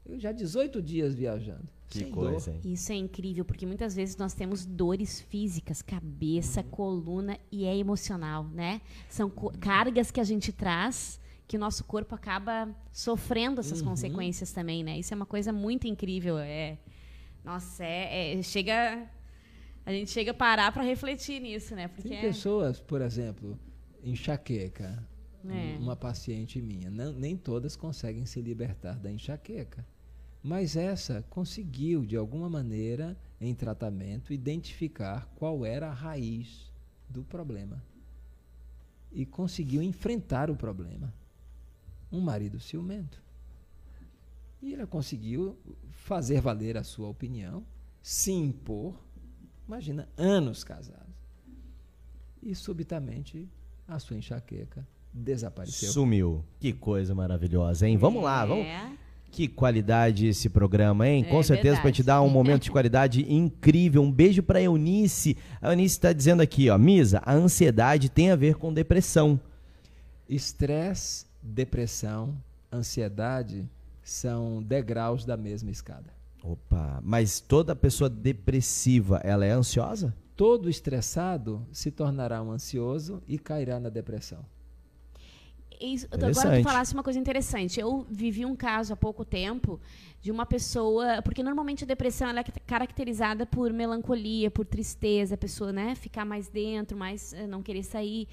Eu 0.04 0.18
já 0.18 0.32
18 0.32 0.82
dias 0.82 1.14
viajando. 1.14 1.68
Que 1.88 2.06
coisa, 2.06 2.50
hein? 2.50 2.60
Isso 2.64 2.90
é 2.90 2.96
incrível, 2.96 3.44
porque 3.44 3.66
muitas 3.66 3.94
vezes 3.94 4.16
nós 4.16 4.32
temos 4.34 4.64
dores 4.64 5.20
físicas, 5.20 5.82
cabeça, 5.82 6.60
uhum. 6.62 6.68
coluna 6.70 7.38
e 7.52 7.64
é 7.66 7.76
emocional, 7.76 8.44
né? 8.44 8.80
São 9.08 9.30
cargas 9.60 10.10
que 10.10 10.18
a 10.18 10.24
gente 10.24 10.52
traz 10.52 11.20
que 11.46 11.56
o 11.56 11.60
nosso 11.60 11.84
corpo 11.84 12.14
acaba 12.14 12.74
sofrendo 12.90 13.60
essas 13.60 13.80
uhum. 13.80 13.88
consequências 13.88 14.52
também, 14.52 14.82
né? 14.82 14.98
Isso 14.98 15.12
é 15.12 15.16
uma 15.16 15.26
coisa 15.26 15.52
muito 15.52 15.86
incrível. 15.86 16.38
É, 16.38 16.78
nossa, 17.44 17.84
é, 17.84 18.38
é 18.38 18.42
chega 18.42 19.06
a 19.84 19.92
gente 19.92 20.10
chega 20.10 20.30
a 20.30 20.34
parar 20.34 20.72
para 20.72 20.82
refletir 20.82 21.40
nisso, 21.40 21.74
né? 21.74 21.88
Porque 21.88 22.08
Tem 22.08 22.20
pessoas, 22.20 22.80
por 22.80 23.00
exemplo, 23.00 23.58
enxaqueca. 24.02 25.06
É. 25.44 25.76
Uma 25.76 25.96
paciente 25.96 26.62
minha, 26.62 26.88
não, 26.88 27.12
nem 27.12 27.36
todas 27.36 27.74
conseguem 27.74 28.24
se 28.24 28.40
libertar 28.40 28.96
da 28.96 29.10
enxaqueca. 29.10 29.84
Mas 30.40 30.76
essa 30.76 31.24
conseguiu, 31.28 32.04
de 32.06 32.16
alguma 32.16 32.48
maneira, 32.48 33.16
em 33.40 33.52
tratamento, 33.52 34.32
identificar 34.32 35.26
qual 35.34 35.64
era 35.66 35.88
a 35.88 35.92
raiz 35.92 36.70
do 37.08 37.24
problema. 37.24 37.82
E 39.10 39.26
conseguiu 39.26 39.82
enfrentar 39.82 40.48
o 40.48 40.54
problema. 40.54 41.12
Um 42.10 42.20
marido 42.20 42.60
ciumento. 42.60 43.20
E 44.62 44.74
ela 44.74 44.86
conseguiu 44.86 45.58
fazer 45.90 46.40
valer 46.40 46.76
a 46.76 46.84
sua 46.84 47.08
opinião, 47.08 47.66
se 48.00 48.30
impor 48.30 48.96
Imagina, 49.72 50.06
anos 50.18 50.62
casados. 50.62 51.00
E 52.42 52.54
subitamente 52.54 53.48
a 53.88 53.98
sua 53.98 54.18
enxaqueca 54.18 54.86
desapareceu. 55.10 55.90
Sumiu. 55.90 56.44
Que 56.60 56.74
coisa 56.74 57.14
maravilhosa, 57.14 57.88
hein? 57.88 57.96
Vamos 57.96 58.22
lá, 58.22 58.44
vamos. 58.44 58.66
É. 58.66 58.92
Que 59.30 59.48
qualidade 59.48 60.26
esse 60.26 60.50
programa, 60.50 61.08
hein? 61.08 61.24
É, 61.26 61.30
Com 61.30 61.42
certeza 61.42 61.80
para 61.80 61.90
te 61.90 62.02
dar 62.02 62.20
um 62.20 62.28
momento 62.28 62.64
de 62.64 62.70
qualidade 62.70 63.22
incrível. 63.32 64.02
Um 64.02 64.12
beijo 64.12 64.42
para 64.42 64.60
Eunice. 64.60 65.38
A 65.58 65.70
Eunice 65.70 65.94
está 65.94 66.12
dizendo 66.12 66.42
aqui, 66.42 66.68
ó, 66.68 66.76
Misa, 66.76 67.22
a 67.24 67.32
ansiedade 67.32 68.10
tem 68.10 68.30
a 68.30 68.36
ver 68.36 68.56
com 68.56 68.74
depressão. 68.74 69.40
Estresse, 70.28 71.24
depressão, 71.42 72.36
ansiedade 72.70 73.66
são 74.02 74.62
degraus 74.62 75.24
da 75.24 75.34
mesma 75.38 75.70
escada. 75.70 76.12
Opa, 76.44 77.00
mas 77.04 77.40
toda 77.40 77.74
pessoa 77.76 78.10
depressiva, 78.10 79.20
ela 79.22 79.44
é 79.44 79.50
ansiosa? 79.50 80.14
Todo 80.36 80.68
estressado 80.68 81.64
se 81.70 81.90
tornará 81.90 82.42
um 82.42 82.50
ansioso 82.50 83.22
e 83.28 83.38
cairá 83.38 83.78
na 83.78 83.88
depressão. 83.88 84.44
Isso, 85.80 86.06
agora 86.10 86.58
tu 86.58 86.62
falasse 86.62 86.94
uma 86.94 87.02
coisa 87.02 87.18
interessante. 87.18 87.80
Eu 87.80 88.06
vivi 88.08 88.44
um 88.44 88.54
caso 88.54 88.92
há 88.92 88.96
pouco 88.96 89.24
tempo 89.24 89.80
de 90.20 90.30
uma 90.30 90.46
pessoa, 90.46 91.20
porque 91.22 91.42
normalmente 91.42 91.84
a 91.84 91.86
depressão 91.86 92.28
é 92.28 92.44
caracterizada 92.66 93.44
por 93.44 93.72
melancolia, 93.72 94.50
por 94.50 94.64
tristeza, 94.64 95.34
a 95.34 95.38
pessoa, 95.38 95.72
né, 95.72 95.94
ficar 95.96 96.24
mais 96.24 96.48
dentro, 96.48 96.96
mais 96.96 97.32
eh, 97.32 97.46
não 97.46 97.62
querer 97.62 97.82
sair. 97.82 98.28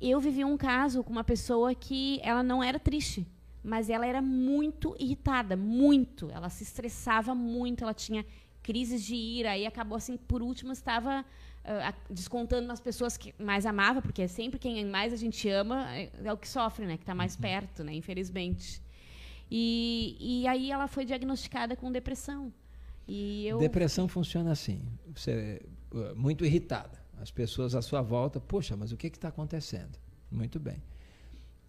Eu 0.00 0.20
vivi 0.20 0.44
um 0.44 0.56
caso 0.56 1.02
com 1.02 1.10
uma 1.10 1.24
pessoa 1.24 1.74
que 1.74 2.20
ela 2.22 2.42
não 2.42 2.62
era 2.62 2.78
triste 2.78 3.26
mas 3.64 3.88
ela 3.88 4.06
era 4.06 4.20
muito 4.20 4.94
irritada, 5.00 5.56
muito. 5.56 6.30
Ela 6.30 6.50
se 6.50 6.62
estressava 6.62 7.34
muito, 7.34 7.82
ela 7.82 7.94
tinha 7.94 8.24
crises 8.62 9.02
de 9.02 9.14
ira 9.14 9.56
e 9.56 9.66
acabou 9.66 9.96
assim, 9.96 10.16
por 10.16 10.42
último, 10.42 10.70
estava 10.70 11.24
uh, 11.64 12.12
descontando 12.12 12.66
nas 12.66 12.80
pessoas 12.80 13.16
que 13.16 13.34
mais 13.38 13.64
amava, 13.64 14.02
porque 14.02 14.22
é 14.22 14.26
sempre 14.26 14.58
quem 14.58 14.84
mais 14.84 15.12
a 15.12 15.16
gente 15.16 15.48
ama 15.48 15.96
é, 15.96 16.10
é 16.22 16.32
o 16.32 16.36
que 16.36 16.48
sofre, 16.48 16.86
né, 16.86 16.96
que 16.96 17.02
está 17.02 17.14
mais 17.14 17.34
uhum. 17.34 17.40
perto, 17.40 17.82
né, 17.82 17.94
infelizmente. 17.94 18.82
E, 19.50 20.16
e 20.20 20.46
aí 20.46 20.70
ela 20.70 20.86
foi 20.86 21.04
diagnosticada 21.04 21.74
com 21.74 21.90
depressão. 21.90 22.52
E 23.06 23.46
eu... 23.46 23.58
Depressão 23.58 24.08
funciona 24.08 24.50
assim, 24.52 24.82
você 25.14 25.62
é 25.94 26.14
muito 26.14 26.44
irritada. 26.44 27.02
As 27.20 27.30
pessoas 27.30 27.74
à 27.74 27.80
sua 27.80 28.02
volta, 28.02 28.40
poxa, 28.40 28.76
mas 28.76 28.92
o 28.92 28.96
que 28.96 29.06
está 29.06 29.28
acontecendo? 29.28 29.98
Muito 30.30 30.58
bem. 30.58 30.82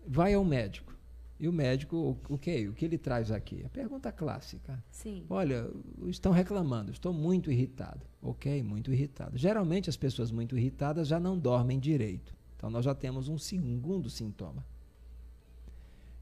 Vai 0.07 0.33
ao 0.33 0.43
médico. 0.43 0.94
E 1.37 1.49
o 1.49 1.53
médico, 1.53 2.17
o, 2.29 2.37
que? 2.37 2.67
O 2.67 2.73
que 2.73 2.85
ele 2.85 2.97
traz 2.97 3.29
aqui? 3.29 3.63
A 3.65 3.69
pergunta 3.69 4.11
clássica. 4.11 4.81
Sim. 4.89 5.25
Olha, 5.29 5.69
estão 6.07 6.31
reclamando, 6.31 6.91
estou 6.91 7.11
muito 7.11 7.51
irritado. 7.51 8.05
Ok, 8.21 8.63
muito 8.63 8.91
irritado. 8.91 9.37
Geralmente 9.37 9.89
as 9.89 9.97
pessoas 9.97 10.31
muito 10.31 10.57
irritadas 10.57 11.07
já 11.09 11.19
não 11.19 11.37
dormem 11.37 11.77
direito. 11.77 12.33
Então 12.55 12.69
nós 12.69 12.85
já 12.85 12.95
temos 12.95 13.27
um 13.27 13.37
segundo 13.37 14.09
sintoma. 14.09 14.65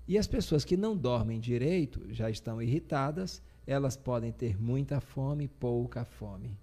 E 0.07 0.17
as 0.17 0.27
pessoas 0.27 0.65
que 0.65 0.75
não 0.75 0.97
dormem 0.97 1.39
direito, 1.39 2.05
já 2.11 2.29
estão 2.29 2.61
irritadas, 2.61 3.41
elas 3.65 3.95
podem 3.95 4.31
ter 4.31 4.59
muita 4.61 4.99
fome, 4.99 5.47
pouca 5.47 6.03
fome. 6.03 6.57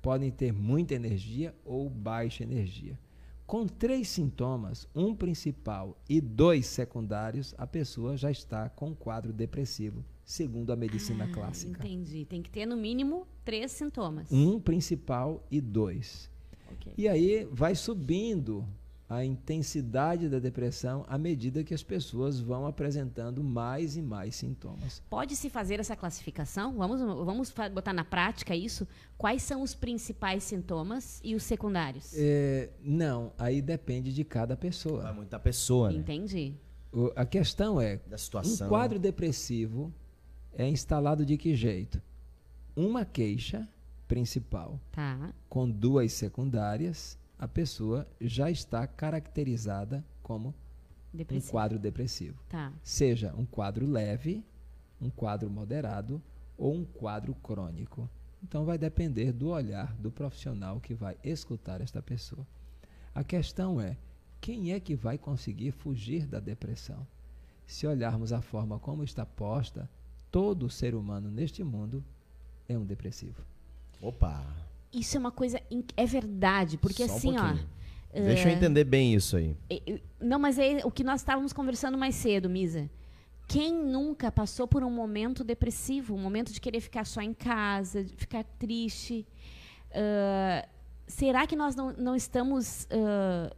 Podem 0.00 0.30
ter 0.30 0.52
muita 0.52 0.94
energia 0.94 1.54
ou 1.64 1.90
baixa 1.90 2.44
energia. 2.44 2.98
Com 3.46 3.64
três 3.64 4.08
sintomas, 4.08 4.88
um 4.92 5.14
principal 5.14 5.96
e 6.08 6.20
dois 6.20 6.66
secundários, 6.66 7.54
a 7.56 7.64
pessoa 7.64 8.16
já 8.16 8.28
está 8.28 8.68
com 8.68 8.88
um 8.88 8.94
quadro 8.94 9.32
depressivo, 9.32 10.04
segundo 10.24 10.72
a 10.72 10.76
medicina 10.76 11.26
ah, 11.26 11.32
clássica. 11.32 11.86
Entendi. 11.86 12.24
Tem 12.24 12.42
que 12.42 12.50
ter 12.50 12.66
no 12.66 12.76
mínimo 12.76 13.24
três 13.44 13.70
sintomas. 13.70 14.32
Um 14.32 14.58
principal 14.58 15.46
e 15.48 15.60
dois. 15.60 16.28
Okay. 16.72 16.92
E 16.98 17.06
aí 17.06 17.46
vai 17.52 17.76
subindo 17.76 18.66
a 19.08 19.24
intensidade 19.24 20.28
da 20.28 20.38
depressão 20.38 21.04
à 21.08 21.16
medida 21.16 21.62
que 21.62 21.72
as 21.72 21.82
pessoas 21.82 22.40
vão 22.40 22.66
apresentando 22.66 23.42
mais 23.42 23.96
e 23.96 24.02
mais 24.02 24.34
sintomas. 24.34 25.00
Pode-se 25.08 25.48
fazer 25.48 25.78
essa 25.78 25.94
classificação? 25.94 26.76
Vamos, 26.76 27.00
vamos 27.00 27.54
botar 27.72 27.92
na 27.92 28.04
prática 28.04 28.54
isso? 28.54 28.86
Quais 29.16 29.42
são 29.42 29.62
os 29.62 29.74
principais 29.74 30.42
sintomas 30.42 31.20
e 31.22 31.34
os 31.36 31.44
secundários? 31.44 32.12
É, 32.16 32.70
não, 32.82 33.32
aí 33.38 33.62
depende 33.62 34.12
de 34.12 34.24
cada 34.24 34.56
pessoa. 34.56 35.02
Vai 35.02 35.14
muita 35.14 35.38
pessoa, 35.38 35.90
né? 35.90 35.98
Entendi. 35.98 36.54
O, 36.92 37.12
a 37.14 37.24
questão 37.24 37.80
é, 37.80 37.98
da 38.08 38.18
situação. 38.18 38.66
um 38.66 38.70
quadro 38.70 38.98
depressivo 38.98 39.92
é 40.52 40.68
instalado 40.68 41.24
de 41.24 41.36
que 41.36 41.54
jeito? 41.54 42.02
Uma 42.74 43.04
queixa 43.04 43.68
principal, 44.08 44.80
tá. 44.92 45.32
com 45.48 45.68
duas 45.68 46.12
secundárias 46.12 47.18
a 47.38 47.46
pessoa 47.46 48.06
já 48.20 48.50
está 48.50 48.86
caracterizada 48.86 50.04
como 50.22 50.54
Depressivo. 51.12 51.48
um 51.48 51.50
quadro 51.50 51.78
depressivo. 51.78 52.42
Tá. 52.48 52.72
Seja 52.82 53.34
um 53.34 53.44
quadro 53.44 53.86
leve, 53.86 54.44
um 55.00 55.10
quadro 55.10 55.50
moderado 55.50 56.22
ou 56.56 56.74
um 56.74 56.84
quadro 56.84 57.34
crônico. 57.34 58.08
Então 58.42 58.64
vai 58.64 58.78
depender 58.78 59.32
do 59.32 59.48
olhar 59.48 59.94
do 59.96 60.10
profissional 60.10 60.80
que 60.80 60.94
vai 60.94 61.16
escutar 61.24 61.80
esta 61.80 62.02
pessoa. 62.02 62.46
A 63.14 63.24
questão 63.24 63.80
é: 63.80 63.96
quem 64.40 64.72
é 64.72 64.80
que 64.80 64.94
vai 64.94 65.18
conseguir 65.18 65.72
fugir 65.72 66.26
da 66.26 66.38
depressão? 66.38 67.06
Se 67.66 67.86
olharmos 67.86 68.32
a 68.32 68.40
forma 68.40 68.78
como 68.78 69.02
está 69.02 69.26
posta, 69.26 69.90
todo 70.30 70.70
ser 70.70 70.94
humano 70.94 71.30
neste 71.30 71.64
mundo 71.64 72.04
é 72.68 72.78
um 72.78 72.84
depressivo. 72.84 73.42
Opa. 74.00 74.65
Isso 74.92 75.16
é 75.16 75.20
uma 75.20 75.30
coisa. 75.30 75.60
É 75.96 76.06
verdade, 76.06 76.78
porque 76.78 77.06
Só 77.06 77.12
um 77.12 77.16
assim, 77.16 77.36
ó. 77.36 77.42
pouquinho. 77.42 77.68
Deixa 78.14 78.48
eu 78.48 78.52
entender 78.52 78.84
bem 78.84 79.14
isso 79.14 79.36
aí. 79.36 79.54
É, 79.68 79.82
é, 79.86 80.00
Não, 80.20 80.38
mas 80.38 80.58
é 80.58 80.78
o 80.84 80.90
que 80.90 81.04
nós 81.04 81.20
estávamos 81.20 81.52
conversando 81.52 81.98
mais 81.98 82.14
cedo, 82.14 82.48
Misa. 82.48 82.88
Quem 83.46 83.72
nunca 83.74 84.32
passou 84.32 84.66
por 84.66 84.82
um 84.82 84.90
momento 84.90 85.44
depressivo, 85.44 86.14
um 86.14 86.18
momento 86.18 86.52
de 86.52 86.60
querer 86.60 86.80
ficar 86.80 87.04
só 87.04 87.20
em 87.20 87.34
casa, 87.34 88.02
de 88.02 88.16
ficar 88.16 88.42
triste? 88.58 89.26
Ah, 89.92 90.66
será 91.06 91.46
que 91.46 91.56
nós 91.56 91.74
não, 91.74 91.92
não 91.92 92.14
estamos. 92.16 92.86
ah, 92.90 93.54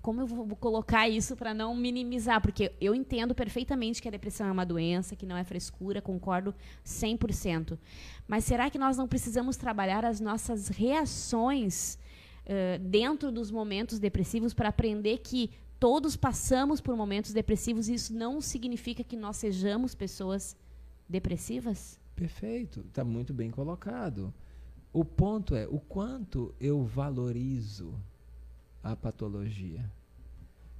como, 0.00 0.20
eu 0.22 0.26
vou 0.26 0.56
colocar 0.56 1.08
isso 1.08 1.36
para 1.36 1.52
não 1.52 1.74
minimizar? 1.74 2.40
Porque 2.40 2.72
eu 2.80 2.94
entendo 2.94 3.34
perfeitamente 3.34 4.00
que 4.00 4.08
a 4.08 4.10
depressão 4.10 4.46
é 4.46 4.52
uma 4.52 4.64
doença, 4.64 5.14
que 5.14 5.26
não 5.26 5.36
é 5.36 5.44
frescura, 5.44 6.00
concordo 6.00 6.54
100%. 6.84 7.78
Mas 8.26 8.44
será 8.44 8.70
que 8.70 8.78
nós 8.78 8.96
não 8.96 9.06
precisamos 9.06 9.56
trabalhar 9.56 10.04
as 10.04 10.20
nossas 10.20 10.68
reações 10.68 11.98
eh, 12.46 12.78
dentro 12.78 13.30
dos 13.30 13.50
momentos 13.50 13.98
depressivos 13.98 14.54
para 14.54 14.70
aprender 14.70 15.18
que 15.18 15.50
todos 15.78 16.16
passamos 16.16 16.80
por 16.80 16.96
momentos 16.96 17.32
depressivos 17.32 17.88
e 17.88 17.94
isso 17.94 18.14
não 18.14 18.40
significa 18.40 19.04
que 19.04 19.16
nós 19.16 19.36
sejamos 19.36 19.94
pessoas 19.94 20.56
depressivas? 21.08 22.00
Perfeito, 22.14 22.80
está 22.80 23.04
muito 23.04 23.34
bem 23.34 23.50
colocado. 23.50 24.32
O 24.90 25.04
ponto 25.04 25.54
é 25.54 25.66
o 25.66 25.78
quanto 25.78 26.54
eu 26.58 26.82
valorizo 26.82 27.94
a 28.90 28.96
patologia. 28.96 29.90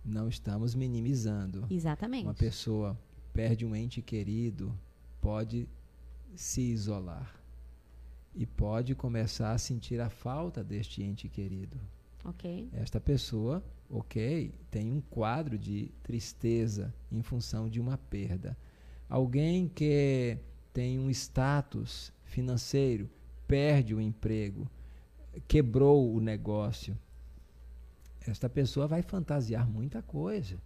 Não 0.04 0.28
estamos 0.28 0.74
minimizando. 0.74 1.66
Exatamente. 1.70 2.24
Uma 2.24 2.34
pessoa 2.34 2.98
perde 3.32 3.66
um 3.66 3.74
ente 3.74 4.00
querido, 4.00 4.72
pode 5.20 5.68
se 6.34 6.60
isolar 6.60 7.34
e 8.34 8.46
pode 8.46 8.94
começar 8.94 9.52
a 9.52 9.58
sentir 9.58 10.00
a 10.00 10.10
falta 10.10 10.62
deste 10.62 11.02
ente 11.02 11.28
querido. 11.28 11.78
Ok. 12.24 12.68
Esta 12.72 13.00
pessoa, 13.00 13.64
ok, 13.88 14.52
tem 14.70 14.90
um 14.90 15.00
quadro 15.00 15.58
de 15.58 15.90
tristeza 16.02 16.94
em 17.10 17.22
função 17.22 17.68
de 17.68 17.80
uma 17.80 17.96
perda. 17.96 18.56
Alguém 19.08 19.68
que 19.68 20.38
tem 20.72 20.98
um 20.98 21.08
status 21.10 22.12
financeiro, 22.24 23.08
perde 23.46 23.94
o 23.94 24.00
emprego, 24.00 24.68
quebrou 25.46 26.14
o 26.14 26.20
negócio. 26.20 26.98
Esta 28.30 28.48
pessoa 28.48 28.86
vai 28.86 29.02
fantasiar 29.02 29.68
muita 29.68 30.02
coisa. 30.02 30.56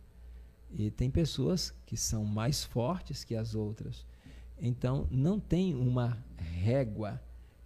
E 0.72 0.90
tem 0.90 1.11
pessoas 1.11 1.74
que 1.84 1.96
são 1.96 2.24
mais 2.24 2.64
fortes 2.64 3.24
que 3.24 3.34
as 3.34 3.54
outras. 3.54 4.06
Então, 4.61 5.06
não 5.11 5.40
tem 5.40 5.74
uma 5.74 6.16
régua 6.36 7.20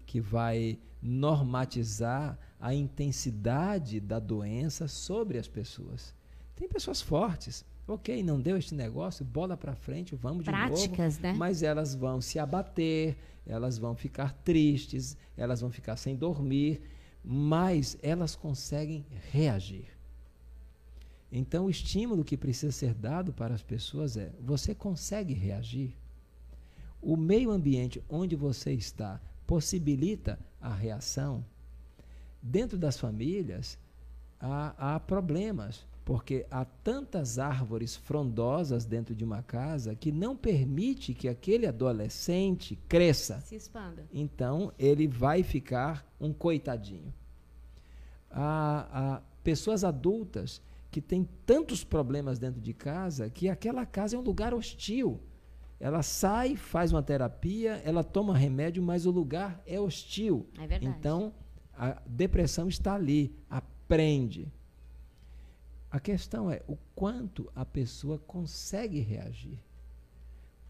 que 0.06 0.20
vai 0.20 0.78
normatizar 1.02 2.38
a 2.58 2.72
intensidade 2.74 4.00
da 4.00 4.18
doença 4.18 4.88
sobre 4.88 5.38
as 5.38 5.46
pessoas. 5.46 6.14
Tem 6.56 6.68
pessoas 6.68 7.02
fortes. 7.02 7.64
Ok, 7.86 8.22
não 8.22 8.40
deu 8.40 8.56
este 8.56 8.74
negócio, 8.74 9.22
bola 9.22 9.58
para 9.58 9.74
frente, 9.74 10.14
vamos 10.14 10.44
de 10.44 10.50
Práticas, 10.50 11.16
novo. 11.16 11.26
né? 11.26 11.34
Mas 11.36 11.62
elas 11.62 11.94
vão 11.94 12.18
se 12.18 12.38
abater, 12.38 13.14
elas 13.46 13.76
vão 13.76 13.94
ficar 13.94 14.32
tristes, 14.32 15.18
elas 15.36 15.60
vão 15.60 15.70
ficar 15.70 15.96
sem 15.96 16.16
dormir, 16.16 16.80
mas 17.24 17.96
elas 18.02 18.36
conseguem 18.36 19.06
reagir. 19.32 19.86
Então, 21.32 21.64
o 21.64 21.70
estímulo 21.70 22.24
que 22.24 22.36
precisa 22.36 22.70
ser 22.70 22.94
dado 22.94 23.32
para 23.32 23.54
as 23.54 23.62
pessoas 23.62 24.16
é: 24.16 24.30
você 24.40 24.74
consegue 24.74 25.32
reagir? 25.32 25.96
O 27.00 27.16
meio 27.16 27.50
ambiente 27.50 28.02
onde 28.08 28.36
você 28.36 28.72
está 28.72 29.20
possibilita 29.46 30.38
a 30.60 30.72
reação? 30.72 31.44
Dentro 32.40 32.76
das 32.78 32.98
famílias, 32.98 33.78
há, 34.38 34.94
há 34.94 35.00
problemas, 35.00 35.84
porque 36.04 36.46
há 36.50 36.64
tantas 36.64 37.38
árvores 37.38 37.96
frondosas 37.96 38.84
dentro 38.84 39.14
de 39.14 39.24
uma 39.24 39.42
casa 39.42 39.94
que 39.94 40.12
não 40.12 40.36
permite 40.36 41.14
que 41.14 41.28
aquele 41.28 41.66
adolescente 41.66 42.76
cresça. 42.88 43.40
Se 43.40 43.56
expanda. 43.56 44.06
Então, 44.12 44.72
ele 44.78 45.08
vai 45.08 45.42
ficar 45.42 46.06
um 46.20 46.32
coitadinho. 46.32 47.12
Há, 48.30 48.88
há 48.92 49.22
pessoas 49.42 49.82
adultas 49.82 50.60
que 50.90 51.00
têm 51.00 51.26
tantos 51.46 51.82
problemas 51.82 52.38
dentro 52.38 52.60
de 52.60 52.74
casa 52.74 53.30
que 53.30 53.48
aquela 53.48 53.86
casa 53.86 54.14
é 54.14 54.18
um 54.18 54.22
lugar 54.22 54.52
hostil. 54.52 55.20
Ela 55.80 56.02
sai, 56.02 56.54
faz 56.54 56.92
uma 56.92 57.02
terapia, 57.02 57.80
ela 57.84 58.04
toma 58.04 58.36
remédio, 58.36 58.82
mas 58.82 59.06
o 59.06 59.10
lugar 59.10 59.60
é 59.66 59.80
hostil. 59.80 60.46
É 60.58 60.66
verdade. 60.66 60.86
Então, 60.86 61.32
a 61.76 62.00
depressão 62.06 62.68
está 62.68 62.94
ali, 62.94 63.34
aprende. 63.50 64.52
A 65.94 66.00
questão 66.00 66.50
é 66.50 66.60
o 66.66 66.76
quanto 66.92 67.48
a 67.54 67.64
pessoa 67.64 68.18
consegue 68.18 68.98
reagir. 68.98 69.60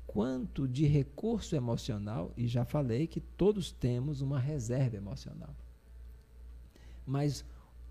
Quanto 0.07 0.69
de 0.69 0.85
recurso 0.85 1.57
emocional, 1.57 2.31
e 2.37 2.47
já 2.47 2.63
falei 2.67 3.07
que 3.07 3.21
todos 3.23 3.73
temos 3.73 4.21
uma 4.21 4.39
reserva 4.39 4.99
emocional. 4.99 5.57
Mas 7.07 7.43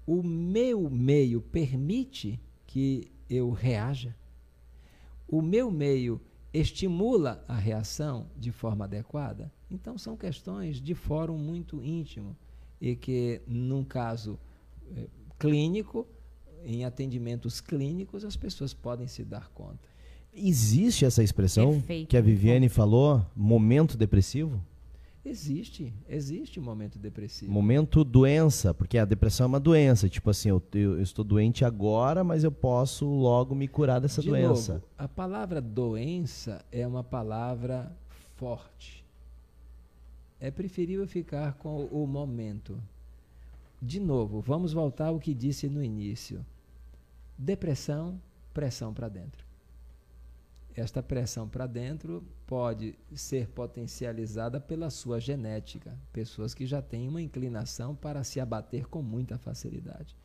o 0.06 0.22
meu 0.22 0.88
meio 0.92 1.42
permite 1.42 2.40
que 2.68 3.12
eu 3.28 3.50
reaja? 3.50 4.16
O 5.28 5.42
meu 5.42 5.72
meio 5.72 6.22
estimula 6.54 7.44
a 7.48 7.56
reação 7.56 8.28
de 8.38 8.52
forma 8.52 8.86
adequada? 8.86 9.52
Então, 9.72 9.98
são 9.98 10.16
questões 10.16 10.80
de 10.80 10.94
fórum 10.94 11.40
muito 11.40 11.84
íntimo 11.84 12.38
e 12.80 12.96
que, 12.96 13.42
num 13.48 13.84
caso 13.84 14.38
eh, 14.96 15.08
clínico, 15.40 16.08
em 16.66 16.86
atendimentos 16.86 17.60
clínicos, 17.62 18.24
as 18.24 18.36
pessoas 18.36 18.74
podem 18.74 19.08
se 19.08 19.24
dar 19.24 19.50
conta. 19.50 19.80
Existe 20.36 21.06
essa 21.06 21.22
expressão 21.24 21.74
Perfeito. 21.74 22.10
que 22.10 22.18
a 22.18 22.22
Viviane 22.22 22.68
falou, 22.70 23.24
momento 23.36 23.96
depressivo? 23.98 24.60
Existe, 25.26 25.94
existe 26.10 26.60
um 26.60 26.64
momento 26.64 27.00
depressivo. 27.00 27.50
Momento 27.52 28.04
doença, 28.04 28.74
porque 28.74 28.98
a 28.98 29.06
depressão 29.06 29.46
é 29.46 29.48
uma 29.48 29.60
doença. 29.60 30.10
Tipo 30.10 30.30
assim, 30.32 30.50
eu, 30.50 30.62
eu- 30.74 30.96
eu 30.98 31.02
estou 31.02 31.24
doente 31.24 31.64
agora, 31.64 32.24
mas 32.26 32.44
eu 32.44 32.52
posso 32.52 33.06
logo 33.06 33.56
me 33.56 33.68
curar 33.68 34.02
dessa 34.02 34.22
De 34.22 34.28
doença. 34.28 34.74
novo, 34.74 34.86
a 34.98 35.08
palavra 35.08 35.62
doença 35.62 36.66
é 36.72 36.86
uma 36.86 37.04
palavra 37.06 37.90
forte. 38.36 39.02
É 40.42 40.52
preferível 40.52 41.08
ficar 41.08 41.54
com 41.54 41.86
o 41.86 42.06
momento. 42.06 42.78
De 43.82 44.00
novo, 44.02 44.42
vamos 44.42 44.74
voltar 44.74 45.08
ao 45.08 45.20
que 45.20 45.34
disse 45.34 45.70
no 45.70 45.82
início. 45.82 46.46
Depressão, 47.44 48.22
pressão 48.54 48.94
para 48.94 49.10
dentro. 49.10 49.46
Esta 50.74 51.04
pressão 51.04 51.46
para 51.46 51.68
dentro 51.68 52.24
pode 52.48 52.98
ser 53.14 53.50
potencializada 53.50 54.62
pela 54.62 54.90
sua 54.90 55.20
genética, 55.20 55.94
pessoas 56.14 56.54
que 56.54 56.66
já 56.66 56.82
têm 56.82 57.10
uma 57.10 57.22
inclinação 57.22 57.98
para 57.98 58.24
se 58.24 58.40
abater 58.40 58.88
com 58.88 59.02
muita 59.02 59.38
facilidade. 59.38 60.16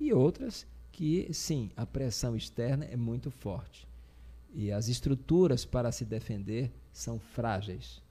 E 0.00 0.14
outras 0.14 0.66
que, 0.90 1.30
sim, 1.30 1.70
a 1.76 1.84
pressão 1.84 2.34
externa 2.34 2.86
é 2.86 2.96
muito 2.96 3.30
forte. 3.30 3.86
E 4.54 4.72
as 4.72 4.88
estruturas 4.88 5.66
para 5.66 5.92
se 5.92 6.06
defender 6.06 6.72
são 6.90 7.18
frágeis. 7.18 8.02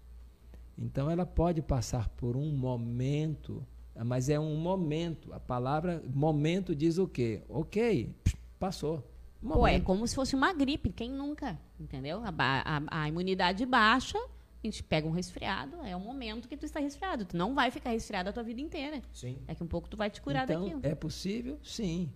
Então 0.77 1.09
ela 1.09 1.25
pode 1.25 1.63
passar 1.63 2.09
por 2.09 2.37
um 2.37 2.55
momento, 2.55 3.65
mas 4.03 4.27
é 4.29 4.39
um 4.39 4.55
momento. 4.57 5.31
A 5.33 5.39
palavra 5.39 6.03
momento 6.13 6.75
diz 6.75 6.97
o 6.97 7.07
quê? 7.07 7.41
Ok, 7.47 8.13
passou. 8.59 9.03
Pô, 9.41 9.67
é 9.67 9.79
como 9.79 10.07
se 10.07 10.15
fosse 10.15 10.35
uma 10.35 10.51
gripe. 10.53 10.89
Quem 10.91 11.11
nunca? 11.11 11.57
Entendeu? 11.79 12.21
A, 12.23 12.33
a- 12.37 13.01
a 13.03 13.07
imunidade 13.07 13.63
baixa, 13.65 14.17
a 14.17 14.27
gente 14.67 14.81
pega 14.83 15.07
um 15.07 15.11
resfriado, 15.11 15.77
é 15.83 15.95
o 15.95 15.99
momento 15.99 16.47
que 16.47 16.57
tu 16.57 16.65
está 16.65 16.79
resfriado. 16.79 17.25
Tu 17.25 17.37
não 17.37 17.53
vai 17.53 17.69
ficar 17.69 17.91
resfriado 17.91 18.29
a 18.29 18.33
tua 18.33 18.41
vida 18.43 18.59
inteira. 18.59 19.01
Sim. 19.13 19.37
Daqui 19.45 19.61
um 19.63 19.67
pouco 19.67 19.87
tu 19.87 19.95
vai 19.95 20.09
te 20.09 20.19
curar 20.21 20.45
então, 20.45 20.63
daquilo. 20.63 20.79
é 20.83 20.95
possível? 20.95 21.59
Sim. 21.63 22.09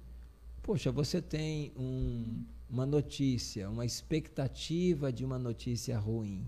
Poxa, 0.63 0.91
você 0.91 1.21
tem 1.21 1.71
um- 1.77 2.43
uma 2.69 2.86
notícia, 2.86 3.69
uma 3.69 3.86
expectativa 3.86 5.11
de 5.13 5.23
uma 5.23 5.38
notícia 5.38 5.97
ruim. 5.99 6.47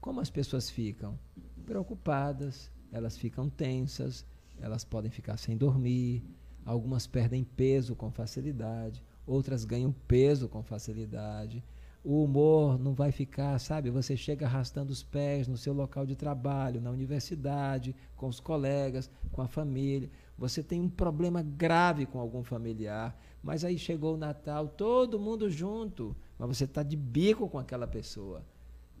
Como 0.00 0.20
as 0.20 0.30
pessoas 0.30 0.70
ficam? 0.70 1.18
Preocupadas, 1.64 2.70
elas 2.96 3.16
ficam 3.16 3.48
tensas, 3.48 4.24
elas 4.58 4.84
podem 4.84 5.10
ficar 5.10 5.36
sem 5.36 5.56
dormir, 5.56 6.24
algumas 6.64 7.06
perdem 7.06 7.44
peso 7.44 7.94
com 7.94 8.10
facilidade, 8.10 9.02
outras 9.26 9.64
ganham 9.64 9.92
peso 10.06 10.48
com 10.48 10.62
facilidade. 10.62 11.62
O 12.02 12.22
humor 12.22 12.78
não 12.78 12.94
vai 12.94 13.10
ficar, 13.10 13.58
sabe? 13.58 13.90
Você 13.90 14.16
chega 14.16 14.46
arrastando 14.46 14.92
os 14.92 15.02
pés 15.02 15.48
no 15.48 15.56
seu 15.56 15.72
local 15.72 16.06
de 16.06 16.14
trabalho, 16.14 16.80
na 16.80 16.90
universidade, 16.90 17.96
com 18.14 18.28
os 18.28 18.38
colegas, 18.38 19.10
com 19.32 19.42
a 19.42 19.48
família. 19.48 20.08
Você 20.38 20.62
tem 20.62 20.80
um 20.80 20.88
problema 20.88 21.42
grave 21.42 22.06
com 22.06 22.20
algum 22.20 22.44
familiar, 22.44 23.18
mas 23.42 23.64
aí 23.64 23.76
chegou 23.76 24.14
o 24.14 24.18
Natal, 24.18 24.68
todo 24.68 25.18
mundo 25.18 25.50
junto, 25.50 26.16
mas 26.38 26.56
você 26.56 26.64
está 26.64 26.82
de 26.84 26.96
bico 26.96 27.48
com 27.48 27.58
aquela 27.58 27.88
pessoa. 27.88 28.44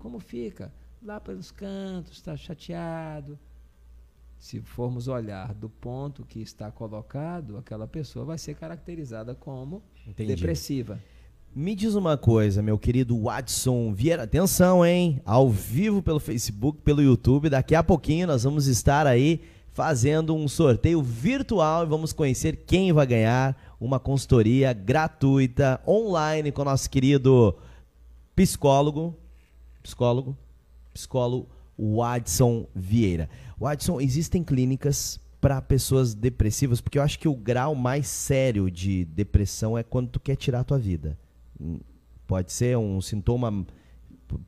Como 0.00 0.18
fica? 0.18 0.72
Lá 1.00 1.20
pelos 1.20 1.52
cantos, 1.52 2.14
está 2.14 2.36
chateado. 2.36 3.38
Se 4.38 4.60
formos 4.60 5.08
olhar 5.08 5.54
do 5.54 5.68
ponto 5.68 6.24
que 6.24 6.40
está 6.40 6.70
colocado, 6.70 7.56
aquela 7.56 7.86
pessoa 7.86 8.24
vai 8.24 8.38
ser 8.38 8.54
caracterizada 8.54 9.34
como 9.34 9.82
Entendi. 10.06 10.34
depressiva. 10.34 10.98
Me 11.54 11.74
diz 11.74 11.94
uma 11.94 12.18
coisa, 12.18 12.62
meu 12.62 12.78
querido 12.78 13.18
Watson 13.18 13.94
Vieira. 13.94 14.24
Atenção, 14.24 14.84
hein? 14.84 15.22
Ao 15.24 15.48
vivo 15.48 16.02
pelo 16.02 16.20
Facebook, 16.20 16.82
pelo 16.82 17.00
YouTube. 17.02 17.48
Daqui 17.48 17.74
a 17.74 17.82
pouquinho 17.82 18.26
nós 18.26 18.44
vamos 18.44 18.66
estar 18.66 19.06
aí 19.06 19.40
fazendo 19.72 20.34
um 20.34 20.48
sorteio 20.48 21.02
virtual 21.02 21.84
e 21.84 21.88
vamos 21.88 22.12
conhecer 22.12 22.64
quem 22.66 22.92
vai 22.92 23.06
ganhar 23.06 23.74
uma 23.80 23.98
consultoria 23.98 24.72
gratuita 24.72 25.80
online 25.86 26.52
com 26.52 26.64
nosso 26.64 26.88
querido 26.88 27.56
psicólogo, 28.34 29.14
psicólogo, 29.82 30.36
psicólogo 30.92 31.48
Watson 31.78 32.66
Vieira. 32.74 33.28
Watson, 33.58 34.00
existem 34.00 34.42
clínicas 34.42 35.18
para 35.40 35.60
pessoas 35.62 36.14
depressivas, 36.14 36.80
porque 36.80 36.98
eu 36.98 37.02
acho 37.02 37.18
que 37.18 37.28
o 37.28 37.34
grau 37.34 37.74
mais 37.74 38.06
sério 38.06 38.70
de 38.70 39.04
depressão 39.04 39.76
é 39.78 39.82
quando 39.82 40.08
tu 40.08 40.20
quer 40.20 40.36
tirar 40.36 40.60
a 40.60 40.64
tua 40.64 40.78
vida. 40.78 41.18
Hum, 41.60 41.78
Pode 42.26 42.50
ser 42.52 42.76
um 42.76 43.00
sintoma, 43.00 43.64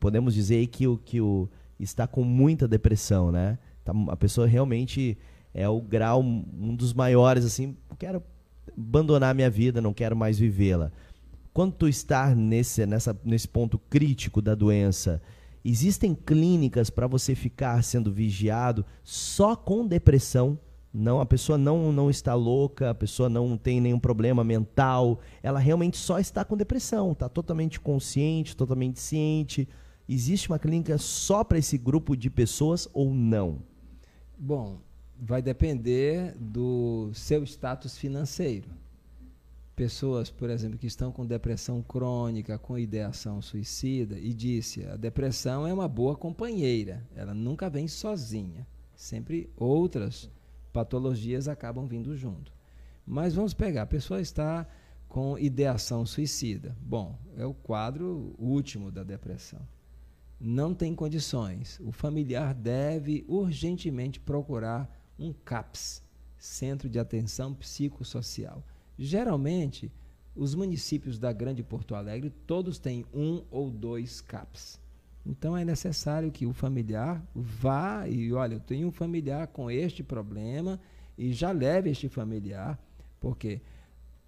podemos 0.01 0.33
dizer 0.33 0.67
que 0.67 0.85
o 0.85 0.97
que 0.97 1.21
o 1.21 1.47
está 1.79 2.05
com 2.05 2.25
muita 2.25 2.67
depressão, 2.67 3.31
né? 3.31 3.57
Tá- 3.85 3.93
a 4.09 4.17
pessoa 4.17 4.45
realmente 4.45 5.17
é 5.53 5.67
o 5.69 5.79
grau 5.79 6.21
um 6.21 6.75
dos 6.75 6.93
maiores 6.93 7.45
assim, 7.45 7.77
quero 7.97 8.21
abandonar 8.77 9.33
minha 9.33 9.49
vida, 9.49 9.79
não 9.79 9.93
quero 9.93 10.13
mais 10.15 10.37
vivê-la. 10.37 10.91
Quando 11.53 11.71
tu 11.73 11.87
está 11.87 12.35
nesse 12.35 12.85
nessa 12.85 13.17
nesse 13.23 13.47
ponto 13.47 13.79
crítico 13.79 14.41
da 14.41 14.53
doença, 14.53 15.21
existem 15.63 16.13
clínicas 16.13 16.89
para 16.89 17.07
você 17.07 17.35
ficar 17.35 17.83
sendo 17.83 18.11
vigiado 18.11 18.85
só 19.03 19.55
com 19.55 19.85
depressão? 19.85 20.59
Não, 20.91 21.21
a 21.21 21.25
pessoa 21.25 21.57
não, 21.57 21.91
não 21.91 22.09
está 22.09 22.33
louca, 22.33 22.89
a 22.89 22.95
pessoa 22.95 23.29
não 23.29 23.55
tem 23.55 23.79
nenhum 23.79 23.99
problema 23.99 24.43
mental, 24.43 25.19
ela 25.43 25.59
realmente 25.59 25.97
só 25.97 26.17
está 26.17 26.43
com 26.43 26.57
depressão, 26.57 27.11
está 27.11 27.29
totalmente 27.29 27.79
consciente, 27.79 28.55
totalmente 28.55 28.99
ciente. 28.99 29.69
Existe 30.07 30.49
uma 30.49 30.57
clínica 30.57 30.97
só 30.97 31.43
para 31.43 31.59
esse 31.59 31.77
grupo 31.77 32.17
de 32.17 32.29
pessoas 32.29 32.87
ou 32.91 33.13
não? 33.13 33.59
Bom, 34.35 34.79
vai 35.19 35.41
depender 35.41 36.35
do 36.39 37.11
seu 37.13 37.43
status 37.43 37.95
financeiro. 37.97 38.78
Pessoas, 39.79 40.29
por 40.29 40.49
exemplo, 40.49 40.77
que 40.77 40.87
estão 40.87 41.09
com 41.09 41.25
depressão 41.25 41.81
crônica, 41.81 42.59
com 42.59 42.77
ideação 42.77 43.41
suicida, 43.41 44.19
e 44.19 44.33
disse: 44.33 44.85
a 44.85 44.97
depressão 44.97 45.65
é 45.65 45.73
uma 45.73 45.87
boa 45.87 46.17
companheira, 46.17 47.07
ela 47.15 47.33
nunca 47.33 47.69
vem 47.69 47.87
sozinha. 47.87 48.67
Sempre 48.93 49.49
outras 49.55 50.29
patologias 50.73 51.47
acabam 51.47 51.87
vindo 51.87 52.13
junto. 52.13 52.51
Mas 53.05 53.33
vamos 53.33 53.53
pegar: 53.53 53.83
a 53.83 53.87
pessoa 53.87 54.19
está 54.19 54.67
com 55.07 55.39
ideação 55.39 56.05
suicida. 56.05 56.75
Bom, 56.81 57.17
é 57.37 57.45
o 57.45 57.53
quadro 57.53 58.35
último 58.37 58.91
da 58.91 59.01
depressão 59.01 59.65
não 60.41 60.73
tem 60.73 60.93
condições, 60.93 61.79
o 61.81 61.91
familiar 61.91 62.53
deve 62.53 63.25
urgentemente 63.27 64.19
procurar 64.19 64.89
um 65.17 65.33
CAPS, 65.33 66.01
Centro 66.37 66.89
de 66.89 66.97
Atenção 66.97 67.53
Psicossocial. 67.53 68.63
Geralmente, 69.01 69.89
os 70.35 70.53
municípios 70.53 71.17
da 71.17 71.31
Grande 71.31 71.63
Porto 71.63 71.95
Alegre 71.95 72.29
todos 72.45 72.77
têm 72.77 73.05
um 73.13 73.43
ou 73.49 73.71
dois 73.71 74.19
CAPS. 74.19 74.77
Então 75.25 75.55
é 75.55 75.63
necessário 75.63 76.29
que 76.31 76.45
o 76.45 76.51
familiar 76.51 77.25
vá 77.33 78.05
e 78.09 78.33
olha, 78.33 78.55
eu 78.55 78.59
tenho 78.59 78.89
um 78.89 78.91
familiar 78.91 79.47
com 79.47 79.71
este 79.71 80.03
problema 80.03 80.77
e 81.17 81.31
já 81.31 81.51
leve 81.51 81.89
este 81.89 82.09
familiar, 82.09 82.77
porque 83.21 83.61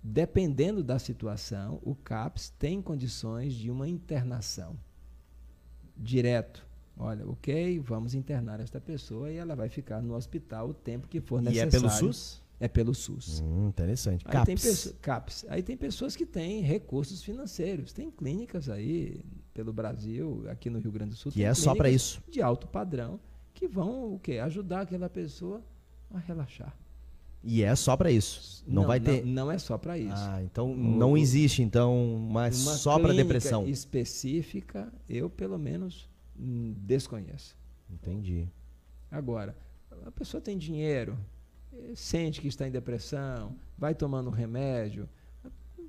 dependendo 0.01 0.81
da 0.81 0.97
situação, 0.97 1.79
o 1.83 1.93
CAPS 1.93 2.49
tem 2.57 2.81
condições 2.81 3.53
de 3.53 3.69
uma 3.69 3.89
internação 3.89 4.77
direto. 5.97 6.65
Olha, 6.97 7.27
ok, 7.27 7.79
vamos 7.79 8.13
internar 8.13 8.59
esta 8.61 8.79
pessoa 8.79 9.31
e 9.31 9.35
ela 9.35 9.55
vai 9.55 9.67
ficar 9.67 10.01
no 10.01 10.15
hospital 10.15 10.69
o 10.69 10.73
tempo 10.73 11.07
que 11.09 11.19
for 11.19 11.41
E 11.41 11.45
necessário. 11.45 11.69
é 11.69 11.71
pelo 11.71 11.89
SUS? 11.89 12.41
É 12.63 12.67
pelo 12.67 12.93
SUS. 12.93 13.41
Hum, 13.41 13.67
interessante. 13.69 14.23
Aí 14.27 14.31
tem, 14.45 14.55
CAPS. 14.55 14.63
pesso- 14.63 14.93
CAPS. 15.01 15.45
Aí 15.49 15.63
tem 15.63 15.75
pessoas 15.75 16.15
que 16.15 16.27
têm 16.27 16.61
recursos 16.61 17.23
financeiros. 17.23 17.91
Tem 17.91 18.11
clínicas 18.11 18.69
aí 18.69 19.25
pelo 19.51 19.73
Brasil, 19.73 20.45
aqui 20.47 20.69
no 20.69 20.77
Rio 20.77 20.91
Grande 20.91 21.09
do 21.09 21.15
Sul. 21.17 21.31
Que 21.31 21.39
tem 21.39 21.47
é 21.47 21.53
só 21.55 21.73
pra 21.73 21.85
clínicas 21.85 22.01
isso. 22.03 22.23
De 22.29 22.39
alto 22.39 22.67
padrão, 22.67 23.19
que 23.53 23.67
vão 23.67 24.13
o 24.13 24.19
quê? 24.19 24.37
Ajudar 24.37 24.81
aquela 24.81 25.09
pessoa 25.09 25.61
a 26.13 26.19
relaxar. 26.19 26.77
E 27.43 27.63
é 27.63 27.75
só 27.75 27.97
para 27.97 28.11
isso. 28.11 28.63
Não, 28.67 28.85
vai 28.85 28.99
ter. 28.99 29.25
Não, 29.25 29.45
não 29.47 29.51
é 29.51 29.57
só 29.57 29.75
para 29.75 29.97
isso. 29.97 30.13
Ah, 30.15 30.43
então 30.43 30.71
O- 30.71 30.77
não 30.77 31.17
existe 31.17 31.63
então, 31.63 32.27
mas 32.31 32.61
Uma 32.61 32.73
só 32.75 32.99
para 32.99 33.11
depressão. 33.11 33.67
específica, 33.67 34.93
eu 35.09 35.27
pelo 35.31 35.57
menos 35.57 36.07
hum, 36.39 36.75
desconheço. 36.77 37.57
Entendi. 37.89 38.47
Agora, 39.09 39.57
a 40.05 40.11
pessoa 40.11 40.39
tem 40.39 40.55
dinheiro, 40.57 41.17
sente 41.95 42.41
que 42.41 42.47
está 42.47 42.67
em 42.67 42.71
depressão, 42.71 43.55
vai 43.77 43.93
tomando 43.95 44.27
um 44.29 44.33
remédio. 44.33 45.07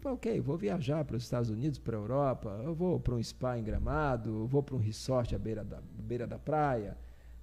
Ok, 0.05 0.41
vou 0.41 0.57
viajar 0.57 1.05
para 1.05 1.17
os 1.17 1.23
Estados 1.23 1.49
Unidos, 1.49 1.79
para 1.79 1.97
a 1.97 2.01
Europa, 2.01 2.61
eu 2.65 2.75
vou 2.75 2.99
para 2.99 3.15
um 3.15 3.23
spa 3.23 3.57
em 3.57 3.63
Gramado, 3.63 4.31
eu 4.31 4.47
vou 4.49 4.61
para 4.63 4.75
um 4.75 4.79
resort 4.79 5.33
à 5.35 5.39
beira 5.39 5.63
da, 5.63 5.81
beira 5.81 6.27
da 6.27 6.39
praia. 6.39 6.97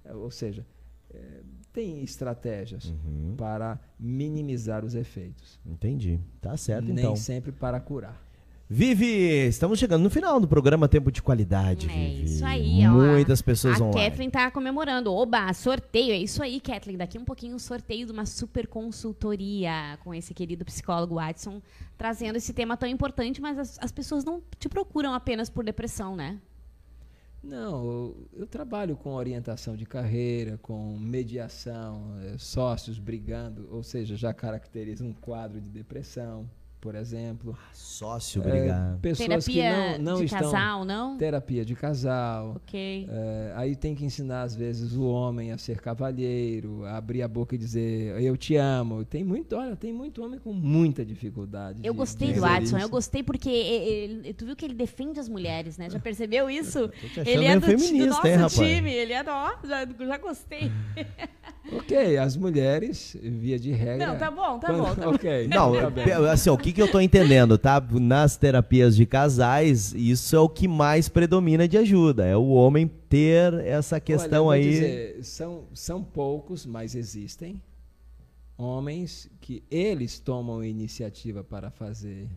Eh, 0.04 0.12
Ou 0.14 0.30
seja, 0.30 0.66
eh, 1.10 1.42
tem 1.72 2.02
estratégias 2.02 2.84
Uhum. 2.90 3.34
para 3.36 3.80
minimizar 3.98 4.84
os 4.84 4.94
efeitos. 4.94 5.58
Entendi. 5.64 6.20
Tá 6.40 6.54
certo 6.56 6.84
Nem 6.92 6.98
então. 6.98 7.16
sempre 7.16 7.50
para 7.50 7.80
curar. 7.80 8.20
Vivi, 8.72 9.48
estamos 9.48 9.80
chegando 9.80 10.04
no 10.04 10.10
final 10.10 10.38
do 10.38 10.46
programa 10.46 10.86
Tempo 10.86 11.10
de 11.10 11.20
Qualidade, 11.20 11.90
É 11.90 11.92
Vivi. 11.92 12.24
isso 12.24 12.44
aí, 12.46 12.86
ó. 12.86 12.92
Muitas 12.92 13.42
pessoas 13.42 13.80
a 13.80 13.84
online. 13.84 14.08
Kathleen 14.08 14.30
tá 14.30 14.48
comemorando. 14.48 15.12
Oba, 15.12 15.52
sorteio. 15.52 16.12
É 16.12 16.16
isso 16.16 16.40
aí, 16.40 16.60
Kathleen. 16.60 16.96
Daqui 16.96 17.18
um 17.18 17.24
pouquinho, 17.24 17.56
um 17.56 17.58
sorteio 17.58 18.06
de 18.06 18.12
uma 18.12 18.24
super 18.24 18.68
consultoria 18.68 19.98
com 20.04 20.14
esse 20.14 20.32
querido 20.32 20.64
psicólogo 20.64 21.16
Watson, 21.16 21.60
trazendo 21.98 22.36
esse 22.36 22.52
tema 22.52 22.76
tão 22.76 22.88
importante, 22.88 23.40
mas 23.40 23.58
as, 23.58 23.76
as 23.80 23.90
pessoas 23.90 24.24
não 24.24 24.40
te 24.56 24.68
procuram 24.68 25.14
apenas 25.14 25.50
por 25.50 25.64
depressão, 25.64 26.14
né? 26.14 26.38
Não, 27.42 27.84
eu, 27.90 28.28
eu 28.34 28.46
trabalho 28.46 28.96
com 28.96 29.14
orientação 29.14 29.74
de 29.74 29.84
carreira, 29.84 30.58
com 30.58 30.96
mediação, 30.96 32.14
eh, 32.22 32.36
sócios 32.38 33.00
brigando, 33.00 33.66
ou 33.72 33.82
seja, 33.82 34.14
já 34.14 34.32
caracteriza 34.32 35.02
um 35.02 35.12
quadro 35.14 35.60
de 35.60 35.70
depressão, 35.70 36.48
por 36.80 36.94
exemplo. 36.94 37.56
Sócio, 37.72 38.42
É, 38.42 38.46
obrigado. 38.46 39.00
pessoas 39.00 39.28
Terapia 39.44 39.72
que 39.94 39.98
não, 39.98 40.12
não 40.12 40.18
de 40.20 40.24
estão 40.24 40.40
casal, 40.40 40.84
não? 40.84 41.16
terapia 41.18 41.64
de 41.64 41.74
casal. 41.74 42.52
Ok. 42.56 43.06
É, 43.10 43.52
aí 43.56 43.76
tem 43.76 43.94
que 43.94 44.04
ensinar, 44.04 44.42
às 44.42 44.54
vezes, 44.54 44.94
o 44.94 45.04
homem 45.04 45.52
a 45.52 45.58
ser 45.58 45.80
cavalheiro, 45.80 46.84
a 46.86 46.96
abrir 46.96 47.22
a 47.22 47.28
boca 47.28 47.54
e 47.54 47.58
dizer 47.58 48.20
eu 48.22 48.36
te 48.36 48.56
amo. 48.56 49.04
Tem 49.04 49.22
muito, 49.22 49.54
olha, 49.56 49.76
tem 49.76 49.92
muito 49.92 50.24
homem 50.24 50.38
com 50.40 50.52
muita 50.52 51.04
dificuldade. 51.04 51.80
Eu 51.84 51.92
de- 51.92 51.98
gostei 51.98 52.32
de 52.32 52.40
do 52.40 52.46
isso. 52.62 52.76
eu 52.78 52.88
gostei 52.88 53.22
porque 53.22 53.50
e- 53.50 54.28
e- 54.30 54.34
tu 54.34 54.46
viu 54.46 54.56
que 54.56 54.64
ele 54.64 54.74
defende 54.74 55.20
as 55.20 55.28
mulheres, 55.28 55.76
né? 55.76 55.90
Já 55.90 55.98
percebeu 56.00 56.48
isso? 56.48 56.90
Ele 57.26 57.44
é 57.44 57.58
do, 57.58 57.66
do 57.66 58.06
nosso 58.38 58.62
hein, 58.62 58.76
time, 58.76 58.90
ele 58.92 59.12
é 59.12 59.22
do, 59.22 59.30
ó, 59.30 59.50
já, 59.64 59.84
já 59.86 60.16
gostei. 60.18 60.70
Ok, 61.72 62.16
as 62.18 62.36
mulheres, 62.36 63.16
via 63.22 63.58
de 63.58 63.70
regra. 63.70 64.06
Não, 64.08 64.18
tá 64.18 64.30
bom, 64.30 64.58
tá 64.58 64.68
quando- 64.68 64.82
bom, 64.82 64.94
tá 64.94 65.02
bom. 65.06 65.14
ok. 65.14 65.46
Não, 65.48 65.72
tá 65.72 66.32
assim, 66.32 66.50
o 66.50 66.56
que, 66.58 66.69
que 66.72 66.80
eu 66.82 66.90
tô 66.90 67.00
entendendo, 67.00 67.56
tá? 67.58 67.80
Nas 67.92 68.36
terapias 68.36 68.94
de 68.96 69.06
casais, 69.06 69.92
isso 69.94 70.34
é 70.36 70.38
o 70.40 70.48
que 70.48 70.66
mais 70.68 71.08
predomina 71.08 71.66
de 71.68 71.76
ajuda. 71.78 72.24
É 72.26 72.36
o 72.36 72.48
homem 72.48 72.86
ter 73.08 73.54
essa 73.54 73.98
questão 74.00 74.46
Olha, 74.46 74.60
aí. 74.62 74.70
dizer, 74.70 75.24
são, 75.24 75.64
são 75.74 76.02
poucos, 76.02 76.64
mas 76.66 76.94
existem 76.94 77.60
homens 78.56 79.30
que 79.40 79.62
eles 79.70 80.18
tomam 80.18 80.62
iniciativa 80.64 81.42
para 81.42 81.70
fazer 81.70 82.28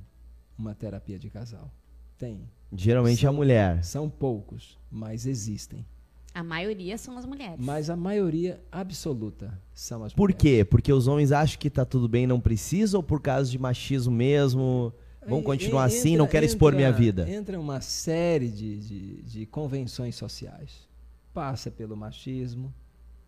uma 0.58 0.74
terapia 0.74 1.20
de 1.20 1.30
casal. 1.30 1.72
Tem. 2.18 2.42
Geralmente 2.72 3.26
é 3.26 3.28
a 3.28 3.32
são- 3.32 3.36
mulher. 3.36 3.84
São 3.84 4.10
poucos, 4.10 4.78
mas 4.92 5.26
existem. 5.26 5.86
A 6.34 6.44
maioria 6.44 6.98
são 6.98 7.18
as 7.18 7.26
mulheres. 7.26 7.60
Mas 7.60 7.90
a 7.90 7.96
maioria 7.96 8.60
absoluta 8.72 9.60
são 9.74 10.04
as 10.04 10.14
Por 10.14 10.30
mulheres. 10.30 10.42
quê? 10.42 10.66
Porque 10.66 10.92
os 10.92 11.08
homens 11.08 11.32
acham 11.32 11.60
que 11.60 11.70
tá 11.70 11.86
tudo 11.86 12.08
bem, 12.08 12.26
não 12.26 12.40
precisa, 12.40 12.98
ou 12.98 13.04
por 13.04 13.22
causa 13.22 13.52
de 13.52 13.60
machismo 13.60 14.14
mesmo? 14.14 14.92
Vamos 15.28 15.46
continuar 15.46 15.86
entra, 15.86 15.98
assim, 15.98 16.18
não 16.18 16.28
quero 16.28 16.46
expor 16.46 16.74
entra, 16.74 16.78
minha 16.78 16.92
vida. 16.92 17.30
Entra 17.30 17.60
uma 17.60 17.80
série 17.82 18.50
de, 18.50 18.80
de, 18.80 19.22
de 19.22 19.46
convenções 19.46 20.16
sociais. 20.16 20.88
Passa 21.34 21.72
pelo 21.72 21.96
machismo, 21.96 22.74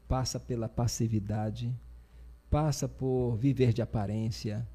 passa 0.07 0.39
pela 0.39 0.67
passividade, 0.67 1.73
passa 2.49 2.87
por 2.87 3.35
viver 3.37 3.71
de 3.71 3.81
aparência. 3.81 4.67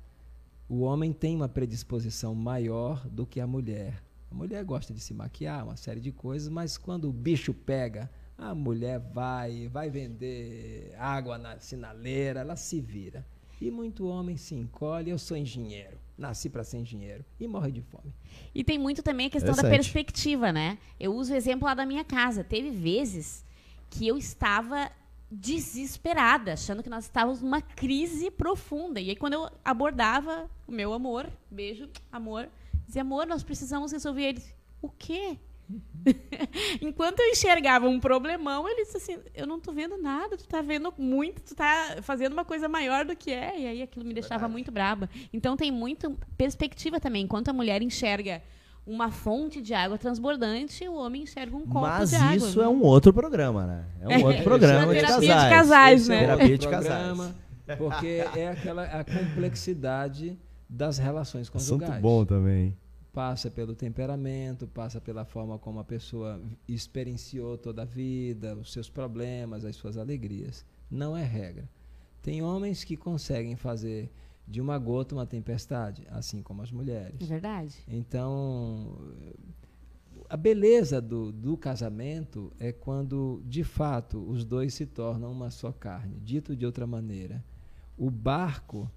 O 0.68 0.80
homem 0.80 1.12
tem 1.12 1.34
uma 1.34 1.48
predisposição 1.48 2.34
maior 2.34 3.06
do 3.08 3.26
que 3.26 3.40
a 3.40 3.46
mulher. 3.46 4.02
A 4.30 4.34
mulher 4.34 4.64
gosta 4.64 4.94
de 4.94 5.00
se 5.00 5.12
maquiar, 5.12 5.64
uma 5.64 5.76
série 5.76 6.00
de 6.00 6.12
coisas, 6.12 6.48
mas 6.48 6.78
quando 6.78 7.08
o 7.08 7.12
bicho 7.12 7.52
pega, 7.52 8.08
a 8.40 8.54
mulher 8.54 8.98
vai, 8.98 9.68
vai 9.68 9.90
vender 9.90 10.94
água 10.98 11.36
na 11.36 11.58
sinaleira, 11.58 12.40
ela 12.40 12.56
se 12.56 12.80
vira. 12.80 13.24
E 13.60 13.70
muito 13.70 14.06
homem 14.06 14.38
se 14.38 14.54
encolhe, 14.54 15.10
eu 15.10 15.18
sou 15.18 15.36
engenheiro, 15.36 15.98
nasci 16.16 16.48
para 16.48 16.64
ser 16.64 16.78
engenheiro 16.78 17.22
e 17.38 17.46
morre 17.46 17.70
de 17.70 17.82
fome. 17.82 18.14
E 18.54 18.64
tem 18.64 18.78
muito 18.78 19.02
também 19.02 19.26
a 19.26 19.30
questão 19.30 19.54
da 19.54 19.62
perspectiva, 19.62 20.50
né? 20.50 20.78
Eu 20.98 21.14
uso 21.14 21.34
o 21.34 21.36
exemplo 21.36 21.66
lá 21.66 21.74
da 21.74 21.84
minha 21.84 22.02
casa. 22.02 22.42
Teve 22.42 22.70
vezes 22.70 23.44
que 23.90 24.08
eu 24.08 24.16
estava 24.16 24.90
desesperada, 25.30 26.54
achando 26.54 26.82
que 26.82 26.88
nós 26.88 27.04
estávamos 27.04 27.42
numa 27.42 27.60
crise 27.60 28.30
profunda. 28.30 28.98
E 28.98 29.10
aí 29.10 29.16
quando 29.16 29.34
eu 29.34 29.50
abordava 29.62 30.48
o 30.66 30.72
meu 30.72 30.94
amor, 30.94 31.30
beijo, 31.50 31.90
amor, 32.10 32.48
dizia, 32.86 33.02
amor, 33.02 33.26
nós 33.26 33.42
precisamos 33.42 33.92
resolver 33.92 34.22
ele. 34.22 34.42
O 34.80 34.88
quê? 34.88 35.36
Enquanto 36.80 37.20
eu 37.20 37.26
enxergava 37.26 37.88
um 37.88 38.00
problemão, 38.00 38.68
ele 38.68 38.84
disse 38.84 38.96
assim: 38.96 39.18
Eu 39.34 39.46
não 39.46 39.60
tô 39.60 39.72
vendo 39.72 39.98
nada, 39.98 40.36
tu 40.36 40.46
tá 40.46 40.62
vendo 40.62 40.92
muito, 40.98 41.42
tu 41.42 41.54
tá 41.54 41.98
fazendo 42.02 42.32
uma 42.32 42.44
coisa 42.44 42.68
maior 42.68 43.04
do 43.04 43.14
que 43.14 43.30
é. 43.30 43.58
E 43.58 43.66
aí 43.66 43.82
aquilo 43.82 44.04
me 44.04 44.14
deixava 44.14 44.40
Verdade. 44.40 44.52
muito 44.52 44.72
braba. 44.72 45.10
Então 45.32 45.56
tem 45.56 45.70
muita 45.70 46.10
perspectiva 46.36 46.98
também. 46.98 47.24
Enquanto 47.24 47.48
a 47.48 47.52
mulher 47.52 47.82
enxerga 47.82 48.42
uma 48.86 49.10
fonte 49.10 49.60
de 49.60 49.74
água 49.74 49.98
transbordante, 49.98 50.88
o 50.88 50.94
homem 50.94 51.22
enxerga 51.22 51.56
um 51.56 51.66
copo 51.66 51.80
Mas 51.80 52.10
de 52.10 52.16
água. 52.16 52.28
Mas 52.30 52.42
isso 52.42 52.60
é 52.60 52.68
um 52.68 52.82
outro 52.82 53.12
programa, 53.12 53.66
né? 53.66 53.84
É 54.00 54.08
um 54.08 54.10
é, 54.12 54.18
outro 54.18 54.42
programa 54.42 54.94
é 54.94 55.00
de 55.00 55.06
casais. 55.06 55.44
De 55.44 55.50
casais 55.50 56.08
né? 56.08 56.20
Terapia 56.20 56.58
de 56.58 56.68
casais. 56.68 57.34
Porque 57.78 58.24
é 58.34 58.48
aquela 58.48 58.84
a 58.84 59.04
complexidade 59.04 60.36
das 60.68 60.98
relações 60.98 61.48
conjugais. 61.48 61.90
Assunto 61.90 62.02
bom 62.02 62.24
também 62.24 62.76
passa 63.12 63.50
pelo 63.50 63.74
temperamento, 63.74 64.66
passa 64.66 65.00
pela 65.00 65.24
forma 65.24 65.58
como 65.58 65.80
a 65.80 65.84
pessoa 65.84 66.40
experienciou 66.68 67.58
toda 67.58 67.82
a 67.82 67.84
vida, 67.84 68.56
os 68.56 68.72
seus 68.72 68.88
problemas, 68.88 69.64
as 69.64 69.76
suas 69.76 69.96
alegrias. 69.96 70.64
Não 70.90 71.16
é 71.16 71.24
regra. 71.24 71.68
Tem 72.22 72.42
homens 72.42 72.84
que 72.84 72.96
conseguem 72.96 73.56
fazer 73.56 74.10
de 74.46 74.60
uma 74.60 74.78
gota 74.78 75.14
uma 75.14 75.26
tempestade, 75.26 76.06
assim 76.10 76.42
como 76.42 76.62
as 76.62 76.70
mulheres. 76.70 77.20
É 77.20 77.24
verdade. 77.24 77.76
Então, 77.88 78.98
a 80.28 80.36
beleza 80.36 81.00
do, 81.00 81.32
do 81.32 81.56
casamento 81.56 82.52
é 82.58 82.72
quando, 82.72 83.42
de 83.46 83.64
fato, 83.64 84.18
os 84.28 84.44
dois 84.44 84.74
se 84.74 84.86
tornam 84.86 85.32
uma 85.32 85.50
só 85.50 85.72
carne. 85.72 86.18
Dito 86.20 86.54
de 86.54 86.66
outra 86.66 86.86
maneira, 86.86 87.44
o 87.96 88.10
barco 88.10 88.90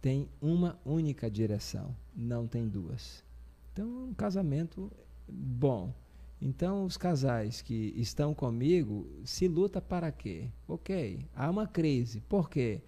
tem 0.00 0.28
uma 0.40 0.78
única 0.84 1.30
direção, 1.30 1.94
não 2.14 2.46
tem 2.46 2.68
duas. 2.68 3.24
Então, 3.72 4.08
um 4.08 4.14
casamento 4.14 4.90
bom. 5.28 5.94
Então, 6.40 6.84
os 6.84 6.96
casais 6.96 7.60
que 7.60 7.92
estão 7.96 8.34
comigo 8.34 9.06
se 9.24 9.46
luta 9.46 9.80
para 9.80 10.10
quê? 10.10 10.50
Ok, 10.66 11.26
há 11.34 11.50
uma 11.50 11.66
crise. 11.66 12.20
Por 12.22 12.48
quê? 12.48 12.82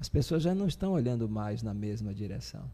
As 0.00 0.08
pessoas 0.08 0.42
já 0.42 0.54
não 0.54 0.66
estão 0.66 0.92
olhando 0.92 1.28
mais 1.28 1.62
na 1.62 1.72
mesma 1.72 2.12
direção. 2.12 2.70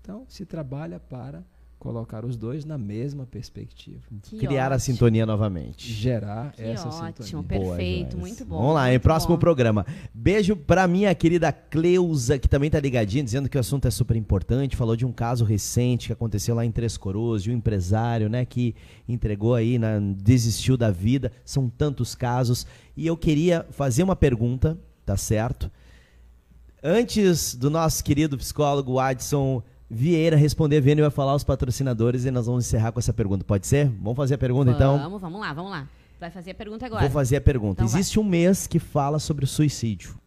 Então, 0.00 0.26
se 0.28 0.44
trabalha 0.44 0.98
para 1.00 1.44
colocar 1.78 2.24
os 2.24 2.36
dois 2.36 2.64
na 2.64 2.78
mesma 2.78 3.26
perspectiva. 3.26 4.00
Que 4.22 4.38
Criar 4.38 4.66
ótimo. 4.66 4.74
a 4.74 4.78
sintonia 4.78 5.26
novamente. 5.26 5.92
Gerar 5.92 6.52
que 6.52 6.62
essa 6.62 6.88
ótimo, 6.88 7.42
sintonia. 7.42 7.60
perfeito, 7.60 8.16
muito 8.16 8.44
bom. 8.44 8.58
Vamos 8.58 8.74
lá, 8.74 8.92
em 8.92 8.98
próximo 8.98 9.34
bom. 9.34 9.40
programa. 9.40 9.84
Beijo 10.12 10.56
pra 10.56 10.88
minha 10.88 11.14
querida 11.14 11.52
Cleusa, 11.52 12.38
que 12.38 12.48
também 12.48 12.70
tá 12.70 12.80
ligadinha, 12.80 13.22
dizendo 13.22 13.48
que 13.48 13.56
o 13.56 13.60
assunto 13.60 13.86
é 13.86 13.90
super 13.90 14.16
importante. 14.16 14.76
Falou 14.76 14.96
de 14.96 15.04
um 15.04 15.12
caso 15.12 15.44
recente 15.44 16.06
que 16.06 16.12
aconteceu 16.12 16.54
lá 16.54 16.64
em 16.64 16.70
Três 16.70 16.96
Coroas, 16.96 17.42
de 17.42 17.50
um 17.50 17.54
empresário, 17.54 18.28
né, 18.28 18.44
que 18.44 18.74
entregou 19.06 19.54
aí, 19.54 19.78
né, 19.78 20.00
desistiu 20.16 20.76
da 20.76 20.90
vida. 20.90 21.30
São 21.44 21.68
tantos 21.68 22.14
casos. 22.14 22.66
E 22.96 23.06
eu 23.06 23.16
queria 23.16 23.66
fazer 23.70 24.02
uma 24.02 24.16
pergunta, 24.16 24.78
tá 25.04 25.16
certo? 25.16 25.70
Antes 26.82 27.54
do 27.54 27.70
nosso 27.70 28.04
querido 28.04 28.36
psicólogo 28.36 28.98
Adson 28.98 29.62
Vieira 29.88 30.36
responder, 30.36 30.80
Vênia 30.80 31.04
vai 31.04 31.10
falar 31.10 31.34
os 31.34 31.44
patrocinadores 31.44 32.24
e 32.24 32.30
nós 32.30 32.46
vamos 32.46 32.66
encerrar 32.66 32.92
com 32.92 32.98
essa 32.98 33.12
pergunta. 33.12 33.44
Pode 33.44 33.66
ser? 33.66 33.88
Vamos 33.88 34.16
fazer 34.16 34.34
a 34.34 34.38
pergunta 34.38 34.72
vamos, 34.72 34.76
então? 34.76 34.98
Vamos, 34.98 35.20
vamos 35.20 35.40
lá, 35.40 35.52
vamos 35.52 35.70
lá. 35.70 35.88
Vai 36.18 36.30
fazer 36.30 36.52
a 36.52 36.54
pergunta 36.54 36.86
agora. 36.86 37.02
Vou 37.02 37.10
fazer 37.10 37.36
a 37.36 37.40
pergunta. 37.40 37.82
Então 37.82 37.86
Existe 37.86 38.16
vai. 38.16 38.24
um 38.24 38.28
mês 38.28 38.66
que 38.66 38.78
fala 38.78 39.18
sobre 39.18 39.46
suicídio, 39.46 40.18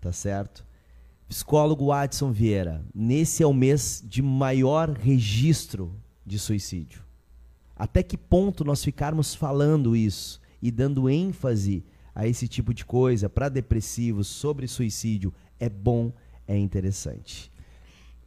tá 0.00 0.12
certo? 0.12 0.64
Psicólogo 1.28 1.90
Adson 1.90 2.30
Vieira, 2.30 2.84
nesse 2.94 3.42
é 3.42 3.46
o 3.46 3.52
mês 3.52 4.02
de 4.06 4.22
maior 4.22 4.90
registro 4.90 5.94
de 6.24 6.38
suicídio. 6.38 7.02
Até 7.76 8.02
que 8.02 8.16
ponto 8.16 8.64
nós 8.64 8.84
ficarmos 8.84 9.34
falando 9.34 9.96
isso 9.96 10.40
e 10.60 10.70
dando 10.70 11.08
ênfase 11.08 11.84
a 12.14 12.26
esse 12.26 12.46
tipo 12.46 12.72
de 12.72 12.84
coisa 12.84 13.28
para 13.28 13.48
depressivos 13.48 14.28
sobre 14.28 14.68
suicídio 14.68 15.32
é 15.58 15.68
bom, 15.68 16.12
é 16.46 16.56
interessante. 16.56 17.51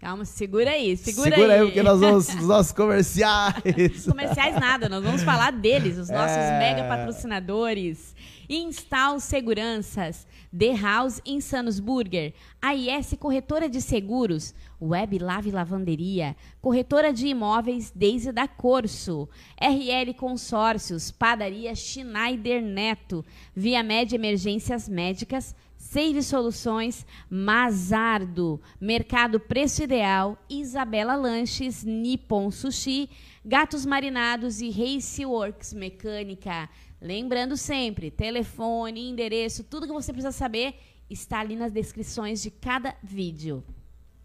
Calma, 0.06 0.24
segura 0.24 0.70
aí, 0.70 0.96
segura, 0.96 1.32
segura 1.32 1.54
aí. 1.56 1.60
aí. 1.62 1.66
porque 1.66 1.82
nós 1.82 2.00
vamos 2.00 2.30
os 2.30 2.48
nossos 2.48 2.72
comerciais. 2.72 4.06
comerciais 4.08 4.54
nada, 4.60 4.88
nós 4.88 5.04
vamos 5.04 5.24
falar 5.24 5.52
deles, 5.52 5.98
os 5.98 6.12
nossos 6.12 6.38
é... 6.38 6.60
mega 6.60 6.84
patrocinadores. 6.84 8.14
Install 8.48 9.20
Seguranças, 9.20 10.28
The 10.56 10.76
House 10.76 11.20
Insanos 11.26 11.80
Burger, 11.80 12.36
AIS 12.62 13.16
Corretora 13.20 13.68
de 13.68 13.82
Seguros, 13.82 14.54
Web 14.80 15.18
Lave 15.18 15.50
Lavanderia, 15.50 16.36
Corretora 16.62 17.12
de 17.12 17.26
Imóveis 17.26 17.90
Deise 17.90 18.32
da 18.32 18.48
Corso, 18.48 19.28
RL 19.60 20.14
Consórcios, 20.14 21.10
Padaria 21.10 21.74
Schneider 21.74 22.62
Neto, 22.62 23.26
Via 23.56 23.82
Média 23.82 24.16
Emergências 24.16 24.88
Médicas, 24.88 25.56
Save 25.96 26.22
Soluções, 26.24 27.06
Mazardo, 27.30 28.60
Mercado 28.82 29.40
Preço 29.40 29.82
Ideal, 29.82 30.38
Isabela 30.50 31.16
Lanches, 31.16 31.86
Nippon 31.86 32.52
Sushi, 32.52 33.10
Gatos 33.46 33.86
Marinados 33.86 34.60
e 34.60 34.70
Raceworks 34.70 35.74
Mecânica. 35.74 36.70
Lembrando 37.02 37.56
sempre, 37.56 38.12
telefone, 38.12 39.10
endereço, 39.10 39.64
tudo 39.64 39.88
que 39.88 39.94
você 39.94 40.12
precisa 40.12 40.34
saber 40.34 40.76
está 41.10 41.40
ali 41.40 41.56
nas 41.56 41.72
descrições 41.72 42.44
de 42.44 42.52
cada 42.52 42.94
vídeo. 43.02 43.64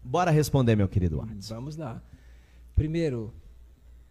Bora 0.03 0.29
responder, 0.29 0.75
meu 0.75 0.89
querido 0.89 1.19
Watson. 1.19 1.55
Vamos 1.55 1.77
lá. 1.77 2.03
Primeiro, 2.75 3.33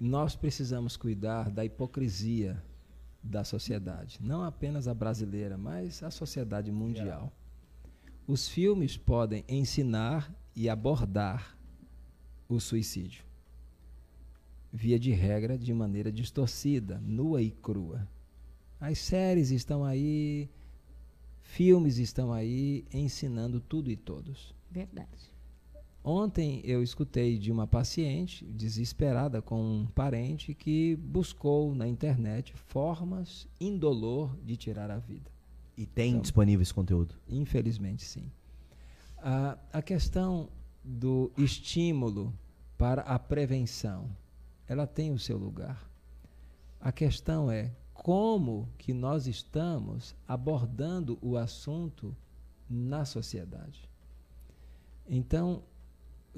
nós 0.00 0.34
precisamos 0.34 0.96
cuidar 0.96 1.50
da 1.50 1.62
hipocrisia 1.62 2.64
da 3.22 3.44
sociedade, 3.44 4.18
não 4.18 4.44
apenas 4.44 4.88
a 4.88 4.94
brasileira, 4.94 5.58
mas 5.58 6.02
a 6.02 6.10
sociedade 6.10 6.72
mundial. 6.72 7.30
Os 8.30 8.46
filmes 8.46 8.96
podem 8.96 9.44
ensinar 9.48 10.32
e 10.54 10.68
abordar 10.68 11.58
o 12.48 12.60
suicídio, 12.60 13.24
via 14.72 15.00
de 15.00 15.10
regra, 15.10 15.58
de 15.58 15.74
maneira 15.74 16.12
distorcida, 16.12 17.00
nua 17.00 17.42
e 17.42 17.50
crua. 17.50 18.08
As 18.78 19.00
séries 19.00 19.50
estão 19.50 19.84
aí, 19.84 20.48
filmes 21.42 21.98
estão 21.98 22.32
aí 22.32 22.84
ensinando 22.92 23.58
tudo 23.58 23.90
e 23.90 23.96
todos. 23.96 24.54
Verdade. 24.70 25.32
Ontem 26.04 26.60
eu 26.62 26.84
escutei 26.84 27.36
de 27.36 27.50
uma 27.50 27.66
paciente 27.66 28.44
desesperada 28.44 29.42
com 29.42 29.60
um 29.60 29.86
parente 29.86 30.54
que 30.54 30.94
buscou 30.94 31.74
na 31.74 31.88
internet 31.88 32.54
formas 32.54 33.48
indolor 33.60 34.38
de 34.44 34.56
tirar 34.56 34.88
a 34.88 34.98
vida. 34.98 35.39
E 35.80 35.86
tem 35.86 36.10
então, 36.10 36.20
disponível 36.20 36.60
esse 36.60 36.74
conteúdo? 36.74 37.14
Infelizmente, 37.26 38.04
sim. 38.04 38.30
A, 39.16 39.56
a 39.72 39.80
questão 39.80 40.50
do 40.84 41.32
estímulo 41.38 42.34
para 42.76 43.00
a 43.00 43.18
prevenção, 43.18 44.14
ela 44.68 44.86
tem 44.86 45.10
o 45.10 45.18
seu 45.18 45.38
lugar. 45.38 45.90
A 46.78 46.92
questão 46.92 47.50
é 47.50 47.72
como 47.94 48.68
que 48.76 48.92
nós 48.92 49.26
estamos 49.26 50.14
abordando 50.28 51.18
o 51.22 51.38
assunto 51.38 52.14
na 52.68 53.06
sociedade. 53.06 53.88
Então, 55.08 55.62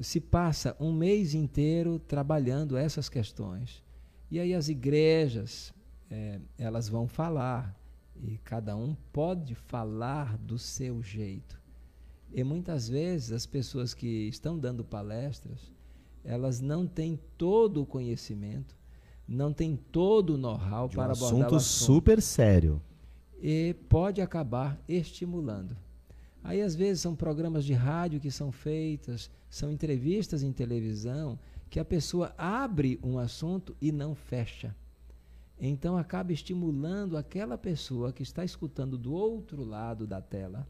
se 0.01 0.21
passa 0.21 0.77
um 0.79 0.93
mês 0.93 1.35
inteiro 1.35 1.99
trabalhando 1.99 2.77
essas 2.77 3.09
questões. 3.09 3.83
E 4.31 4.39
aí 4.39 4.55
as 4.55 4.69
igrejas, 4.69 5.75
é, 6.09 6.39
elas 6.57 6.89
vão 6.89 7.09
falar, 7.09 7.77
e 8.23 8.39
cada 8.39 8.77
um 8.77 8.95
pode 9.13 9.55
falar 9.55 10.39
do 10.39 10.59
seu 10.59 11.03
jeito. 11.03 11.61
E 12.33 12.45
muitas 12.45 12.89
vezes 12.89 13.33
as 13.33 13.45
pessoas 13.45 13.93
que 13.93 14.29
estão 14.29 14.59
dando 14.59 14.85
palestras, 14.85 15.73
elas 16.25 16.61
não 16.61 16.87
têm 16.87 17.19
todo 17.37 17.83
o 17.83 17.87
conhecimento, 17.87 18.77
não 19.27 19.53
têm 19.53 19.77
todo 19.77 20.35
o 20.35 20.39
know-how 20.39 20.87
um 20.87 20.89
para 20.89 21.13
abordar 21.13 21.29
assunto 21.29 21.53
o 21.53 21.57
assunto. 21.57 21.87
super 21.87 22.23
sério. 22.23 22.81
E 23.43 23.75
pode 23.89 24.21
acabar 24.21 24.81
estimulando. 24.89 25.77
Aí, 26.45 26.63
às 26.63 26.75
vezes, 26.75 27.03
são 27.03 27.15
programas 27.15 27.65
de 27.65 27.73
rádio 27.73 28.21
que 28.21 28.31
são 28.31 28.51
feitas, 28.51 29.31
são 29.51 29.71
entrevistas 29.71 30.43
em 30.43 30.53
televisão, 30.53 31.39
que 31.69 31.81
a 31.81 31.85
pessoa 31.85 32.35
abre 32.37 32.99
um 33.03 33.19
assunto 33.19 33.77
e 33.81 33.91
não 33.93 34.15
fecha. 34.15 34.75
Então, 35.65 35.97
acaba 35.97 36.33
estimulando 36.33 37.17
aquela 37.17 37.57
pessoa 37.57 38.13
que 38.13 38.25
está 38.25 38.45
escutando 38.45 38.99
do 38.99 39.13
outro 39.13 39.63
lado 39.63 40.09
da 40.09 40.21
tela. 40.21 40.67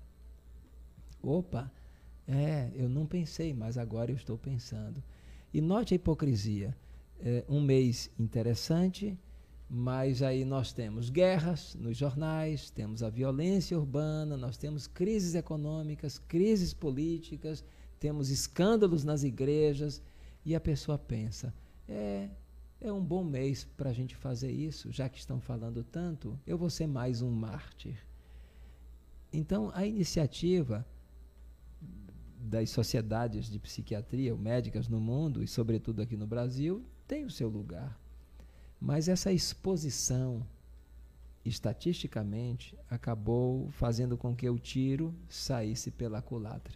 Opa, 1.23 1.73
é, 2.29 2.71
eu 2.75 2.91
não 2.91 3.07
pensei, 3.07 3.55
mas 3.55 3.79
agora 3.79 4.11
eu 4.11 4.17
estou 4.17 4.37
pensando. 4.37 5.03
E 5.51 5.63
note 5.63 5.95
a 5.95 5.97
hipocrisia. 5.97 6.77
É 7.25 7.43
um 7.49 7.63
mês 7.63 8.11
interessante, 8.19 9.19
mas 9.67 10.21
aí 10.21 10.45
nós 10.45 10.75
temos 10.75 11.09
guerras 11.09 11.75
nos 11.75 11.97
jornais, 11.97 12.69
temos 12.69 13.03
a 13.03 13.09
violência 13.09 13.79
urbana, 13.79 14.37
nós 14.37 14.59
temos 14.59 14.87
crises 14.87 15.35
econômicas, 15.35 16.19
crises 16.19 16.75
políticas, 16.75 17.65
temos 17.99 18.29
escândalos 18.29 19.05
nas 19.05 19.23
igrejas, 19.23 20.03
e 20.45 20.55
a 20.55 20.61
pessoa 20.61 20.99
pensa: 20.99 21.55
é, 21.89 22.29
é 22.83 22.93
um 22.93 23.03
bom 23.03 23.23
mês 23.23 23.65
para 23.77 23.91
a 23.91 23.93
gente 23.93 24.17
fazer 24.17 24.51
isso, 24.51 24.91
já 24.91 25.09
que 25.09 25.19
estão 25.19 25.41
falando 25.41 25.85
tanto, 25.85 26.39
eu 26.45 26.59
vou 26.59 26.69
ser 26.69 26.89
mais 26.89 27.23
um 27.23 27.31
mártir. 27.31 27.97
Então, 29.33 29.71
a 29.73 29.87
iniciativa 29.87 30.85
das 32.41 32.71
sociedades 32.71 33.49
de 33.49 33.59
psiquiatria, 33.59 34.37
médicas 34.37 34.89
no 34.89 35.01
mundo, 35.01 35.43
e 35.43 35.47
sobretudo 35.47 36.03
aqui 36.03 36.17
no 36.17 36.27
Brasil, 36.27 36.85
tem 37.07 37.25
o 37.25 37.31
seu 37.31 37.49
lugar. 37.49 37.99
Mas 38.81 39.09
essa 39.09 39.33
exposição, 39.33 40.45
estatisticamente, 41.45 42.77
acabou 42.91 43.71
fazendo 43.71 44.19
com 44.19 44.35
que 44.35 44.51
o 44.51 44.59
tiro 44.59 45.15
saísse 45.29 45.93
pela 45.93 46.21
culatra. 46.21 46.75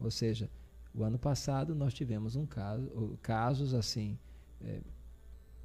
Ou 0.00 0.10
seja, 0.10 0.50
o 0.92 1.04
ano 1.04 1.18
passado 1.18 1.72
nós 1.72 1.94
tivemos 1.94 2.34
um 2.34 2.46
caso, 2.46 3.16
casos 3.22 3.74
assim 3.74 4.18
é, 4.60 4.80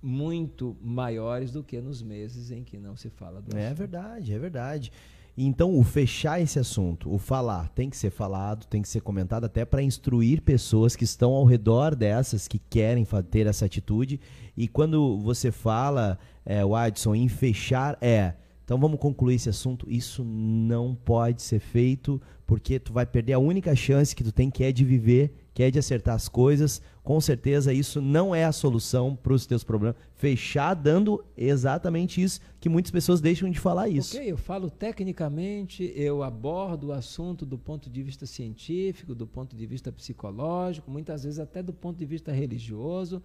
muito 0.01 0.75
maiores 0.81 1.51
do 1.51 1.63
que 1.63 1.79
nos 1.79 2.01
meses 2.01 2.51
em 2.51 2.63
que 2.63 2.77
não 2.79 2.95
se 2.95 3.09
fala 3.09 3.41
do 3.41 3.55
É 3.55 3.65
assunto. 3.65 3.77
verdade, 3.77 4.33
é 4.33 4.39
verdade. 4.39 4.91
Então, 5.37 5.77
o 5.77 5.83
fechar 5.83 6.41
esse 6.41 6.59
assunto, 6.59 7.11
o 7.11 7.17
falar, 7.17 7.69
tem 7.69 7.89
que 7.89 7.95
ser 7.95 8.09
falado, 8.09 8.65
tem 8.65 8.81
que 8.81 8.89
ser 8.89 9.01
comentado 9.01 9.45
até 9.45 9.63
para 9.63 9.81
instruir 9.81 10.41
pessoas 10.41 10.95
que 10.95 11.05
estão 11.05 11.31
ao 11.31 11.45
redor 11.45 11.95
dessas, 11.95 12.47
que 12.47 12.59
querem 12.59 13.07
ter 13.29 13.47
essa 13.47 13.65
atitude. 13.65 14.19
E 14.57 14.67
quando 14.67 15.17
você 15.19 15.49
fala, 15.49 16.19
é, 16.45 16.65
o 16.65 16.75
Adson, 16.75 17.15
em 17.15 17.29
fechar, 17.29 17.97
é. 18.01 18.33
Então 18.65 18.77
vamos 18.77 18.99
concluir 18.99 19.35
esse 19.35 19.49
assunto. 19.49 19.89
Isso 19.89 20.23
não 20.23 20.93
pode 20.93 21.41
ser 21.41 21.59
feito, 21.59 22.21
porque 22.45 22.77
tu 22.77 22.91
vai 22.91 23.05
perder 23.05 23.33
a 23.33 23.39
única 23.39 23.73
chance 23.75 24.15
que 24.15 24.23
tu 24.23 24.31
tem, 24.33 24.49
que 24.51 24.63
é 24.63 24.71
de 24.71 24.83
viver, 24.83 25.40
que 25.53 25.63
é 25.63 25.71
de 25.71 25.79
acertar 25.79 26.15
as 26.15 26.27
coisas. 26.27 26.81
Com 27.03 27.19
certeza 27.19 27.73
isso 27.73 28.01
não 28.01 28.33
é 28.33 28.45
a 28.45 28.51
solução 28.51 29.15
para 29.15 29.33
os 29.33 29.45
teus 29.45 29.63
problemas. 29.63 29.97
Fechar 30.15 30.73
dando 30.73 31.23
exatamente 31.35 32.21
isso, 32.21 32.39
que 32.59 32.69
muitas 32.69 32.91
pessoas 32.91 33.21
deixam 33.21 33.49
de 33.49 33.59
falar 33.59 33.89
isso. 33.89 34.15
Ok, 34.15 34.31
eu 34.31 34.37
falo 34.37 34.69
tecnicamente, 34.69 35.91
eu 35.95 36.23
abordo 36.23 36.87
o 36.87 36.91
assunto 36.93 37.45
do 37.45 37.57
ponto 37.57 37.89
de 37.89 38.03
vista 38.03 38.25
científico, 38.25 39.15
do 39.15 39.27
ponto 39.27 39.55
de 39.55 39.65
vista 39.65 39.91
psicológico, 39.91 40.89
muitas 40.89 41.23
vezes 41.23 41.39
até 41.39 41.61
do 41.61 41.73
ponto 41.73 41.97
de 41.97 42.05
vista 42.05 42.31
religioso. 42.31 43.21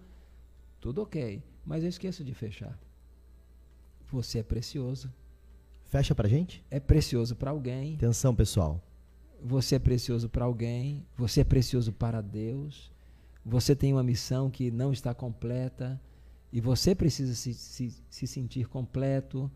Tudo 0.79 1.01
ok, 1.01 1.41
mas 1.65 1.83
eu 1.83 1.89
esqueço 1.89 2.23
de 2.23 2.33
fechar. 2.33 2.77
Você 4.11 4.39
é 4.39 4.43
precioso. 4.43 5.11
Fecha 5.85 6.13
pra 6.13 6.27
gente? 6.27 6.63
É 6.69 6.79
precioso 6.79 7.35
para 7.35 7.51
alguém. 7.51 7.95
Atenção, 7.95 8.35
pessoal. 8.35 8.81
Você 9.43 9.75
é 9.75 9.79
precioso 9.79 10.29
para 10.29 10.45
alguém. 10.45 11.05
Você 11.17 11.41
é 11.41 11.43
precioso 11.43 11.91
para 11.91 12.21
Deus. 12.21 12.91
Você 13.45 13.75
tem 13.75 13.93
uma 13.93 14.03
missão 14.03 14.49
que 14.49 14.69
não 14.69 14.91
está 14.91 15.13
completa 15.13 15.99
e 16.51 16.59
você 16.59 16.93
precisa 16.95 17.33
se, 17.33 17.53
se, 17.53 17.93
se 18.09 18.27
sentir 18.27 18.67
completo. 18.67 19.49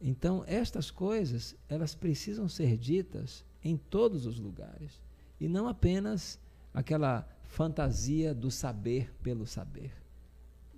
Então, 0.00 0.44
estas 0.46 0.90
coisas, 0.90 1.56
elas 1.68 1.94
precisam 1.94 2.48
ser 2.48 2.76
ditas 2.76 3.44
em 3.62 3.76
todos 3.76 4.26
os 4.26 4.38
lugares 4.38 5.00
e 5.40 5.48
não 5.48 5.66
apenas 5.66 6.38
aquela 6.72 7.26
fantasia 7.44 8.34
do 8.34 8.50
saber 8.50 9.12
pelo 9.22 9.46
saber. 9.46 9.92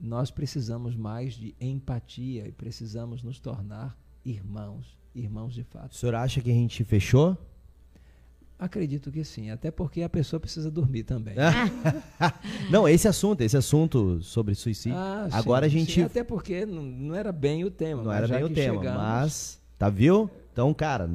Nós 0.00 0.30
precisamos 0.30 0.94
mais 0.94 1.34
de 1.34 1.54
empatia 1.60 2.46
e 2.46 2.52
precisamos 2.52 3.22
nos 3.22 3.40
tornar 3.40 3.98
irmãos, 4.24 4.96
irmãos 5.14 5.54
de 5.54 5.62
O 5.62 5.64
fato. 5.64 5.96
senhor 5.96 6.14
acha 6.14 6.40
que 6.40 6.50
a 6.50 6.54
gente 6.54 6.84
fechou? 6.84 7.36
Acredito 8.58 9.12
que 9.12 9.22
sim, 9.22 9.50
até 9.50 9.70
porque 9.70 10.02
a 10.02 10.08
pessoa 10.08 10.40
precisa 10.40 10.70
dormir 10.70 11.02
também. 11.02 11.34
Não, 12.70 12.88
esse 12.88 13.06
assunto, 13.06 13.42
esse 13.42 13.56
assunto 13.56 14.22
sobre 14.22 14.54
suicídio. 14.54 14.96
Ah, 14.98 15.28
sim, 15.30 15.36
Agora 15.36 15.66
a 15.66 15.68
gente 15.68 15.92
sim, 15.92 16.02
até 16.02 16.24
porque 16.24 16.64
não, 16.64 16.82
não 16.82 17.14
era 17.14 17.32
bem 17.32 17.64
o 17.64 17.70
tema. 17.70 18.02
não 18.02 18.10
era 18.12 18.26
bem 18.26 18.44
o 18.44 18.48
tema, 18.48 18.78
chegamos- 18.78 19.02
mas 19.02 19.60
tá 19.78 19.90
viu? 19.90 20.30
Então, 20.52 20.72
cara, 20.72 21.10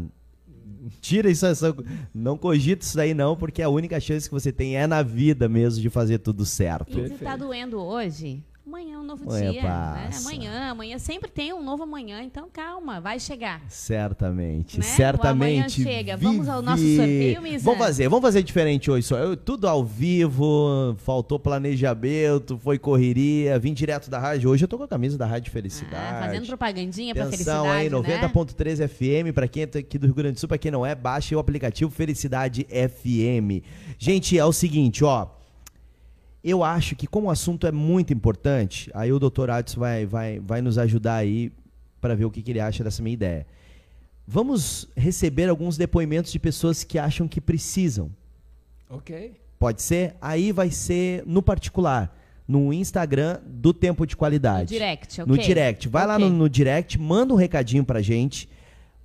tira 1.00 1.32
isso, 1.32 1.46
essa, 1.48 1.76
não 2.14 2.38
cogita 2.38 2.86
isso 2.86 2.96
daí 2.96 3.14
não, 3.16 3.36
porque 3.36 3.62
a 3.64 3.70
única 3.70 4.00
chance 4.00 4.28
que 4.30 4.34
você 4.34 4.52
tem 4.52 4.78
é 4.78 4.86
na 4.86 5.02
vida 5.02 5.50
mesmo 5.50 5.82
de 5.82 5.90
fazer 5.90 6.20
tudo 6.20 6.46
certo. 6.46 7.00
E 7.00 7.08
se 7.10 7.16
tá 7.16 7.36
doendo 7.36 7.80
hoje, 7.80 8.44
amanhã 8.72 8.96
é 8.96 9.00
um 9.00 9.04
novo 9.04 9.24
Amanhã 9.30 9.52
dia. 9.52 9.62
Né? 9.64 10.10
Amanhã, 10.18 10.70
amanhã 10.72 10.98
sempre 10.98 11.30
tem 11.30 11.52
um 11.54 11.62
novo 11.62 11.84
amanhã, 11.84 12.24
então 12.24 12.48
calma, 12.52 13.02
vai 13.02 13.20
chegar. 13.20 13.62
Certamente, 13.68 14.78
Né? 14.78 14.84
certamente. 14.84 15.84
Chega. 15.84 16.16
Vamos 16.16 16.48
ao 16.48 16.62
nosso 16.62 16.82
Vivi. 16.82 16.96
sorteio, 16.98 17.42
Misa? 17.42 17.66
Vamos 17.66 17.80
fazer, 17.80 18.08
vamos 18.08 18.22
fazer 18.24 18.42
diferente 18.44 18.90
hoje 18.90 19.06
só. 19.06 19.18
Eu- 19.18 19.36
tudo 19.36 19.68
ao 19.68 19.84
vivo, 19.84 20.96
faltou 21.00 21.38
planejamento, 21.38 22.58
foi 22.58 22.80
correria, 22.80 23.60
vim 23.60 23.74
direto 23.74 24.10
da 24.10 24.18
rádio. 24.20 24.50
Hoje 24.50 24.64
eu 24.64 24.68
tô 24.68 24.78
com 24.78 24.84
a 24.84 24.88
camisa 24.88 25.18
da 25.18 25.26
Rádio 25.26 25.52
Felicidade. 25.52 26.16
Ah, 26.16 26.22
fazendo 26.26 26.48
propagandinha 26.48 27.14
pra 27.14 27.26
Atenção 27.26 27.66
felicidade, 27.66 27.78
aí, 27.78 27.90
né? 27.90 27.90
90.3 27.90 28.80
FM, 28.80 29.34
pra 29.34 29.48
quem 29.48 29.64
é 29.64 29.78
aqui 29.80 29.98
do 29.98 30.06
Rio 30.08 30.16
Grande 30.16 30.34
do 30.36 30.40
Sul, 30.40 30.48
pra 30.48 30.58
quem 30.58 30.72
não 30.72 30.86
é, 30.86 30.96
baixe 30.96 31.36
o 31.36 31.40
aplicativo 31.40 31.92
Felicidade 31.92 32.66
FM. 32.70 33.64
Gente, 33.98 34.38
é 34.38 34.46
o 34.46 34.54
seguinte, 34.54 35.04
ó, 35.04 35.28
eu 36.44 36.64
acho 36.64 36.96
que 36.96 37.06
como 37.08 37.28
o 37.28 37.32
assunto 37.32 37.68
é 37.68 37.72
muito 37.72 38.12
importante, 38.14 38.90
aí 38.94 39.12
o 39.14 39.20
Dr. 39.20 39.50
Adson 39.50 39.80
vai, 39.80 40.06
vai, 40.06 40.40
vai 40.40 40.62
nos 40.62 40.78
ajudar 40.78 41.16
aí 41.16 41.52
pra 42.00 42.16
ver 42.16 42.26
o 42.26 42.32
que, 42.32 42.42
que 42.42 42.52
ele 42.52 42.60
acha 42.60 42.84
dessa 42.84 43.02
minha 43.04 43.14
ideia. 43.14 43.46
Vamos 44.28 44.88
receber 44.96 45.50
alguns 45.50 45.78
depoimentos 45.78 46.32
de 46.32 46.40
pessoas 46.40 46.84
que 46.84 46.98
acham 46.98 47.28
que 47.28 47.42
precisam. 47.42 48.10
Ok. 48.90 49.34
Pode 49.60 49.82
ser? 49.82 50.16
Aí 50.22 50.52
vai 50.52 50.72
ser 50.72 51.24
no 51.28 51.42
particular, 51.42 52.16
no 52.48 52.74
Instagram 52.74 53.40
do 53.46 53.74
Tempo 53.74 54.06
de 54.08 54.16
No 54.16 54.18
Qualidade. 54.20 54.70
direct, 54.70 55.22
ok? 55.22 55.32
No 55.36 55.42
direct. 55.42 55.88
Vai 55.88 56.08
lá 56.08 56.16
Ok. 56.16 56.28
no, 56.30 56.36
no 56.36 56.50
direct, 56.50 56.98
manda 57.00 57.34
um 57.34 57.38
recadinho 57.38 57.84
pra 57.84 58.02
gente. 58.02 58.50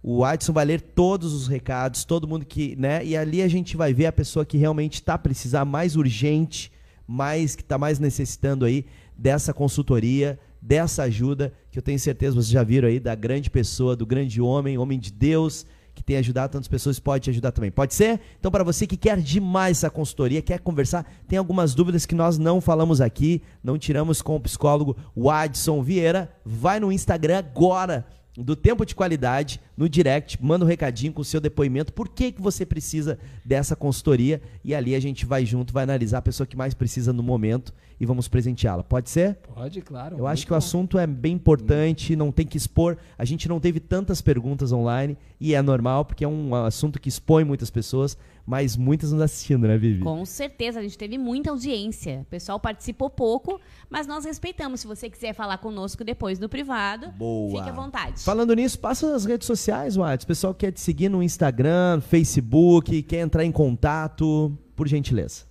O 0.02 0.24
Adson 0.24 0.52
vai 0.52 0.64
ler 0.64 0.80
todos 0.80 1.32
os 1.34 1.48
recados, 1.48 2.04
todo 2.04 2.28
mundo 2.28 2.46
que, 2.46 2.76
né? 2.76 3.04
E 3.04 3.16
ali 3.16 3.42
a 3.42 3.48
gente 3.48 3.76
vai 3.76 3.92
ver 3.92 4.06
a 4.06 4.12
pessoa 4.12 4.46
que 4.46 4.56
realmente 4.56 5.02
tá 5.02 5.18
precisando 5.18 5.68
mais 5.68 5.96
urgente, 5.96 6.70
mais 7.06 7.54
que 7.54 7.64
tá 7.64 7.78
mais 7.78 7.98
necessitando 7.98 8.64
aí 8.64 8.84
dessa 9.16 9.52
consultoria, 9.54 10.38
dessa 10.60 11.04
ajuda, 11.04 11.52
que 11.70 11.78
eu 11.78 11.82
tenho 11.82 11.98
certeza 11.98 12.34
vocês 12.34 12.48
já 12.48 12.62
viram 12.62 12.88
aí 12.88 12.98
da 12.98 13.14
grande 13.14 13.50
pessoa, 13.50 13.94
do 13.94 14.04
grande 14.04 14.40
homem, 14.40 14.76
homem 14.76 14.98
de 14.98 15.12
Deus, 15.12 15.64
que 15.94 16.02
tem 16.02 16.16
ajudado 16.18 16.52
tantas 16.52 16.68
pessoas, 16.68 16.98
pode 16.98 17.24
te 17.24 17.30
ajudar 17.30 17.52
também. 17.52 17.70
Pode 17.70 17.94
ser? 17.94 18.20
Então, 18.38 18.50
para 18.50 18.62
você 18.62 18.86
que 18.86 18.96
quer 18.96 19.18
demais 19.18 19.78
essa 19.78 19.88
consultoria, 19.88 20.42
quer 20.42 20.58
conversar, 20.58 21.10
tem 21.26 21.38
algumas 21.38 21.74
dúvidas 21.74 22.04
que 22.04 22.14
nós 22.14 22.36
não 22.36 22.60
falamos 22.60 23.00
aqui, 23.00 23.42
não 23.64 23.78
tiramos 23.78 24.20
com 24.20 24.36
o 24.36 24.40
psicólogo 24.40 24.96
Adson 25.30 25.82
Vieira, 25.82 26.30
vai 26.44 26.78
no 26.78 26.92
Instagram 26.92 27.38
agora 27.38 28.06
do 28.36 28.54
Tempo 28.54 28.84
de 28.84 28.94
Qualidade, 28.94 29.60
no 29.76 29.88
direct, 29.88 30.42
manda 30.42 30.64
um 30.64 30.68
recadinho 30.68 31.12
com 31.12 31.22
o 31.22 31.24
seu 31.24 31.40
depoimento, 31.40 31.92
por 31.92 32.08
que, 32.08 32.32
que 32.32 32.40
você 32.40 32.66
precisa 32.66 33.18
dessa 33.44 33.74
consultoria, 33.74 34.42
e 34.64 34.74
ali 34.74 34.94
a 34.94 35.00
gente 35.00 35.24
vai 35.24 35.46
junto, 35.46 35.72
vai 35.72 35.84
analisar 35.84 36.18
a 36.18 36.22
pessoa 36.22 36.46
que 36.46 36.56
mais 36.56 36.74
precisa 36.74 37.12
no 37.12 37.22
momento 37.22 37.72
e 37.98 38.06
vamos 38.06 38.28
presenteá-la. 38.28 38.82
Pode 38.82 39.10
ser? 39.10 39.36
Pode, 39.54 39.80
claro. 39.80 40.18
Eu 40.18 40.26
acho 40.26 40.44
que 40.44 40.52
o 40.52 40.54
bom. 40.54 40.58
assunto 40.58 40.98
é 40.98 41.06
bem 41.06 41.34
importante, 41.34 42.14
não 42.14 42.30
tem 42.30 42.46
que 42.46 42.56
expor. 42.56 42.96
A 43.16 43.24
gente 43.24 43.48
não 43.48 43.58
teve 43.58 43.80
tantas 43.80 44.20
perguntas 44.20 44.72
online 44.72 45.16
e 45.40 45.54
é 45.54 45.62
normal, 45.62 46.04
porque 46.04 46.24
é 46.24 46.28
um 46.28 46.54
assunto 46.54 47.00
que 47.00 47.08
expõe 47.08 47.44
muitas 47.44 47.70
pessoas, 47.70 48.16
mas 48.44 48.76
muitas 48.76 49.12
nos 49.12 49.20
assistindo, 49.20 49.66
né, 49.66 49.76
Vivi? 49.76 50.02
Com 50.02 50.24
certeza, 50.24 50.78
a 50.78 50.82
gente 50.82 50.96
teve 50.96 51.18
muita 51.18 51.50
audiência. 51.50 52.20
O 52.22 52.24
pessoal 52.26 52.60
participou 52.60 53.10
pouco, 53.10 53.60
mas 53.88 54.06
nós 54.06 54.24
respeitamos. 54.24 54.80
Se 54.80 54.86
você 54.86 55.08
quiser 55.08 55.34
falar 55.34 55.58
conosco 55.58 56.04
depois 56.04 56.38
no 56.38 56.48
privado, 56.48 57.10
Boa. 57.12 57.58
fique 57.58 57.70
à 57.70 57.72
vontade. 57.72 58.22
Falando 58.22 58.54
nisso, 58.54 58.78
passa 58.78 59.14
as 59.14 59.24
redes 59.24 59.46
sociais, 59.46 59.96
Watts. 59.96 60.24
O 60.24 60.26
pessoal 60.26 60.54
quer 60.54 60.70
te 60.70 60.80
seguir 60.80 61.08
no 61.08 61.22
Instagram, 61.22 62.00
Facebook, 62.00 63.02
quer 63.02 63.20
entrar 63.20 63.44
em 63.44 63.52
contato, 63.52 64.56
por 64.76 64.86
gentileza. 64.86 65.44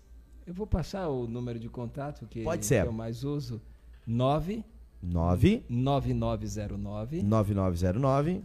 Eu 0.45 0.53
vou 0.53 0.67
passar 0.67 1.09
o 1.09 1.27
número 1.27 1.57
de 1.57 1.67
contato 1.67 2.27
que, 2.27 2.43
Pode 2.43 2.67
ser. 2.67 2.83
que 2.83 2.89
eu 2.89 2.93
mais 2.93 3.23
uso. 3.23 3.59
9 4.05 4.63
9 5.01 5.63
9909 5.67 7.23
9909 7.23 8.43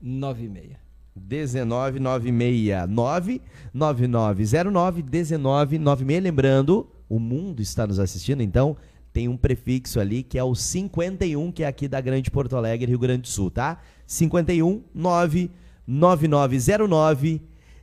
1996. 0.00 0.76
1996 1.16 2.88
99909 2.88 3.40
1996. 3.72 6.22
Lembrando, 6.22 6.86
o 7.08 7.18
mundo 7.18 7.62
está 7.62 7.86
nos 7.86 7.98
assistindo, 7.98 8.42
então 8.42 8.76
tem 9.14 9.28
um 9.28 9.36
prefixo 9.36 9.98
ali 9.98 10.22
que 10.22 10.36
é 10.38 10.44
o 10.44 10.54
51, 10.54 11.50
que 11.52 11.62
é 11.62 11.66
aqui 11.66 11.88
da 11.88 12.02
Grande 12.02 12.30
Porto 12.30 12.54
Alegre, 12.54 12.90
Rio 12.90 12.98
Grande 12.98 13.22
do 13.22 13.28
Sul, 13.28 13.50
tá? 13.50 13.80
51 14.06 14.82
99909 14.94 17.40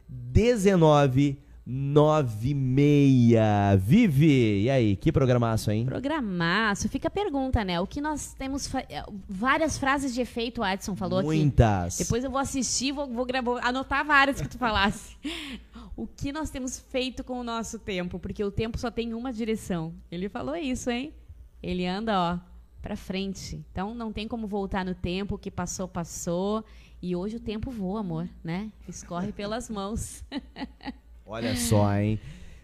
1996. 0.08 1.49
Vive! 3.78 4.62
E 4.64 4.70
aí, 4.70 4.96
que 4.96 5.12
programaço, 5.12 5.70
hein? 5.70 5.86
Programaço. 5.86 6.90
Fica 6.90 7.08
a 7.08 7.12
pergunta, 7.12 7.64
né? 7.64 7.80
O 7.80 7.86
que 7.86 8.02
nós 8.02 8.34
temos. 8.34 8.68
fa- 8.68 8.84
eh, 8.90 9.04
Várias 9.28 9.78
frases 9.78 10.14
de 10.14 10.22
efeito, 10.22 10.62
o 10.62 10.64
Adson 10.64 10.96
falou 10.96 11.20
aqui. 11.20 11.28
Muitas. 11.28 11.98
Depois 11.98 12.24
eu 12.24 12.32
vou 12.32 12.40
assistir, 12.40 12.92
vou, 12.92 13.08
vou 13.08 13.26
gravar, 13.26 13.60
anotar 13.64 14.04
várias 14.06 14.42
que 14.42 14.48
tu 14.50 14.58
falasse. 14.58 15.16
O 15.96 16.08
que 16.08 16.32
nós 16.32 16.50
temos 16.50 16.80
feito 16.80 17.26
com 17.26 17.42
o 17.42 17.44
nosso 17.44 17.78
tempo? 17.78 18.18
Porque 18.20 18.42
o 18.42 18.50
tempo 18.50 18.78
só 18.78 18.90
tem 18.90 19.14
uma 19.14 19.34
direção. 19.34 19.94
Ele 20.10 20.30
falou 20.30 20.56
isso, 20.56 20.90
hein? 20.90 21.14
Ele 21.62 21.86
anda, 21.86 22.18
ó, 22.18 22.40
pra 22.82 22.96
frente. 22.96 23.62
Então 23.70 23.94
não 23.94 24.10
tem 24.10 24.26
como 24.26 24.48
voltar 24.48 24.86
no 24.86 24.96
tempo. 24.96 25.36
O 25.36 25.38
que 25.38 25.52
passou, 25.52 25.90
passou. 25.90 26.64
E 27.02 27.18
hoje 27.18 27.36
o 27.36 27.40
tempo 27.42 27.70
voa, 27.70 28.00
amor, 28.00 28.30
né? 28.42 28.72
Escorre 28.88 29.34
pelas 29.34 29.70
mãos. 29.70 30.24
Olha 31.32 31.56
só, 31.56 31.96
hein? 31.96 32.20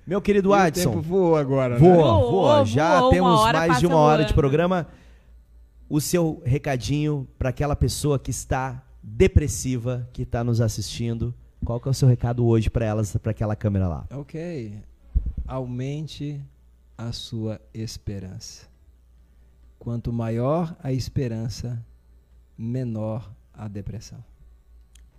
Meu 0.07 0.20
querido 0.20 0.49
E 0.49 0.51
o 0.51 0.53
Adson. 0.55 0.89
tempo 0.89 1.01
voa 1.01 1.39
agora, 1.39 1.78
Voa, 1.78 1.91
né? 1.91 1.97
voa. 2.01 2.32
Voou, 2.32 2.66
Já 2.66 2.99
voou, 2.99 3.11
temos 3.11 3.41
mais 3.53 3.80
de 3.80 3.86
uma 3.86 3.97
hora 3.97 4.26
de 4.26 4.34
programa. 4.34 4.88
O 5.88 6.01
seu 6.01 6.41
recadinho 6.43 7.28
para 7.38 7.49
aquela 7.49 7.76
pessoa 7.76 8.18
que 8.18 8.32
está 8.32 8.84
depressiva, 9.03 10.09
que 10.11 10.24
está 10.24 10.43
nos 10.43 10.61
assistindo. 10.61 11.32
Qual 11.63 11.80
que 11.80 11.88
é 11.88 11.91
o 11.91 11.93
seu 11.93 12.07
recado 12.07 12.43
hoje 12.45 12.70
para 12.70 12.86
elas, 12.86 13.16
para 13.18 13.30
aquela 13.32 13.55
câmera 13.55 13.88
lá? 13.88 14.05
Ok. 14.11 14.80
Aumente 15.47 16.41
a 16.97 17.11
sua 17.11 17.61
esperança. 17.72 18.68
Quanto 19.78 20.11
maior 20.11 20.76
a 20.82 20.91
esperança, 20.91 21.80
menor 22.57 23.32
a 23.53 23.68
depressão. 23.68 24.24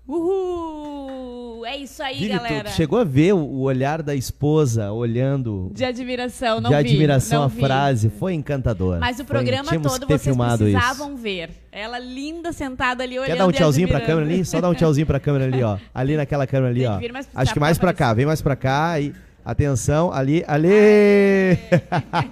Uhul! 0.09 1.65
É 1.67 1.77
isso 1.79 2.01
aí, 2.03 2.29
galera. 2.29 2.65
tu 2.65 2.71
chegou 2.71 2.99
a 3.01 3.05
ver 3.05 3.33
o, 3.35 3.59
olhar 3.61 4.01
da 4.01 4.15
esposa 4.15 4.93
olhando 4.93 5.69
De 5.75 5.85
admiração, 5.85 6.61
não 6.61 6.71
de 6.71 6.77
vi. 6.77 6.91
admiração 6.91 7.39
não 7.41 7.45
a 7.47 7.49
vi. 7.49 7.61
frase? 7.61 8.09
Foi 8.09 8.35
encantador. 8.35 8.99
Mas 9.01 9.17
o 9.17 9.25
Foi- 9.25 9.27
programa 9.27 9.69
tínhamos 9.69 9.93
todo 9.93 10.07
vocês 10.07 10.37
precisavam 10.37 11.15
isso. 11.15 11.17
ver. 11.23 11.51
Ela 11.73 11.99
linda 11.99 12.53
sentada 12.53 13.03
ali 13.03 13.19
olhando 13.19 13.33
Quer 13.33 13.37
dar 13.37 13.47
um 13.47 13.53
tchauzinho 13.53 13.89
pra 13.89 14.01
câmera 14.01 14.27
ali? 14.27 14.45
Só 14.45 14.61
dá 14.61 14.69
um 14.69 14.75
tchauzinho 14.75 15.07
pra 15.07 15.19
câmera 15.19 15.45
ali, 15.47 15.63
ó. 15.63 15.77
Ali 15.93 16.17
naquela 16.17 16.47
câmera 16.47 16.71
ali, 16.71 16.81
que 16.81 16.87
ó. 16.87 17.13
mais 17.13 17.29
Acho 17.35 17.53
que 17.53 17.61
mais 17.61 17.79
pra 17.79 17.93
cá, 17.93 18.15
vem 18.15 18.25
mais 18.27 18.41
pra 18.41 18.55
cá 18.55 19.01
e 19.01 19.13
atenção, 19.45 20.13
ali, 20.13 20.45
ali. 20.47 20.69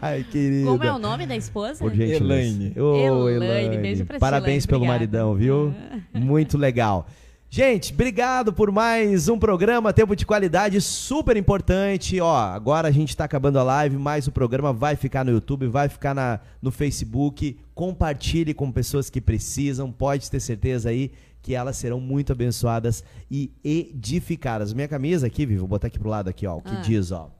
Ai, 0.01 0.25
querida. 0.31 0.71
Como 0.71 0.83
é 0.85 0.93
o 0.93 0.99
nome 0.99 1.27
da 1.27 1.37
esposa? 1.37 1.79
Por 1.81 1.91
gentileza. 1.93 2.25
Elaine. 2.25 2.73
Ô, 2.81 3.29
Elaine, 3.29 3.45
Elaine. 3.45 3.77
beijo 3.79 4.05
pra 4.07 4.19
Parabéns 4.21 4.65
Elaine, 4.65 4.67
pelo 4.69 4.79
obrigada. 4.79 4.99
maridão, 4.99 5.35
viu? 5.35 5.75
Muito 6.15 6.57
legal. 6.57 7.07
Gente, 7.57 7.93
obrigado 7.93 8.53
por 8.53 8.73
mais 8.73 9.29
um 9.29 9.39
programa 9.39 9.93
Tempo 9.93 10.17
de 10.17 10.27
Qualidade, 10.27 10.81
super 10.81 11.37
importante. 11.37 12.21
Ó, 12.21 12.37
agora 12.37 12.89
a 12.89 12.91
gente 12.91 13.17
tá 13.17 13.23
acabando 13.23 13.61
a 13.61 13.63
live, 13.63 13.97
mas 13.97 14.27
o 14.27 14.33
programa 14.33 14.73
vai 14.73 14.97
ficar 14.97 15.25
no 15.25 15.31
YouTube, 15.31 15.69
vai 15.69 15.89
ficar 15.89 16.17
na, 16.17 16.41
no 16.61 16.73
Facebook. 16.73 17.57
Compartilhe 17.73 18.53
com 18.55 18.73
pessoas 18.73 19.09
que 19.09 19.21
precisam, 19.21 19.93
pode 19.93 20.29
ter 20.29 20.41
certeza 20.41 20.89
aí 20.89 21.13
que 21.41 21.55
elas 21.55 21.77
serão 21.77 22.01
muito 22.01 22.33
abençoadas 22.33 23.05
e 23.31 23.53
edificadas. 23.63 24.73
Minha 24.73 24.89
camisa 24.89 25.29
aqui, 25.29 25.47
Vivi, 25.47 25.61
vou 25.61 25.69
botar 25.69 25.87
aqui 25.87 25.99
pro 26.01 26.09
lado 26.11 26.29
aqui, 26.29 26.49
ó, 26.49 26.57
o 26.57 26.61
que 26.61 26.75
Ah. 26.75 26.81
diz, 26.81 27.13
ó. 27.13 27.31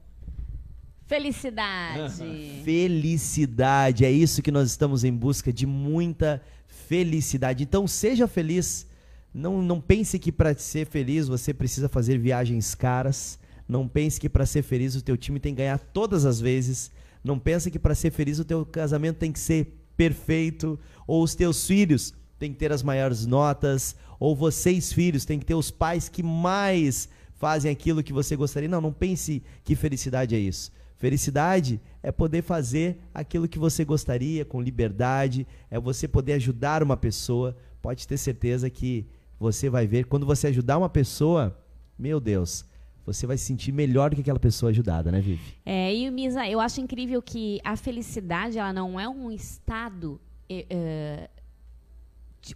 Felicidade. 1.07 2.13
Felicidade, 2.63 4.05
é 4.05 4.11
isso 4.11 4.41
que 4.41 4.49
nós 4.49 4.69
estamos 4.69 5.03
em 5.03 5.11
busca 5.11 5.51
de 5.51 5.65
muita 5.65 6.41
felicidade. 6.67 7.63
Então 7.63 7.85
seja 7.85 8.29
feliz. 8.29 8.87
Não, 9.37 9.61
não 9.61 9.81
pense 9.81 10.17
que 10.17 10.31
para 10.31 10.55
ser 10.55 10.87
feliz 10.87 11.27
você 11.27 11.53
precisa 11.53 11.89
fazer 11.89 12.17
viagens 12.17 12.73
caras. 12.73 13.37
Não 13.67 13.85
pense 13.85 14.17
que 14.17 14.29
para 14.29 14.45
ser 14.45 14.63
feliz 14.63 14.95
o 14.95 15.01
teu 15.01 15.17
time 15.17 15.41
tem 15.41 15.53
que 15.53 15.57
ganhar 15.57 15.77
todas 15.77 16.25
as 16.25 16.39
vezes. 16.39 16.89
Não 17.21 17.37
pense 17.37 17.69
que 17.69 17.77
para 17.77 17.93
ser 17.93 18.11
feliz 18.11 18.39
o 18.39 18.45
teu 18.45 18.65
casamento 18.65 19.17
tem 19.17 19.33
que 19.33 19.39
ser 19.39 19.77
perfeito 19.97 20.79
ou 21.05 21.21
os 21.21 21.35
teus 21.35 21.67
filhos 21.67 22.13
têm 22.39 22.53
que 22.53 22.57
ter 22.57 22.71
as 22.71 22.81
maiores 22.81 23.25
notas 23.25 23.97
ou 24.21 24.33
vocês 24.33 24.93
filhos 24.93 25.25
têm 25.25 25.37
que 25.37 25.45
ter 25.45 25.53
os 25.53 25.69
pais 25.69 26.07
que 26.07 26.23
mais 26.23 27.09
fazem 27.33 27.69
aquilo 27.69 28.01
que 28.01 28.13
você 28.13 28.37
gostaria. 28.37 28.69
Não, 28.69 28.79
não 28.79 28.93
pense 28.93 29.43
que 29.65 29.75
felicidade 29.75 30.33
é 30.33 30.39
isso. 30.39 30.71
Felicidade 30.95 31.81
é 32.01 32.09
poder 32.09 32.41
fazer 32.41 32.99
aquilo 33.13 33.49
que 33.49 33.59
você 33.59 33.83
gostaria 33.83 34.45
com 34.45 34.61
liberdade, 34.61 35.45
é 35.69 35.77
você 35.77 36.07
poder 36.07 36.33
ajudar 36.33 36.81
uma 36.81 36.95
pessoa. 36.95 37.53
Pode 37.81 38.07
ter 38.07 38.17
certeza 38.17 38.69
que 38.69 39.05
você 39.39 39.69
vai 39.69 39.85
ver 39.87 40.05
quando 40.05 40.25
você 40.25 40.47
ajudar 40.47 40.77
uma 40.77 40.89
pessoa, 40.89 41.57
meu 41.97 42.19
Deus, 42.19 42.65
você 43.05 43.27
vai 43.27 43.37
se 43.37 43.45
sentir 43.45 43.71
melhor 43.71 44.09
do 44.09 44.15
que 44.15 44.21
aquela 44.21 44.39
pessoa 44.39 44.71
ajudada, 44.71 45.11
né, 45.11 45.21
Vivi? 45.21 45.55
É, 45.65 45.93
e 45.93 46.09
Misa, 46.09 46.47
eu 46.47 46.59
acho 46.59 46.81
incrível 46.81 47.21
que 47.21 47.59
a 47.63 47.75
felicidade 47.75 48.57
ela 48.57 48.73
não 48.73 48.99
é 48.99 49.07
um 49.07 49.31
estado. 49.31 50.19
eh, 50.49 50.65
eh, 50.69 51.29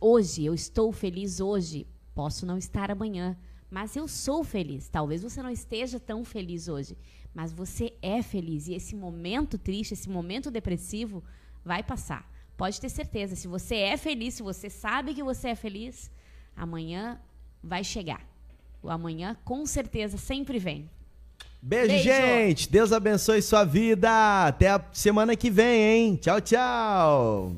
hoje, 0.01 0.45
eu 0.45 0.53
estou 0.53 0.91
feliz 0.91 1.39
hoje, 1.39 1.87
posso 2.15 2.45
não 2.45 2.57
estar 2.57 2.89
amanhã, 2.91 3.37
mas 3.69 3.95
eu 3.95 4.07
sou 4.07 4.43
feliz. 4.43 4.89
Talvez 4.89 5.21
você 5.21 5.41
não 5.43 5.51
esteja 5.51 5.99
tão 5.99 6.25
feliz 6.25 6.67
hoje, 6.67 6.97
mas 7.33 7.53
você 7.53 7.93
é 8.01 8.21
feliz 8.21 8.67
e 8.67 8.73
esse 8.73 8.95
momento 8.95 9.57
triste, 9.57 9.93
esse 9.93 10.09
momento 10.09 10.49
depressivo 10.49 11.23
vai 11.63 11.83
passar. 11.83 12.29
Pode 12.57 12.81
ter 12.81 12.89
certeza, 12.89 13.35
se 13.35 13.47
você 13.47 13.75
é 13.75 13.97
feliz, 13.97 14.33
se 14.33 14.43
você 14.43 14.69
sabe 14.69 15.13
que 15.13 15.23
você 15.23 15.49
é 15.49 15.55
feliz, 15.55 16.11
amanhã 16.59 17.17
vai 17.63 17.83
chegar. 17.83 18.21
O 18.83 18.89
amanhã 18.89 19.35
com 19.43 19.65
certeza 19.65 20.17
sempre 20.17 20.59
vem. 20.59 20.89
Beijo, 21.61 21.87
Beijo. 21.87 22.03
gente! 22.03 22.69
Deus 22.69 22.93
abençoe 22.93 23.41
sua 23.41 23.63
vida! 23.65 24.47
Até 24.47 24.69
a 24.69 24.81
semana 24.93 25.35
que 25.35 25.49
vem, 25.49 25.81
hein? 25.81 26.15
Tchau, 26.15 26.39
tchau! 26.39 27.55